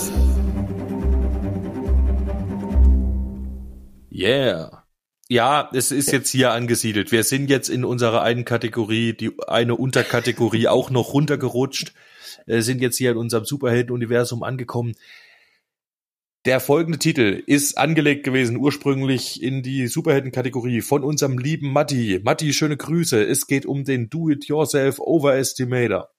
Yeah. 4.12 4.84
Ja, 5.30 5.70
es 5.74 5.92
ist 5.92 6.12
jetzt 6.12 6.30
hier 6.30 6.52
angesiedelt. 6.52 7.14
Wir 7.14 7.24
sind 7.24 7.50
jetzt 7.50 7.70
in 7.70 7.86
unserer 7.86 8.24
einen 8.24 8.44
Kategorie, 8.44 9.14
die 9.14 9.32
eine 9.48 9.76
Unterkategorie 9.76 10.68
auch 10.68 10.90
noch 10.90 11.14
runtergerutscht, 11.14 11.94
äh, 12.46 12.62
sind 12.62 12.82
jetzt 12.82 12.98
hier 12.98 13.12
in 13.12 13.18
unserem 13.18 13.46
Superhelden-Universum 13.46 14.44
angekommen. 14.44 14.96
Der 16.46 16.60
folgende 16.60 17.00
Titel 17.00 17.42
ist 17.48 17.78
angelegt 17.78 18.24
gewesen 18.24 18.58
ursprünglich 18.58 19.42
in 19.42 19.64
die 19.64 19.88
Superhelden-Kategorie 19.88 20.82
von 20.82 21.04
unserem 21.04 21.40
lieben 21.40 21.74
Matti. 21.74 22.22
Matti, 22.24 22.54
schöne 22.54 22.78
Grüße. 22.78 23.24
Es 23.24 23.48
geht 23.48 23.66
um 23.66 23.84
den 23.84 24.10
Do-It-Yourself 24.12 25.00
Overestimator. 25.00 26.12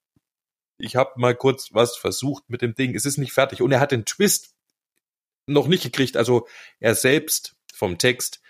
Ich 0.77 0.97
habe 0.97 1.11
mal 1.15 1.33
kurz 1.33 1.69
was 1.71 1.95
versucht 1.95 2.49
mit 2.49 2.61
dem 2.61 2.75
Ding. 2.75 2.93
Es 2.93 3.05
ist 3.05 3.17
nicht 3.17 3.31
fertig 3.31 3.61
und 3.61 3.71
er 3.71 3.79
hat 3.79 3.91
den 3.91 4.03
Twist 4.03 4.53
noch 5.45 5.67
nicht 5.67 5.83
gekriegt. 5.83 6.17
Also 6.17 6.45
er 6.81 6.93
selbst 6.93 7.55
vom 7.73 7.97
Text 7.97 8.41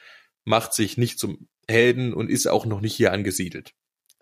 macht 0.45 0.73
sich 0.73 0.97
nicht 0.97 1.19
zum 1.19 1.47
Helden 1.67 2.13
und 2.13 2.31
ist 2.31 2.47
auch 2.47 2.65
noch 2.65 2.81
nicht 2.81 2.95
hier 2.95 3.13
angesiedelt. 3.13 3.75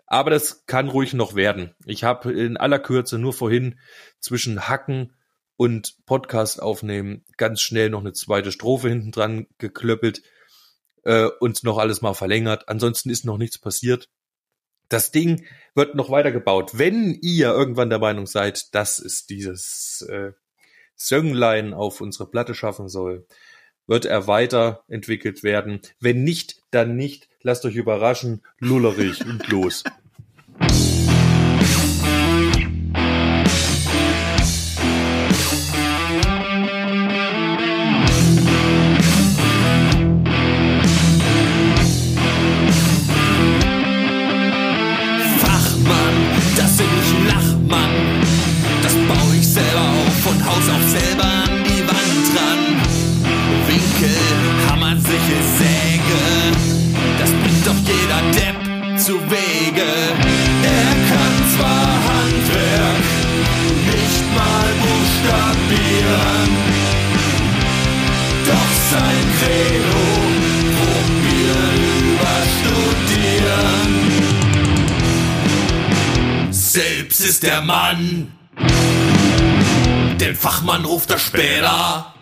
Aber 0.06 0.30
das 0.30 0.66
kann 0.66 0.88
ruhig 0.88 1.14
noch 1.14 1.34
werden. 1.34 1.74
Ich 1.84 2.04
habe 2.04 2.32
in 2.32 2.56
aller 2.56 2.78
Kürze 2.78 3.18
nur 3.18 3.32
vorhin 3.32 3.78
zwischen 4.20 4.68
Hacken 4.68 5.14
und 5.56 5.96
Podcast 6.06 6.62
aufnehmen 6.62 7.24
ganz 7.36 7.60
schnell 7.60 7.90
noch 7.90 8.00
eine 8.00 8.12
zweite 8.12 8.52
Strophe 8.52 8.88
hinten 8.88 9.10
dran 9.10 9.46
geklöppelt 9.58 10.22
äh, 11.04 11.28
und 11.40 11.64
noch 11.64 11.78
alles 11.78 12.02
mal 12.02 12.14
verlängert. 12.14 12.68
Ansonsten 12.68 13.10
ist 13.10 13.24
noch 13.24 13.38
nichts 13.38 13.58
passiert. 13.58 14.08
Das 14.88 15.10
Ding 15.10 15.46
wird 15.74 15.96
noch 15.96 16.10
weitergebaut. 16.10 16.78
Wenn 16.78 17.14
ihr 17.14 17.48
irgendwann 17.48 17.90
der 17.90 17.98
Meinung 17.98 18.26
seid, 18.26 18.74
dass 18.74 18.98
es 19.00 19.26
dieses 19.26 20.06
äh, 20.08 20.32
Sönglein 20.94 21.74
auf 21.74 22.00
unsere 22.00 22.30
Platte 22.30 22.54
schaffen 22.54 22.88
soll, 22.88 23.26
wird 23.86 24.04
er 24.04 24.26
weiterentwickelt 24.26 25.42
werden. 25.42 25.80
Wenn 26.00 26.24
nicht, 26.24 26.62
dann 26.70 26.96
nicht. 26.96 27.28
Lasst 27.42 27.64
euch 27.64 27.76
überraschen. 27.76 28.42
Lullerich 28.58 29.24
und 29.24 29.46
los. 29.48 29.84
Ist 77.28 77.42
der 77.42 77.60
Mann. 77.60 78.32
Den 80.20 80.36
Fachmann 80.36 80.84
ruft 80.84 81.10
er 81.10 81.18
später. 81.18 82.14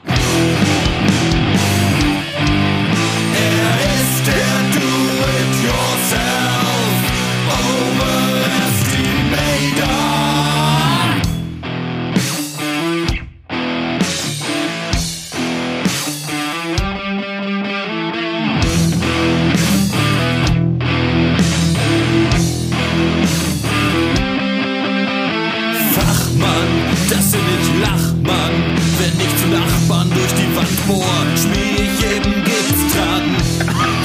Bohr, 30.86 31.26
schmier 31.36 31.78
ich 31.84 32.00
jedem 32.00 32.44
Gips 32.44 32.82
dran. 32.92 33.36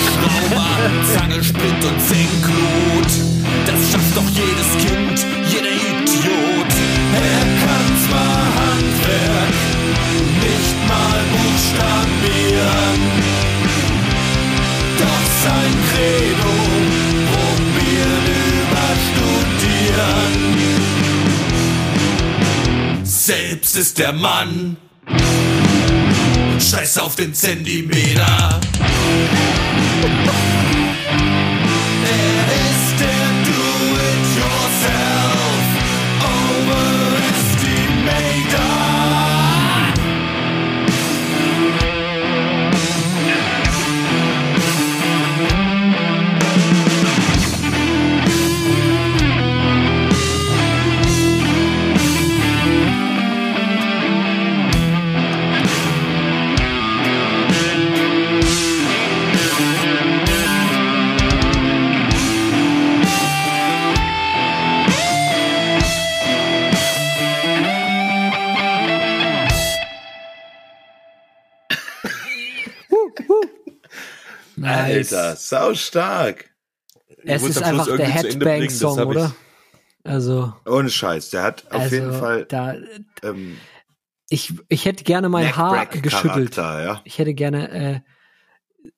Schrauber, 0.06 0.72
Zange, 1.14 1.44
Sprint 1.44 1.84
und 1.86 2.02
Senklot. 2.02 3.12
Das 3.66 3.80
schafft 3.92 4.16
doch 4.16 4.30
jedes 4.30 4.78
Kind, 4.78 5.26
jeder 5.48 5.72
Idiot. 5.72 6.74
Er 7.14 7.46
kann 7.62 7.88
zwar 8.06 8.40
Handwerk, 8.60 9.56
nicht 10.46 10.78
mal 10.88 11.22
buchstabieren. 11.34 13.00
Doch 15.00 15.26
sein 15.44 15.74
Credo, 15.90 16.56
probieren, 17.32 18.26
überstudieren. 18.62 20.34
Selbst 23.04 23.74
ist 23.78 23.98
der 24.00 24.14
Mann. 24.14 24.78
Scheiß 26.70 27.00
auf 27.00 27.16
den 27.16 27.34
Zentimeter. 27.34 28.60
Alter, 75.14 75.36
sau 75.36 75.74
stark. 75.74 76.50
Es 77.24 77.44
ist 77.44 77.62
einfach 77.62 77.86
der 77.96 78.08
Headbang-Song, 78.08 79.00
oder? 79.00 79.36
Also, 80.04 80.54
Ohne 80.66 80.90
Scheiß, 80.90 81.30
der 81.32 81.44
hat 81.44 81.72
auf 81.72 81.82
also 81.82 81.96
jeden 81.96 82.14
Fall 82.14 82.46
da, 82.46 82.76
ähm, 83.22 83.58
ich, 84.30 84.54
ich 84.70 84.86
hätte 84.86 85.04
gerne 85.04 85.28
mein 85.28 85.56
Haar 85.56 85.88
geschüttelt. 85.88 86.56
Ja. 86.56 87.02
Ich 87.04 87.18
hätte 87.18 87.34
gerne 87.34 87.72
äh, 87.72 88.00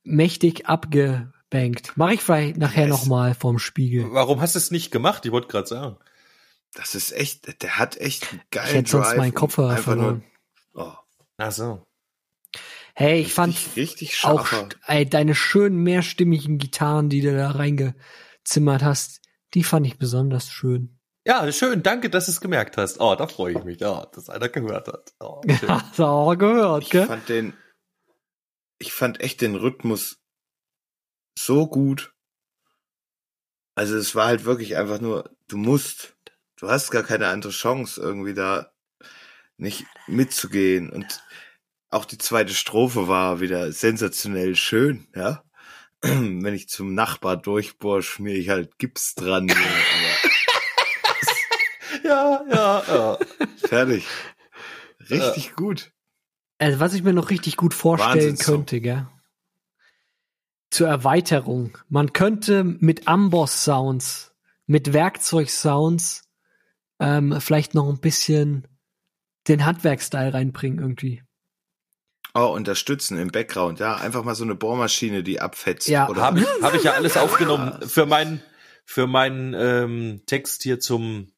mächtig 0.04 0.68
abgebankt. 0.68 1.96
Mache 1.96 2.14
ich 2.16 2.22
vielleicht 2.22 2.58
nachher 2.58 2.88
Yes. 2.88 2.90
nochmal 2.92 3.34
vorm 3.34 3.58
Spiegel. 3.58 4.08
Warum 4.12 4.42
hast 4.42 4.56
du 4.56 4.60
es 4.60 4.72
nicht 4.72 4.92
gemacht? 4.92 5.26
Ich 5.26 5.32
wollte 5.32 5.48
gerade 5.48 5.68
sagen. 5.68 5.98
Das 6.74 6.96
ist 6.96 7.12
echt, 7.12 7.62
der 7.64 7.78
hat 7.78 7.98
echt 7.98 8.32
einen 8.32 8.42
geilen 8.52 8.68
Ich 8.68 8.74
hätte 8.76 8.92
sonst 8.92 9.10
Drive 9.10 9.18
meinen 9.18 9.34
Kopfhörer 9.34 9.78
verloren. 9.78 10.24
Nur, 10.74 10.88
oh, 10.88 10.94
Ach 11.38 11.52
so. 11.52 11.86
Hey, 12.96 13.22
ich 13.22 13.34
fand 13.34 13.56
richtig, 13.56 13.76
richtig 13.78 14.24
auch 14.26 14.46
scharfer. 14.46 14.68
st- 14.70 14.76
ey, 14.88 15.10
deine 15.10 15.36
schönen 15.36 15.78
mehrstimmigen 15.78 16.58
Gitarren, 16.58 17.10
die 17.10 17.22
du 17.22 17.36
da 17.36 17.52
reingezimmert 17.52 18.84
hast, 18.84 19.22
die 19.54 19.64
fand 19.64 19.88
ich 19.88 19.98
besonders 19.98 20.50
schön. 20.50 20.98
Ja, 21.26 21.50
schön. 21.52 21.84
Danke, 21.84 22.10
dass 22.10 22.26
du 22.26 22.32
es 22.32 22.42
gemerkt 22.42 22.78
hast. 22.78 23.00
Oh, 23.00 23.16
da 23.16 23.28
freue 23.28 23.54
ich 23.54 23.64
mich. 23.64 23.80
Ja, 23.80 24.08
dass 24.14 24.30
einer 24.30 24.50
gehört 24.50 24.88
hat. 24.88 25.14
Oh, 25.20 25.42
schön. 25.60 25.70
Hast 25.70 26.00
du 26.00 26.04
auch 26.06 26.36
gehört, 26.36 26.84
Ich 26.84 26.90
gell? 26.90 27.06
fand 27.06 27.30
den, 27.30 27.54
ich 28.80 28.92
fand 28.94 29.22
echt 29.22 29.42
den 29.42 29.56
Rhythmus 29.56 30.18
so 31.38 31.68
gut. 31.68 32.14
Also 33.76 33.96
es 33.98 34.16
war 34.16 34.28
halt 34.28 34.46
wirklich 34.46 34.76
einfach 34.78 35.00
nur, 35.00 35.30
du 35.48 35.58
musst, 35.58 36.16
du 36.58 36.70
hast 36.70 36.92
gar 36.92 37.04
keine 37.04 37.28
andere 37.28 37.52
Chance, 37.52 38.02
irgendwie 38.02 38.34
da 38.34 38.74
nicht 39.58 39.86
mitzugehen. 40.08 40.90
Und 40.90 41.24
auch 41.92 42.06
die 42.06 42.18
zweite 42.18 42.54
Strophe 42.54 43.08
war 43.08 43.40
wieder 43.40 43.72
sensationell 43.72 44.56
schön, 44.56 45.08
ja. 45.16 45.44
Wenn 46.02 46.54
ich 46.54 46.68
zum 46.68 46.96
Nachbar 46.96 47.38
durchbohr, 47.38 48.02
schmier 48.02 48.36
ich 48.36 48.50
halt 48.50 48.80
Gips 48.80 49.14
dran. 49.14 49.48
ja, 49.50 49.56
ja, 52.04 52.46
ja, 52.50 52.84
ja. 52.88 53.20
fertig. 53.68 54.08
Richtig 55.10 55.54
gut. 55.56 55.92
Also, 56.58 56.80
was 56.80 56.94
ich 56.94 57.04
mir 57.04 57.14
noch 57.14 57.30
richtig 57.30 57.58
gut 57.58 57.74
vorstellen 57.74 58.38
könnte, 58.38 58.82
gell? 58.82 59.08
Zur 60.70 60.88
Erweiterung. 60.88 61.78
Man 61.90 62.14
könnte 62.14 62.64
mit 62.64 63.08
Amboss-Sounds, 63.08 64.34
mit 64.66 64.94
Werkzeug-Sounds, 64.94 66.24
ähm, 67.00 67.42
vielleicht 67.42 67.74
noch 67.74 67.90
ein 67.90 68.00
bisschen 68.00 68.68
den 69.48 69.66
Handwerkstyle 69.66 70.34
reinbringen 70.34 70.80
irgendwie. 70.80 71.24
Oh, 72.34 72.46
unterstützen 72.46 73.18
im 73.18 73.30
Background, 73.30 73.80
ja. 73.80 73.96
Einfach 73.96 74.24
mal 74.24 74.36
so 74.36 74.44
eine 74.44 74.56
Bohrmaschine, 74.56 75.24
die 75.24 75.40
abfetzt. 75.42 75.88
Ja. 75.88 76.08
oder 76.10 76.22
Habe 76.22 76.40
ich, 76.40 76.46
hab 76.62 76.74
ich 76.74 76.84
ja 76.84 76.94
alles 76.94 77.18
aufgenommen 77.18 77.74
für 77.88 78.06
meinen 78.06 78.42
für 78.86 79.08
meinen 79.08 79.54
ähm, 79.54 80.22
Text 80.26 80.64
hier 80.64 80.80
zum 80.80 81.32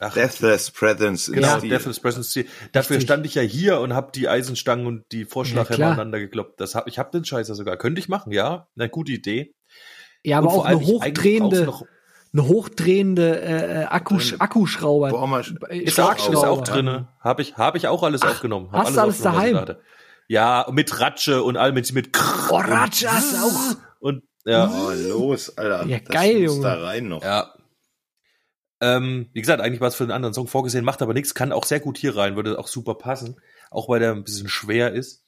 Ach, 0.00 0.14
Deathless 0.14 0.70
Presence 0.70 1.30
Genau, 1.32 1.58
Steel. 1.58 1.70
Deathless 1.70 2.00
Presence 2.00 2.30
Steel. 2.30 2.46
Dafür 2.72 2.96
Richtig. 2.96 3.08
stand 3.08 3.26
ich 3.26 3.34
ja 3.34 3.42
hier 3.42 3.80
und 3.80 3.94
habe 3.94 4.12
die 4.14 4.28
Eisenstangen 4.28 4.86
und 4.86 5.04
die 5.12 5.24
Vorschlaghammer 5.24 5.76
klar. 5.76 5.88
aneinander 5.92 6.20
gekloppt. 6.20 6.60
Das 6.60 6.74
hab, 6.74 6.86
ich 6.86 6.98
habe 6.98 7.10
den 7.10 7.24
Scheißer 7.24 7.54
sogar. 7.54 7.76
Könnte 7.76 7.98
ich 8.00 8.08
machen, 8.08 8.32
ja. 8.32 8.68
Eine 8.76 8.88
gute 8.88 9.12
Idee. 9.12 9.54
Ja, 10.24 10.38
aber 10.38 10.48
auch 10.48 10.64
eine 10.64 10.80
hochdrehende, 10.80 11.72
eine 12.32 12.46
hochdrehende 12.46 13.40
äh, 13.40 13.82
äh, 13.82 13.84
Akkusch 13.86 14.36
Akkuschrauber. 14.38 15.10
Boah, 15.10 15.42
Äh, 15.68 15.78
Ist 15.78 15.98
auch, 16.00 16.14
ist 16.16 16.36
auch 16.44 16.62
drinne. 16.62 17.08
Habe 17.20 17.42
ich, 17.42 17.56
hab 17.56 17.74
ich 17.74 17.88
auch 17.88 18.02
alles 18.02 18.22
aufgenommen. 18.22 18.70
Hab 18.72 18.86
hast 18.86 18.96
du 18.96 19.00
alles 19.00 19.14
was 19.14 19.18
ich 19.18 19.22
daheim? 19.24 19.56
hatte. 19.56 19.80
Ja, 20.28 20.66
mit 20.70 21.00
Ratsche 21.00 21.42
und 21.42 21.56
all 21.56 21.72
mit, 21.72 21.90
mit 21.92 22.10
Oh, 22.50 22.56
Ratsche 22.56 23.10
hast 23.10 23.32
du 23.32 23.36
auch. 23.38 23.76
und 24.00 24.22
ja. 24.44 24.70
oh, 24.70 24.92
los, 24.92 25.56
Alter. 25.58 25.86
Ja, 25.86 25.98
das 26.00 26.08
geil, 26.08 26.34
muss 26.42 26.42
Junge. 26.56 26.62
da 26.62 26.74
rein 26.84 27.08
noch. 27.08 27.22
Ja. 27.22 27.54
Ähm, 28.80 29.28
wie 29.32 29.40
gesagt, 29.40 29.60
eigentlich 29.60 29.80
war 29.80 29.88
es 29.88 29.96
für 29.96 30.04
einen 30.04 30.12
anderen 30.12 30.34
Song 30.34 30.46
vorgesehen, 30.46 30.84
macht 30.84 31.02
aber 31.02 31.12
nichts, 31.14 31.34
kann 31.34 31.50
auch 31.52 31.64
sehr 31.64 31.80
gut 31.80 31.98
hier 31.98 32.16
rein, 32.16 32.36
würde 32.36 32.58
auch 32.58 32.68
super 32.68 32.94
passen, 32.94 33.40
auch 33.70 33.88
weil 33.88 33.98
der 34.00 34.12
ein 34.12 34.22
bisschen 34.22 34.48
schwer 34.48 34.92
ist, 34.92 35.24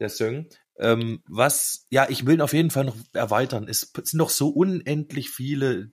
der 0.00 0.10
Song. 0.10 0.48
Ähm, 0.78 1.22
was, 1.26 1.86
ja, 1.90 2.08
ich 2.10 2.26
will 2.26 2.34
ihn 2.34 2.40
auf 2.42 2.52
jeden 2.52 2.70
Fall 2.70 2.84
noch 2.84 2.96
erweitern. 3.12 3.66
Es 3.68 3.92
sind 3.94 4.14
noch 4.18 4.30
so 4.30 4.48
unendlich 4.50 5.30
viele 5.30 5.92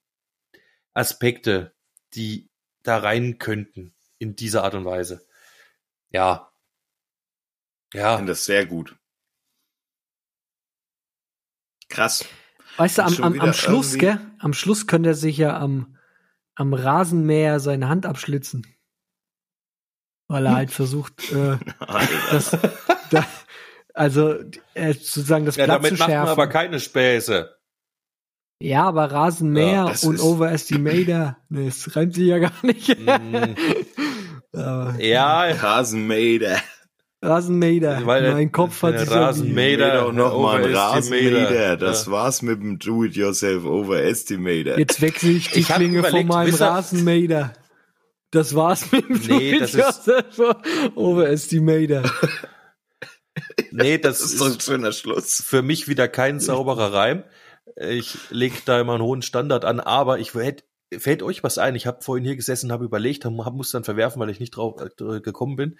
Aspekte, 0.93 1.73
die 2.13 2.49
da 2.83 2.97
rein 2.97 3.37
könnten 3.37 3.93
in 4.17 4.35
dieser 4.35 4.63
Art 4.63 4.73
und 4.75 4.85
Weise. 4.85 5.25
Ja. 6.11 6.51
Ich 7.93 7.99
Ja. 7.99 8.17
finde 8.17 8.31
das 8.33 8.45
sehr 8.45 8.65
gut. 8.65 8.95
Krass. 11.89 12.25
Weißt 12.77 12.97
du, 12.97 13.03
am, 13.03 13.23
am, 13.23 13.39
am 13.39 13.53
Schluss, 13.53 13.93
irgendwie- 13.95 14.05
gell? 14.17 14.31
Am 14.39 14.53
Schluss 14.53 14.87
könnte 14.87 15.09
er 15.09 15.15
sich 15.15 15.37
ja 15.37 15.57
am, 15.57 15.97
am 16.55 16.73
Rasenmäher 16.73 17.59
seine 17.59 17.89
Hand 17.89 18.05
abschlitzen. 18.05 18.67
Weil 20.29 20.45
er 20.45 20.55
halt 20.55 20.71
versucht, 20.71 21.31
äh, 21.31 21.57
das, 22.31 22.57
da, 23.09 23.25
also 23.93 24.35
äh, 24.73 24.93
sozusagen 24.93 25.45
das 25.45 25.55
ja 25.55 25.65
Blatt 25.65 25.77
damit 25.77 25.91
zu 25.93 25.97
macht 25.97 25.99
man 26.01 26.09
schärfen. 26.09 26.29
aber 26.31 26.47
keine 26.47 26.79
Späße. 26.81 27.57
ja, 28.61 28.83
aber 28.83 29.09
Rasenmäher 29.11 29.71
Ja, 29.71 29.83
und 29.85 30.15
ist- 30.15 30.21
Overestimator, 30.21 31.37
ne, 31.49 31.65
das 31.65 31.95
reimt 31.95 32.13
sich 32.15 32.27
ja 32.27 32.39
gar 32.39 32.53
nicht. 32.65 32.89
Mm, 32.99 33.55
aber, 34.51 34.95
ja, 34.99 35.43
Rasenmäher. 35.51 36.61
Rasenmäher, 37.21 38.05
Weil 38.05 38.31
mein 38.31 38.51
Kopf 38.51 38.83
hat 38.83 38.99
sich 38.99 39.09
ja 39.09 39.15
wie- 39.15 39.19
Rasenmäher- 39.19 39.53
Mäder, 39.77 40.11
noch 40.13 40.39
mal 40.39 40.63
ein. 40.63 40.73
Rasenmäher. 40.75 41.75
Das 41.75 42.05
Ja. 42.05 42.11
war's 42.11 42.41
mit 42.43 42.61
dem 42.61 42.77
Do-it-yourself 42.77 43.65
Overestimator. 43.65 44.77
Jetzt 44.77 45.01
wechsle 45.01 45.31
ich 45.31 45.49
die 45.49 45.59
Ich 45.61 45.67
Klinge 45.67 46.01
von 46.01 46.09
überlegt, 46.09 46.29
meinem 46.29 46.47
wisst 46.49 46.61
ihr- 46.61 46.67
Rasenmäher. 46.67 47.53
Das 48.29 48.53
war's 48.53 48.91
mit 48.91 49.09
dem 49.09 49.19
Nee, 49.37 49.57
das 49.59 49.73
ist- 49.73 50.05
Do-it-yourself 50.07 50.95
Overestimator. 50.95 52.03
nee, 53.71 53.97
das, 53.97 54.19
Das 54.19 54.25
ist 54.27 54.33
ist, 54.33 54.41
doch 54.41 54.53
ein 54.53 54.59
schöner 54.59 54.91
Schluss. 54.91 55.41
für 55.45 55.61
mich 55.63 55.87
wieder 55.87 56.07
kein 56.07 56.39
sauberer 56.39 56.93
Reim. 56.93 57.23
Ich 57.75 58.15
leg 58.29 58.63
da 58.65 58.79
immer 58.79 58.93
einen 58.93 59.03
hohen 59.03 59.21
Standard 59.23 59.65
an, 59.65 59.79
aber 59.79 60.19
ich 60.19 60.33
hätte 60.35 60.63
fällt 60.97 61.21
euch 61.21 61.43
was 61.43 61.57
ein? 61.57 61.75
Ich 61.75 61.85
habe 61.85 62.01
vorhin 62.01 62.23
hier 62.23 62.37
gesessen, 62.37 62.71
habe 62.71 62.85
überlegt, 62.85 63.25
hab, 63.25 63.33
hab- 63.39 63.53
muss 63.53 63.71
dann 63.71 63.83
verwerfen, 63.83 64.21
weil 64.21 64.29
ich 64.29 64.39
nicht 64.39 64.55
drauf 64.55 64.79
äh, 64.81 65.19
gekommen 65.19 65.55
bin. 65.57 65.77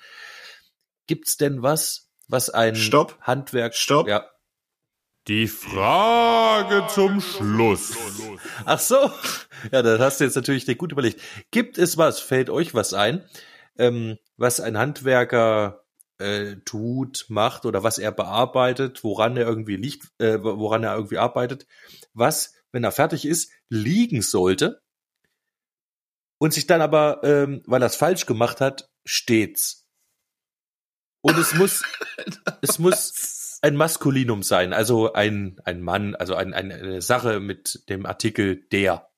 Gibt's 1.08 1.38
denn 1.38 1.62
was, 1.62 2.10
was 2.28 2.50
ein 2.50 2.76
Stopp. 2.76 3.18
Handwerk? 3.22 3.76
Stopp. 3.76 4.08
Ja. 4.08 4.30
Die 5.28 5.48
Frage 5.48 6.88
zum 6.88 7.20
Schluss. 7.20 7.98
Ach 8.66 8.80
so. 8.80 9.12
Ja, 9.72 9.82
das 9.82 10.00
hast 10.00 10.20
du 10.20 10.24
jetzt 10.24 10.36
natürlich 10.36 10.64
dir 10.64 10.76
gut 10.76 10.94
überlegt. 10.94 11.20
Gibt 11.52 11.78
es 11.78 11.98
was? 11.98 12.22
Fällt 12.22 12.50
euch 12.50 12.74
was 12.74 12.94
ein, 12.94 13.28
ähm, 13.78 14.18
was 14.38 14.62
ein 14.62 14.78
Handwerker 14.78 15.84
äh, 16.18 16.56
tut, 16.64 17.26
macht 17.28 17.66
oder 17.66 17.84
was 17.84 17.98
er 17.98 18.12
bearbeitet, 18.12 19.04
woran 19.04 19.36
er 19.36 19.46
irgendwie 19.46 19.76
liegt, 19.76 20.08
äh, 20.20 20.42
woran 20.42 20.84
er 20.84 20.96
irgendwie 20.96 21.18
arbeitet, 21.18 21.68
was, 22.14 22.54
wenn 22.72 22.84
er 22.84 22.92
fertig 22.92 23.26
ist, 23.26 23.52
liegen 23.70 24.22
sollte 24.22 24.82
und 26.40 26.54
sich 26.54 26.68
dann 26.68 26.82
aber, 26.82 27.22
ähm, 27.24 27.64
weil 27.66 27.82
er 27.82 27.88
es 27.88 27.96
falsch 27.96 28.26
gemacht 28.26 28.62
hat, 28.62 28.90
stets. 29.06 29.87
Und 31.28 31.38
es 31.38 31.54
muss, 31.56 31.84
es 32.62 32.80
muss 32.80 33.60
ein 33.62 33.76
Maskulinum 33.76 34.44
sein, 34.44 34.72
also 34.72 35.14
ein, 35.14 35.60
ein 35.66 35.82
Mann, 35.82 36.16
also 36.16 36.36
ein, 36.36 36.54
ein, 36.54 36.72
eine 36.72 37.02
Sache 37.02 37.40
mit 37.40 37.90
dem 37.90 38.06
Artikel 38.06 38.66
der. 38.72 39.10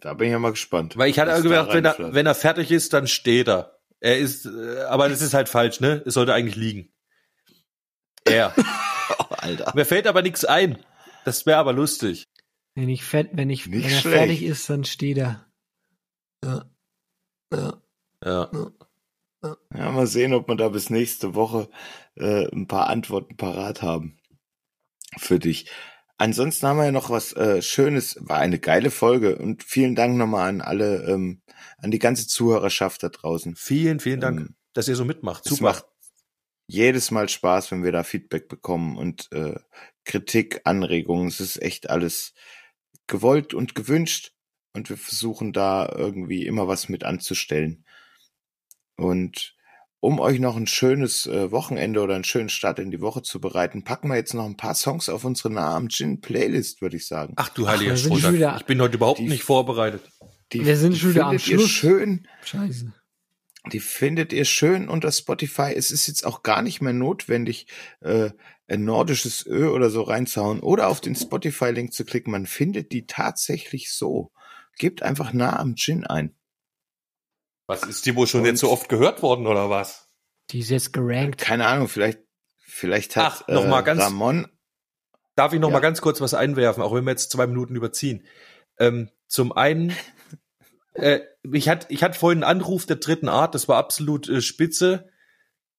Da 0.00 0.14
bin 0.14 0.28
ich 0.28 0.32
ja 0.32 0.38
mal 0.38 0.50
gespannt. 0.50 0.96
Weil 0.96 1.10
ich 1.10 1.18
hatte 1.18 1.42
gedacht, 1.42 1.72
wenn 1.72 1.84
er, 1.84 2.14
wenn 2.14 2.26
er 2.26 2.34
fertig 2.34 2.70
ist, 2.70 2.92
dann 2.94 3.06
steht 3.06 3.48
er. 3.48 3.78
Er 4.00 4.18
ist, 4.18 4.46
äh, 4.46 4.82
aber 4.88 5.08
das 5.08 5.22
ist 5.22 5.34
halt 5.34 5.48
falsch, 5.48 5.80
ne? 5.80 6.02
Es 6.06 6.14
sollte 6.14 6.34
eigentlich 6.34 6.56
liegen. 6.56 6.92
Er. 8.24 8.54
Oh, 9.18 9.34
Alter. 9.36 9.70
Mir 9.74 9.84
fällt 9.84 10.06
aber 10.06 10.22
nichts 10.22 10.46
ein. 10.46 10.78
Das 11.26 11.44
wäre 11.44 11.58
aber 11.58 11.74
lustig. 11.74 12.26
Wenn 12.74 12.88
ich 12.88 13.04
fett, 13.04 13.28
wenn 13.32 13.50
ich, 13.50 13.66
Nicht 13.66 13.84
wenn 13.84 13.92
er 13.92 14.00
schlecht. 14.00 14.16
fertig 14.16 14.42
ist, 14.42 14.70
dann 14.70 14.84
steht 14.84 15.18
er. 15.18 15.46
Ja. 16.42 16.64
Ja. 17.52 17.82
Ja. 18.24 18.50
Ja, 18.50 18.70
mal 19.70 20.06
sehen, 20.06 20.34
ob 20.34 20.48
wir 20.48 20.56
da 20.56 20.68
bis 20.68 20.90
nächste 20.90 21.34
Woche 21.34 21.68
äh, 22.16 22.46
ein 22.54 22.66
paar 22.68 22.88
Antworten 22.88 23.36
parat 23.36 23.82
haben 23.82 24.18
für 25.18 25.38
dich. 25.38 25.70
Ansonsten 26.16 26.66
haben 26.66 26.76
wir 26.78 26.84
ja 26.84 26.92
noch 26.92 27.10
was 27.10 27.32
äh, 27.32 27.60
Schönes. 27.60 28.16
War 28.20 28.38
eine 28.38 28.58
geile 28.58 28.90
Folge 28.90 29.36
und 29.36 29.64
vielen 29.64 29.94
Dank 29.94 30.16
nochmal 30.16 30.48
an 30.48 30.60
alle, 30.60 31.04
ähm, 31.04 31.42
an 31.78 31.90
die 31.90 31.98
ganze 31.98 32.28
Zuhörerschaft 32.28 33.02
da 33.02 33.08
draußen. 33.08 33.56
Vielen, 33.56 33.98
vielen 34.00 34.20
Dank, 34.20 34.40
Ähm, 34.40 34.54
dass 34.74 34.88
ihr 34.88 34.96
so 34.96 35.04
mitmacht. 35.04 35.44
Es 35.46 35.50
Super. 35.50 35.62
macht 35.64 35.86
jedes 36.66 37.10
Mal 37.10 37.28
Spaß, 37.28 37.72
wenn 37.72 37.82
wir 37.82 37.92
da 37.92 38.04
Feedback 38.04 38.48
bekommen 38.48 38.96
und 38.96 39.30
äh, 39.32 39.58
Kritik, 40.04 40.60
Anregungen. 40.64 41.28
Es 41.28 41.40
ist 41.40 41.60
echt 41.60 41.90
alles 41.90 42.32
gewollt 43.06 43.52
und 43.52 43.74
gewünscht 43.74 44.32
und 44.72 44.88
wir 44.88 44.96
versuchen 44.96 45.52
da 45.52 45.92
irgendwie 45.94 46.46
immer 46.46 46.68
was 46.68 46.88
mit 46.88 47.04
anzustellen. 47.04 47.83
Und 48.96 49.54
um 50.00 50.20
euch 50.20 50.38
noch 50.38 50.56
ein 50.56 50.66
schönes 50.66 51.26
äh, 51.26 51.50
Wochenende 51.50 52.02
oder 52.02 52.14
einen 52.14 52.24
schönen 52.24 52.48
Start 52.50 52.78
in 52.78 52.90
die 52.90 53.00
Woche 53.00 53.22
zu 53.22 53.40
bereiten, 53.40 53.84
packen 53.84 54.08
wir 54.08 54.16
jetzt 54.16 54.34
noch 54.34 54.44
ein 54.44 54.56
paar 54.56 54.74
Songs 54.74 55.08
auf 55.08 55.24
unsere 55.24 55.50
Namen 55.50 55.88
Gin 55.88 56.20
Playlist, 56.20 56.82
würde 56.82 56.96
ich 56.96 57.06
sagen. 57.06 57.32
Ach 57.36 57.48
du 57.48 57.66
heiliger 57.66 57.96
schon 57.96 58.12
wieder- 58.34 58.56
Ich 58.58 58.66
bin 58.66 58.80
heute 58.82 58.96
überhaupt 58.96 59.18
Die- 59.20 59.28
nicht 59.28 59.42
vorbereitet. 59.44 60.02
Die, 60.52 60.64
Wir 60.66 60.76
sind 60.76 60.92
die 60.94 60.98
schon 61.00 61.10
wieder 61.14 61.26
am 61.26 61.38
findet 61.38 61.48
ihr 61.48 61.58
Schluss. 61.58 61.70
schön 61.70 62.28
Scheiße. 62.44 62.92
Die 63.72 63.80
findet 63.80 64.34
ihr 64.34 64.44
schön 64.44 64.90
unter 64.90 65.10
Spotify. 65.10 65.72
Es 65.74 65.90
ist 65.90 66.06
jetzt 66.06 66.26
auch 66.26 66.42
gar 66.42 66.60
nicht 66.60 66.82
mehr 66.82 66.92
notwendig, 66.92 67.66
äh, 68.00 68.30
ein 68.68 68.84
nordisches 68.84 69.46
Ö 69.46 69.68
oder 69.70 69.88
so 69.88 70.02
reinzuhauen 70.02 70.60
oder 70.60 70.88
auf 70.88 71.00
den 71.00 71.14
Spotify-Link 71.16 71.94
zu 71.94 72.04
klicken. 72.04 72.30
Man 72.30 72.44
findet 72.44 72.92
die 72.92 73.06
tatsächlich 73.06 73.90
so. 73.90 74.32
Gebt 74.78 75.02
einfach 75.02 75.32
nah 75.32 75.58
am 75.58 75.76
Gin 75.76 76.04
ein. 76.06 76.34
Was 77.66 77.82
ist 77.84 78.02
Timo 78.02 78.26
schon 78.26 78.40
Und- 78.40 78.46
jetzt 78.46 78.60
so 78.60 78.70
oft 78.70 78.88
gehört 78.88 79.22
worden 79.22 79.46
oder 79.46 79.70
was? 79.70 80.10
Die 80.50 80.58
ist 80.60 80.70
jetzt 80.70 80.92
gerankt. 80.92 81.40
Keine 81.40 81.66
Ahnung, 81.66 81.88
vielleicht, 81.88 82.18
vielleicht 82.58 83.16
hat 83.16 83.44
Ach, 83.44 83.48
noch 83.48 83.66
mal 83.66 83.80
ganz- 83.82 84.02
Ramon. 84.02 84.46
Darf 85.36 85.52
ich 85.52 85.60
noch 85.60 85.68
Ja. 85.70 85.72
mal 85.74 85.80
ganz 85.80 86.00
kurz 86.00 86.20
was 86.20 86.34
einwerfen, 86.34 86.82
auch 86.82 86.94
wenn 86.94 87.04
wir 87.04 87.10
jetzt 87.10 87.30
zwei 87.32 87.46
Minuten 87.46 87.74
überziehen? 87.74 88.24
Ähm, 88.78 89.10
zum 89.26 89.52
einen, 89.52 89.92
äh, 90.92 91.20
ich 91.52 91.68
hatte 91.68 91.86
ich 91.90 92.02
hatte 92.04 92.18
vorhin 92.18 92.44
einen 92.44 92.58
Anruf 92.60 92.86
der 92.86 92.96
dritten 92.96 93.28
Art, 93.28 93.54
das 93.54 93.66
war 93.68 93.78
absolut 93.78 94.28
äh, 94.28 94.40
spitze. 94.40 95.08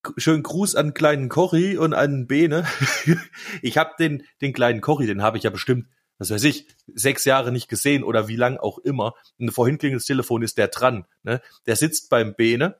K- 0.02 0.12
Schönen 0.18 0.42
Gruß 0.42 0.74
an 0.74 0.92
kleinen 0.94 1.28
Cory 1.30 1.78
und 1.78 1.94
an 1.94 2.26
Bene. 2.26 2.66
ich 3.62 3.78
habe 3.78 3.92
den 3.98 4.24
den 4.42 4.52
kleinen 4.52 4.80
Cory, 4.80 5.06
den 5.06 5.22
habe 5.22 5.38
ich 5.38 5.44
ja 5.44 5.50
bestimmt, 5.50 5.86
was 6.18 6.30
weiß 6.30 6.44
ich, 6.44 6.66
sechs 6.94 7.24
Jahre 7.24 7.52
nicht 7.52 7.68
gesehen 7.68 8.02
oder 8.02 8.28
wie 8.28 8.36
lang 8.36 8.56
auch 8.56 8.78
immer. 8.78 9.14
Und 9.38 9.50
vorhin 9.50 9.78
klingelt 9.78 10.00
das 10.00 10.06
Telefon, 10.06 10.42
ist 10.42 10.58
der 10.58 10.68
dran. 10.68 11.06
Ne? 11.22 11.40
Der 11.66 11.76
sitzt 11.76 12.08
beim 12.10 12.34
Bene 12.34 12.76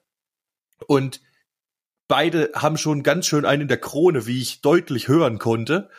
und 0.86 1.20
beide 2.08 2.50
haben 2.54 2.78
schon 2.78 3.02
ganz 3.02 3.26
schön 3.26 3.44
einen 3.44 3.62
in 3.62 3.68
der 3.68 3.80
Krone, 3.80 4.26
wie 4.26 4.40
ich 4.40 4.60
deutlich 4.60 5.08
hören 5.08 5.38
konnte. 5.38 5.90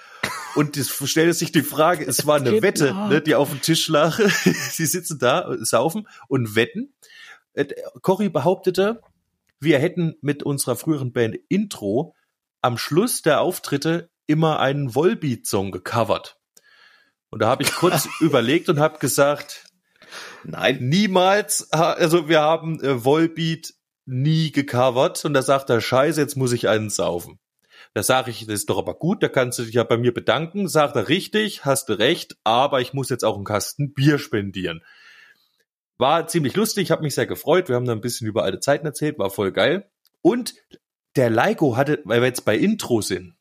Und 0.55 0.77
es 0.77 0.89
stellte 0.89 1.33
sich 1.33 1.51
die 1.51 1.61
Frage, 1.61 2.05
es 2.05 2.25
war 2.25 2.35
eine 2.39 2.61
Wette, 2.61 2.93
ne, 2.93 3.21
die 3.21 3.35
auf 3.35 3.49
dem 3.49 3.61
Tisch 3.61 3.87
lag. 3.87 4.19
Sie 4.71 4.85
sitzen 4.85 5.19
da, 5.19 5.55
saufen 5.59 6.07
und 6.27 6.55
wetten. 6.55 6.93
Äh, 7.53 7.67
Cory 8.01 8.29
behauptete, 8.29 9.01
wir 9.59 9.79
hätten 9.79 10.15
mit 10.21 10.43
unserer 10.43 10.75
früheren 10.75 11.11
Band 11.13 11.37
Intro 11.49 12.15
am 12.61 12.77
Schluss 12.77 13.21
der 13.21 13.41
Auftritte 13.41 14.09
immer 14.25 14.59
einen 14.59 14.93
Volbeat-Song 14.93 15.71
gecovert. 15.71 16.36
Und 17.29 17.41
da 17.41 17.47
habe 17.47 17.63
ich 17.63 17.73
kurz 17.73 18.07
überlegt 18.19 18.69
und 18.69 18.79
habe 18.79 18.99
gesagt, 18.99 19.65
Nein. 20.43 20.77
niemals, 20.81 21.71
also 21.71 22.29
wir 22.29 22.41
haben 22.41 22.81
äh, 22.81 23.03
Volbeat 23.03 23.73
nie 24.05 24.51
gecovert 24.51 25.25
und 25.25 25.33
da 25.33 25.41
sagt 25.41 25.69
er, 25.69 25.81
scheiße, 25.81 26.21
jetzt 26.21 26.37
muss 26.37 26.53
ich 26.53 26.69
einen 26.69 26.89
saufen. 26.89 27.39
Da 27.93 28.03
sage 28.03 28.31
ich, 28.31 28.45
das 28.45 28.59
ist 28.59 28.69
doch 28.69 28.77
aber 28.77 28.93
gut, 28.93 29.23
da 29.23 29.27
kannst 29.27 29.59
du 29.59 29.63
dich 29.63 29.73
ja 29.73 29.83
bei 29.83 29.97
mir 29.97 30.13
bedanken. 30.13 30.67
Sagt 30.67 30.95
er, 30.95 31.09
richtig, 31.09 31.65
hast 31.65 31.89
du 31.89 31.93
recht, 31.93 32.37
aber 32.43 32.79
ich 32.79 32.93
muss 32.93 33.09
jetzt 33.09 33.25
auch 33.25 33.35
einen 33.35 33.45
Kasten 33.45 33.93
Bier 33.93 34.19
spendieren. 34.19 34.83
War 35.97 36.27
ziemlich 36.27 36.55
lustig, 36.55 36.91
habe 36.91 37.01
mich 37.01 37.15
sehr 37.15 37.25
gefreut. 37.25 37.69
Wir 37.69 37.75
haben 37.75 37.85
da 37.85 37.93
ein 37.93 38.01
bisschen 38.01 38.27
über 38.27 38.43
alte 38.43 38.59
Zeiten 38.59 38.85
erzählt, 38.85 39.17
war 39.17 39.31
voll 39.31 39.51
geil. 39.51 39.89
Und 40.21 40.53
der 41.15 41.29
Leiko 41.29 41.75
hatte, 41.75 42.01
weil 42.05 42.21
wir 42.21 42.27
jetzt 42.27 42.45
bei 42.45 42.55
Intro 42.55 43.01
sind, 43.01 43.36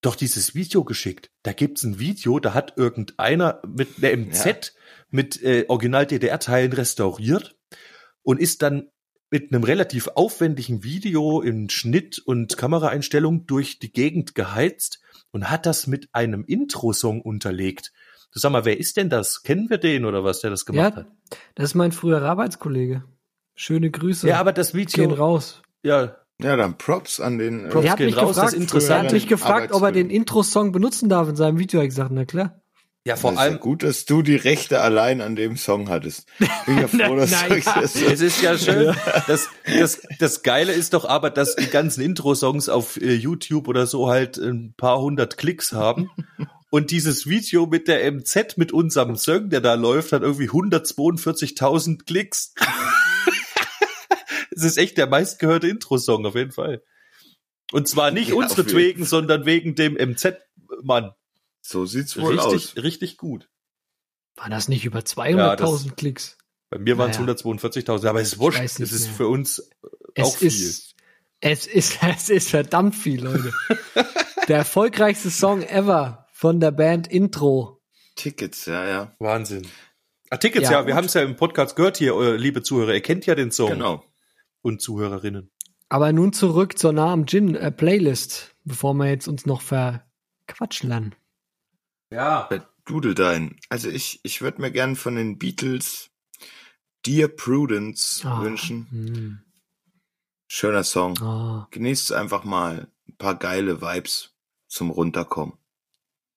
doch 0.00 0.14
dieses 0.16 0.54
Video 0.54 0.84
geschickt. 0.84 1.30
Da 1.42 1.52
gibt's 1.52 1.82
ein 1.82 1.98
Video, 1.98 2.38
da 2.38 2.54
hat 2.54 2.76
irgendeiner 2.76 3.60
mit 3.66 4.02
einer 4.02 4.16
MZ 4.16 4.74
mit 5.10 5.42
äh, 5.42 5.64
Original-DDR-Teilen 5.68 6.72
restauriert 6.72 7.56
und 8.22 8.40
ist 8.40 8.62
dann 8.62 8.90
mit 9.30 9.52
einem 9.52 9.64
relativ 9.64 10.08
aufwendigen 10.14 10.84
Video 10.84 11.40
in 11.42 11.68
Schnitt 11.68 12.18
und 12.18 12.56
Kameraeinstellung 12.56 13.46
durch 13.46 13.78
die 13.78 13.92
Gegend 13.92 14.34
geheizt 14.34 15.00
und 15.32 15.50
hat 15.50 15.66
das 15.66 15.86
mit 15.86 16.08
einem 16.12 16.44
Intro-Song 16.44 17.20
unterlegt. 17.20 17.92
Du 18.32 18.38
sag 18.38 18.52
mal, 18.52 18.64
wer 18.64 18.78
ist 18.78 18.96
denn 18.96 19.10
das? 19.10 19.42
Kennen 19.42 19.68
wir 19.68 19.78
den 19.78 20.04
oder 20.04 20.22
was, 20.24 20.40
der 20.40 20.50
das 20.50 20.64
gemacht 20.64 20.94
Ja, 20.94 21.00
hat? 21.02 21.06
das 21.54 21.70
ist 21.70 21.74
mein 21.74 21.92
früherer 21.92 22.28
Arbeitskollege. 22.30 23.04
Schöne 23.54 23.90
Grüße. 23.90 24.28
Ja, 24.28 24.38
aber 24.38 24.52
das 24.52 24.72
gehen 24.72 24.80
Video, 24.80 25.08
raus. 25.14 25.62
ja, 25.82 26.16
Ja, 26.40 26.56
dann 26.56 26.78
Props 26.78 27.20
an 27.20 27.38
den. 27.38 27.66
äh, 27.66 27.68
Props 27.68 27.82
Der 27.82 27.90
hat 27.92 27.98
gehen 27.98 28.06
mich 28.06 28.16
raus, 28.16 28.28
das 28.28 28.36
gefragt, 28.36 28.52
ist 28.54 28.60
interessant. 28.60 28.90
er 29.00 29.04
hat 29.06 29.12
mich 29.12 29.26
gefragt, 29.26 29.72
ob 29.72 29.82
er 29.82 29.92
den. 29.92 30.08
Intro-Song 30.10 30.72
benutzen 30.72 31.08
darf 31.08 31.28
in 31.28 31.36
seinem 31.36 31.58
Video. 31.58 31.80
Ich 31.80 31.88
gesagt, 31.88 32.10
na 32.12 32.24
klar. 32.24 32.60
ja, 33.04 33.16
vor 33.16 33.32
das 33.32 33.40
ist 33.40 33.44
ja 33.44 33.50
allem, 33.50 33.60
gut, 33.60 33.82
dass 33.82 34.04
du 34.04 34.22
die 34.22 34.36
Rechte 34.36 34.80
allein 34.80 35.20
an 35.20 35.34
dem 35.34 35.56
Song 35.56 35.88
hattest. 35.88 36.26
Bin 36.66 36.78
ja 36.78 36.86
froh, 37.06 37.16
dass 37.16 37.30
Na, 37.32 37.48
du 37.48 37.54
euch 37.54 37.64
ja. 37.64 37.80
das 37.80 37.96
Es 37.96 38.20
ist 38.20 38.40
ja 38.42 38.56
schön. 38.56 38.94
Das, 39.26 39.48
das, 39.66 40.02
das 40.20 40.42
Geile 40.42 40.72
ist 40.72 40.94
doch 40.94 41.04
aber, 41.04 41.30
dass 41.30 41.56
die 41.56 41.66
ganzen 41.66 42.02
Intro-Songs 42.02 42.68
auf 42.68 43.00
äh, 43.00 43.14
YouTube 43.14 43.66
oder 43.66 43.86
so 43.86 44.08
halt 44.08 44.36
ein 44.38 44.74
paar 44.76 45.00
hundert 45.00 45.38
Klicks 45.38 45.72
haben. 45.72 46.10
Und 46.70 46.90
dieses 46.90 47.26
Video 47.26 47.66
mit 47.66 47.88
der 47.88 48.12
MZ 48.12 48.58
mit 48.58 48.72
unserem 48.72 49.16
Song, 49.16 49.48
der 49.48 49.62
da 49.62 49.74
läuft, 49.74 50.12
hat 50.12 50.22
irgendwie 50.22 50.50
142.000 50.50 52.04
Klicks. 52.04 52.52
Es 54.58 54.64
ist 54.64 54.78
echt 54.78 54.98
der 54.98 55.06
meistgehörte 55.06 55.68
Intro-Song 55.68 56.26
auf 56.26 56.34
jeden 56.34 56.52
Fall. 56.52 56.82
Und 57.72 57.86
zwar 57.88 58.10
nicht 58.10 58.28
Ja, 58.28 58.34
auf 58.34 58.42
unseretwegen, 58.42 59.04
sondern 59.04 59.44
wegen 59.46 59.74
dem 59.74 59.94
MZ-Mann. 59.94 61.12
So 61.60 61.84
sieht's 61.86 62.16
wohl 62.18 62.38
Richtig, 62.38 62.76
aus. 62.76 62.82
richtig 62.82 63.16
gut. 63.18 63.48
War 64.36 64.48
das 64.48 64.68
nicht 64.68 64.84
über 64.84 65.00
Ja, 65.00 65.04
200.000 65.04 65.94
Klicks? 65.96 66.38
Bei 66.70 66.78
mir 66.78 66.96
waren 66.98 67.10
es 67.10 67.18
Naja. 67.18 67.32
142.000, 67.34 68.06
aber 68.08 68.20
es 68.20 68.32
ist 68.34 68.38
wurscht. 68.38 68.60
Es 68.62 68.78
ist 68.78 69.06
mehr. 69.06 69.14
für 69.16 69.28
uns 69.28 69.70
Es 70.14 70.24
auch 70.24 70.36
viel. 70.36 70.48
ist, 70.48 70.94
es 71.40 71.66
ist, 71.66 71.98
es 72.02 72.28
ist 72.30 72.48
verdammt 72.50 72.94
viel, 72.94 73.22
Leute. 73.24 73.52
Der 74.48 74.56
erfolgreichste 74.58 75.30
Song 75.30 75.62
ever 75.62 76.26
von 76.32 76.58
der 76.60 76.70
Band 76.70 77.06
Intro. 77.08 77.82
Tickets, 78.16 78.64
ja, 78.66 78.86
ja. 78.86 79.16
Wahnsinn. 79.18 79.66
Ah, 80.30 80.36
Tickets, 80.38 80.70
Ja, 80.70 80.80
ja, 80.80 80.86
wir 80.86 80.94
haben 80.94 81.04
es 81.06 81.14
ja 81.14 81.22
im 81.22 81.36
Podcast 81.36 81.76
gehört 81.76 81.98
hier, 81.98 82.14
äh, 82.14 82.36
liebe 82.36 82.62
Zuhörer. 82.62 82.94
Ihr 82.94 83.02
kennt 83.02 83.26
ja 83.26 83.34
den 83.34 83.50
Song 83.50 83.70
Genau. 83.70 84.04
Und 84.62 84.80
Zuhörerinnen. 84.82 85.50
Aber 85.88 86.12
nun 86.12 86.32
zurück 86.32 86.78
zur 86.78 86.92
Nah 86.92 87.12
am 87.12 87.26
Gin 87.26 87.54
äh, 87.54 87.70
Playlist, 87.72 88.54
bevor 88.64 88.94
wir 88.94 89.06
jetzt 89.08 89.26
uns 89.28 89.46
noch 89.46 89.62
verquatschen 89.62 90.88
lernen. 90.90 91.14
Ja. 92.10 92.46
Bei 92.50 92.62
Dudeldein. 92.84 93.56
Also 93.68 93.88
ich, 93.88 94.20
ich 94.22 94.40
würde 94.42 94.60
mir 94.62 94.70
gern 94.70 94.96
von 94.96 95.14
den 95.16 95.38
Beatles 95.38 96.10
Dear 97.06 97.28
Prudence 97.28 98.22
Ah, 98.24 98.42
wünschen. 98.42 98.86
hm, 98.90 99.40
Schöner 100.46 100.84
Song. 100.84 101.18
ah, 101.20 101.68
Genießt 101.70 102.12
einfach 102.12 102.44
mal 102.44 102.88
ein 103.08 103.16
paar 103.16 103.34
geile 103.38 103.80
Vibes 103.82 104.34
zum 104.68 104.90
Runterkommen. 104.90 105.54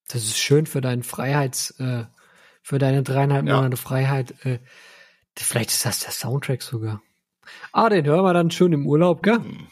das 0.10 0.24
ist 0.24 0.38
schön 0.40 0.66
für 0.66 0.82
deinen 0.82 1.04
Freiheits, 1.04 1.72
äh, 1.80 2.06
für 2.62 2.78
deine 2.80 3.04
dreieinhalb 3.04 3.48
Ja. 3.48 3.56
Monate 3.56 3.78
Freiheit. 3.78 4.46
Äh, 4.46 4.60
vielleicht 5.38 5.72
ist 5.72 5.86
das 5.86 6.00
der 6.02 6.12
Soundtrack 6.12 6.62
sogar. 6.62 7.02
Ah, 7.72 7.90
den 7.90 8.06
hören 8.06 8.24
wir 8.24 8.34
dann 8.34 8.52
schön 8.52 8.74
im 8.74 8.86
Urlaub, 8.86 9.24
gell? 9.24 9.36
Hm. 9.40 9.68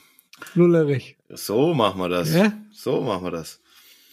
Lullerich. 0.54 1.18
So 1.30 1.74
machen 1.74 2.00
wir 2.00 2.10
das. 2.10 2.34
Ja? 2.34 2.54
So 2.72 3.02
machen 3.02 3.24
wir 3.26 3.32
das. 3.32 3.60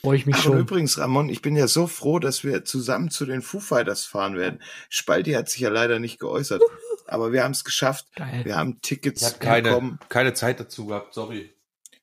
Freue 0.02 0.16
ich 0.18 0.26
mich 0.26 0.36
Ach, 0.36 0.46
und 0.46 0.52
schon. 0.52 0.58
übrigens, 0.60 0.98
Ramon, 0.98 1.28
ich 1.28 1.42
bin 1.42 1.56
ja 1.56 1.66
so 1.66 1.86
froh, 1.86 2.18
dass 2.18 2.44
wir 2.44 2.64
zusammen 2.64 3.10
zu 3.10 3.26
den 3.26 3.42
Foo 3.42 3.60
Fighters 3.60 4.04
fahren 4.04 4.36
werden. 4.36 4.60
Spalti 4.88 5.32
hat 5.32 5.48
sich 5.48 5.60
ja 5.60 5.68
leider 5.68 5.98
nicht 5.98 6.20
geäußert, 6.20 6.62
aber 7.06 7.32
wir 7.32 7.42
haben 7.42 7.52
es 7.52 7.64
geschafft. 7.64 8.06
Geil. 8.14 8.44
Wir 8.44 8.56
haben 8.56 8.80
Tickets 8.82 9.22
Ich 9.22 9.28
habe 9.28 9.38
keine, 9.38 9.68
bekommen. 9.70 9.98
keine 10.08 10.34
Zeit 10.34 10.60
dazu 10.60 10.86
gehabt, 10.86 11.14
sorry. 11.14 11.54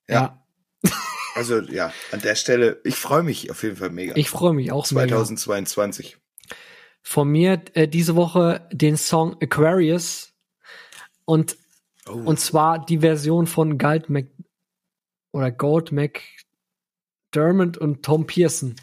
Ja. 0.07 0.39
Also 1.35 1.61
ja, 1.61 1.91
an 2.11 2.21
der 2.21 2.35
Stelle, 2.35 2.79
ich 2.83 2.93
freue 2.95 3.23
mich 3.23 3.49
auf 3.49 3.63
jeden 3.63 3.77
Fall 3.77 3.89
mega. 3.89 4.13
Ich 4.15 4.29
freue 4.29 4.53
mich 4.53 4.71
auch 4.71 4.85
mega. 4.91 5.07
2022. 5.07 6.17
Von 7.01 7.27
mir 7.29 7.59
äh, 7.73 7.87
diese 7.87 8.15
Woche 8.15 8.67
den 8.71 8.97
Song 8.97 9.37
Aquarius 9.41 10.32
und 11.25 11.57
Oh, 12.05 12.11
und 12.15 12.37
zwar 12.37 12.85
die 12.85 12.99
Version 12.99 13.47
von 13.47 13.77
Gold 13.77 14.09
Mac 14.09 14.27
oder 15.31 15.51
Gold 15.51 15.93
McDermott 15.93 17.77
und 17.77 18.03
Tom 18.03 18.27
Pearson. 18.27 18.75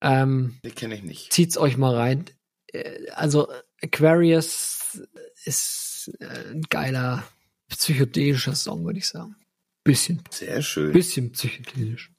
Ähm, 0.00 0.58
die 0.64 0.70
kenne 0.70 0.94
ich 0.94 1.02
nicht. 1.02 1.32
zieht's 1.32 1.58
euch 1.58 1.76
mal 1.76 1.94
rein. 1.94 2.24
Äh, 2.68 3.10
Also 3.10 3.48
Aquarius 3.82 5.02
ist 5.44 6.10
äh, 6.20 6.52
ein 6.52 6.62
geiler 6.70 7.24
psychedelischer 7.68 8.54
Song, 8.54 8.86
würde 8.86 8.98
ich 8.98 9.08
sagen. 9.08 9.36
Bisschen, 9.84 10.22
Sehr 10.30 10.62
schön. 10.62 10.92
bisschen 10.92 11.32
psychedelisch. 11.32 12.10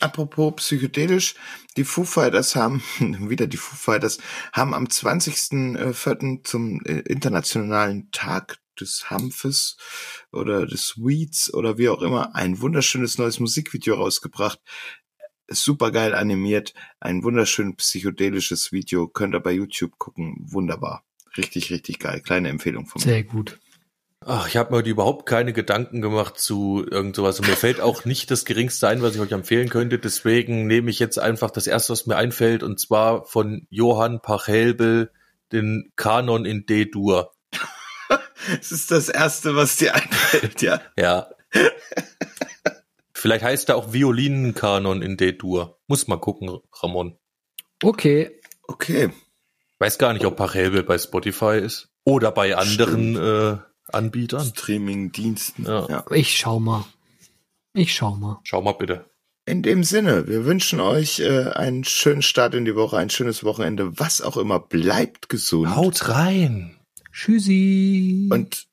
Apropos 0.00 0.54
psychedelisch, 0.56 1.34
die 1.76 1.84
Foo 1.84 2.04
Fighters 2.04 2.54
haben, 2.54 2.82
wieder 3.00 3.46
die 3.46 3.56
Foo 3.56 3.76
Fighters, 3.76 4.18
haben 4.52 4.74
am 4.74 4.84
20.04. 4.84 6.44
zum 6.44 6.80
äh, 6.84 7.00
internationalen 7.00 8.10
Tag 8.10 8.58
des 8.80 9.10
Hanfes 9.10 9.76
oder 10.30 10.66
des 10.66 10.96
Weeds 10.96 11.52
oder 11.52 11.78
wie 11.78 11.88
auch 11.88 12.02
immer 12.02 12.34
ein 12.36 12.60
wunderschönes 12.60 13.18
neues 13.18 13.40
Musikvideo 13.40 13.96
rausgebracht. 13.96 14.60
Super 15.48 15.90
geil 15.90 16.14
animiert, 16.14 16.74
ein 17.00 17.24
wunderschön 17.24 17.74
psychedelisches 17.76 18.70
Video, 18.70 19.08
könnt 19.08 19.34
ihr 19.34 19.40
bei 19.40 19.52
YouTube 19.52 19.98
gucken, 19.98 20.36
wunderbar. 20.38 21.04
Richtig, 21.36 21.70
richtig 21.70 21.98
geil. 21.98 22.20
Kleine 22.20 22.48
Empfehlung 22.48 22.86
von 22.86 23.00
mir. 23.00 23.04
Sehr 23.04 23.24
gut. 23.24 23.58
Ach, 24.30 24.46
ich 24.46 24.56
habe 24.56 24.70
mir 24.70 24.78
heute 24.78 24.90
überhaupt 24.90 25.24
keine 25.24 25.54
Gedanken 25.54 26.02
gemacht 26.02 26.38
zu 26.38 26.84
irgend 26.88 27.16
sowas. 27.16 27.40
Und 27.40 27.48
mir 27.48 27.56
fällt 27.56 27.80
auch 27.80 28.04
nicht 28.04 28.30
das 28.30 28.44
Geringste 28.44 28.86
ein, 28.86 29.00
was 29.00 29.14
ich 29.14 29.20
euch 29.20 29.32
empfehlen 29.32 29.70
könnte. 29.70 29.98
Deswegen 29.98 30.66
nehme 30.66 30.90
ich 30.90 30.98
jetzt 30.98 31.18
einfach 31.18 31.50
das 31.50 31.66
erste, 31.66 31.92
was 31.92 32.06
mir 32.06 32.16
einfällt, 32.16 32.62
und 32.62 32.78
zwar 32.78 33.24
von 33.24 33.66
Johann 33.70 34.20
Pachelbel 34.20 35.10
den 35.50 35.92
Kanon 35.96 36.44
in 36.44 36.66
D-Dur. 36.66 37.32
Das 38.50 38.72
ist 38.72 38.90
das 38.90 39.10
Erste, 39.10 39.56
was 39.56 39.76
dir 39.76 39.94
einfällt, 39.94 40.62
ja. 40.62 40.80
Ja. 40.98 41.28
Vielleicht 43.12 43.44
heißt 43.44 43.68
er 43.68 43.76
auch 43.76 43.92
Violinenkanon 43.92 45.02
in 45.02 45.16
D-Dur. 45.18 45.78
Muss 45.86 46.06
mal 46.06 46.16
gucken, 46.16 46.58
Ramon. 46.72 47.18
Okay, 47.82 48.38
Okay. 48.68 49.10
Weiß 49.78 49.98
gar 49.98 50.12
nicht, 50.12 50.24
ob 50.26 50.36
Pachelbel 50.36 50.82
bei 50.82 50.98
Spotify 50.98 51.58
ist. 51.58 51.88
Oder 52.04 52.30
bei 52.32 52.56
anderen 52.56 53.16
äh, 53.16 53.58
Anbietern. 53.92 54.44
Streaming-Diensten. 54.44 55.64
Ja. 55.64 55.86
ja. 55.88 56.04
ich 56.10 56.36
schau 56.36 56.60
mal. 56.60 56.84
Ich 57.72 57.94
schau 57.94 58.14
mal. 58.16 58.40
Schau 58.44 58.62
mal 58.62 58.72
bitte. 58.72 59.04
In 59.46 59.62
dem 59.62 59.82
Sinne, 59.82 60.28
wir 60.28 60.44
wünschen 60.44 60.78
euch 60.80 61.20
äh, 61.20 61.48
einen 61.52 61.84
schönen 61.84 62.22
Start 62.22 62.54
in 62.54 62.66
die 62.66 62.74
Woche, 62.74 62.98
ein 62.98 63.08
schönes 63.08 63.44
Wochenende, 63.44 63.98
was 63.98 64.20
auch 64.20 64.36
immer. 64.36 64.60
Bleibt 64.60 65.28
gesund. 65.30 65.74
Haut 65.74 66.08
rein. 66.08 66.76
Tschüssi. 67.12 68.28
Und 68.30 68.66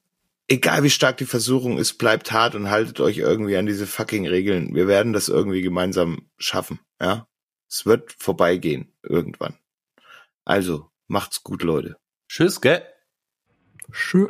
egal 0.48 0.84
wie 0.84 0.90
stark 0.90 1.18
die 1.18 1.26
Versuchung 1.26 1.78
ist, 1.78 1.94
bleibt 1.94 2.32
hart 2.32 2.56
und 2.56 2.70
haltet 2.70 3.00
euch 3.00 3.18
irgendwie 3.18 3.58
an 3.58 3.66
diese 3.66 3.88
fucking 3.88 4.28
Regeln. 4.28 4.76
Wir 4.76 4.88
werden 4.88 5.14
das 5.14 5.30
irgendwie 5.30 5.62
gemeinsam 5.62 6.30
schaffen. 6.38 6.80
Ja, 7.02 7.28
es 7.70 7.86
wird 7.86 8.14
vorbeigehen 8.18 8.92
irgendwann. 9.02 9.56
Also 10.44 10.90
macht's 11.08 11.44
gut, 11.44 11.64
Leute. 11.64 11.98
Tschüss, 12.28 12.62
gell? 12.62 12.84
Schön. 13.92 14.28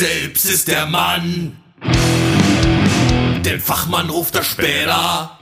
Selbst 0.00 0.44
ist 0.46 0.68
der 0.68 0.86
Mann, 0.86 1.58
den 3.44 3.60
Fachmann 3.60 4.08
ruft 4.08 4.34
er 4.34 4.42
später. 4.42 5.38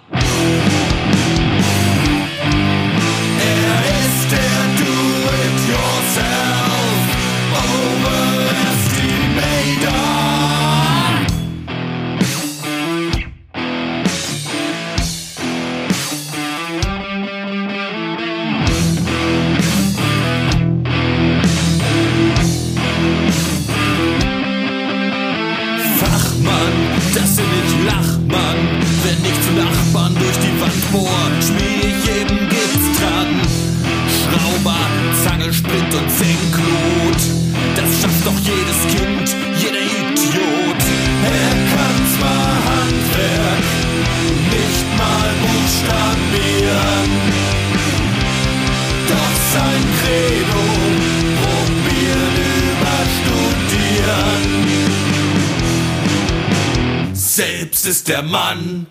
Der 58.18 58.24
Mann. 58.24 58.86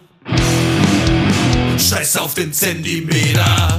Scheiß 1.77 2.15
auf 2.17 2.33
den 2.33 2.53
Zentimeter. 2.53 3.77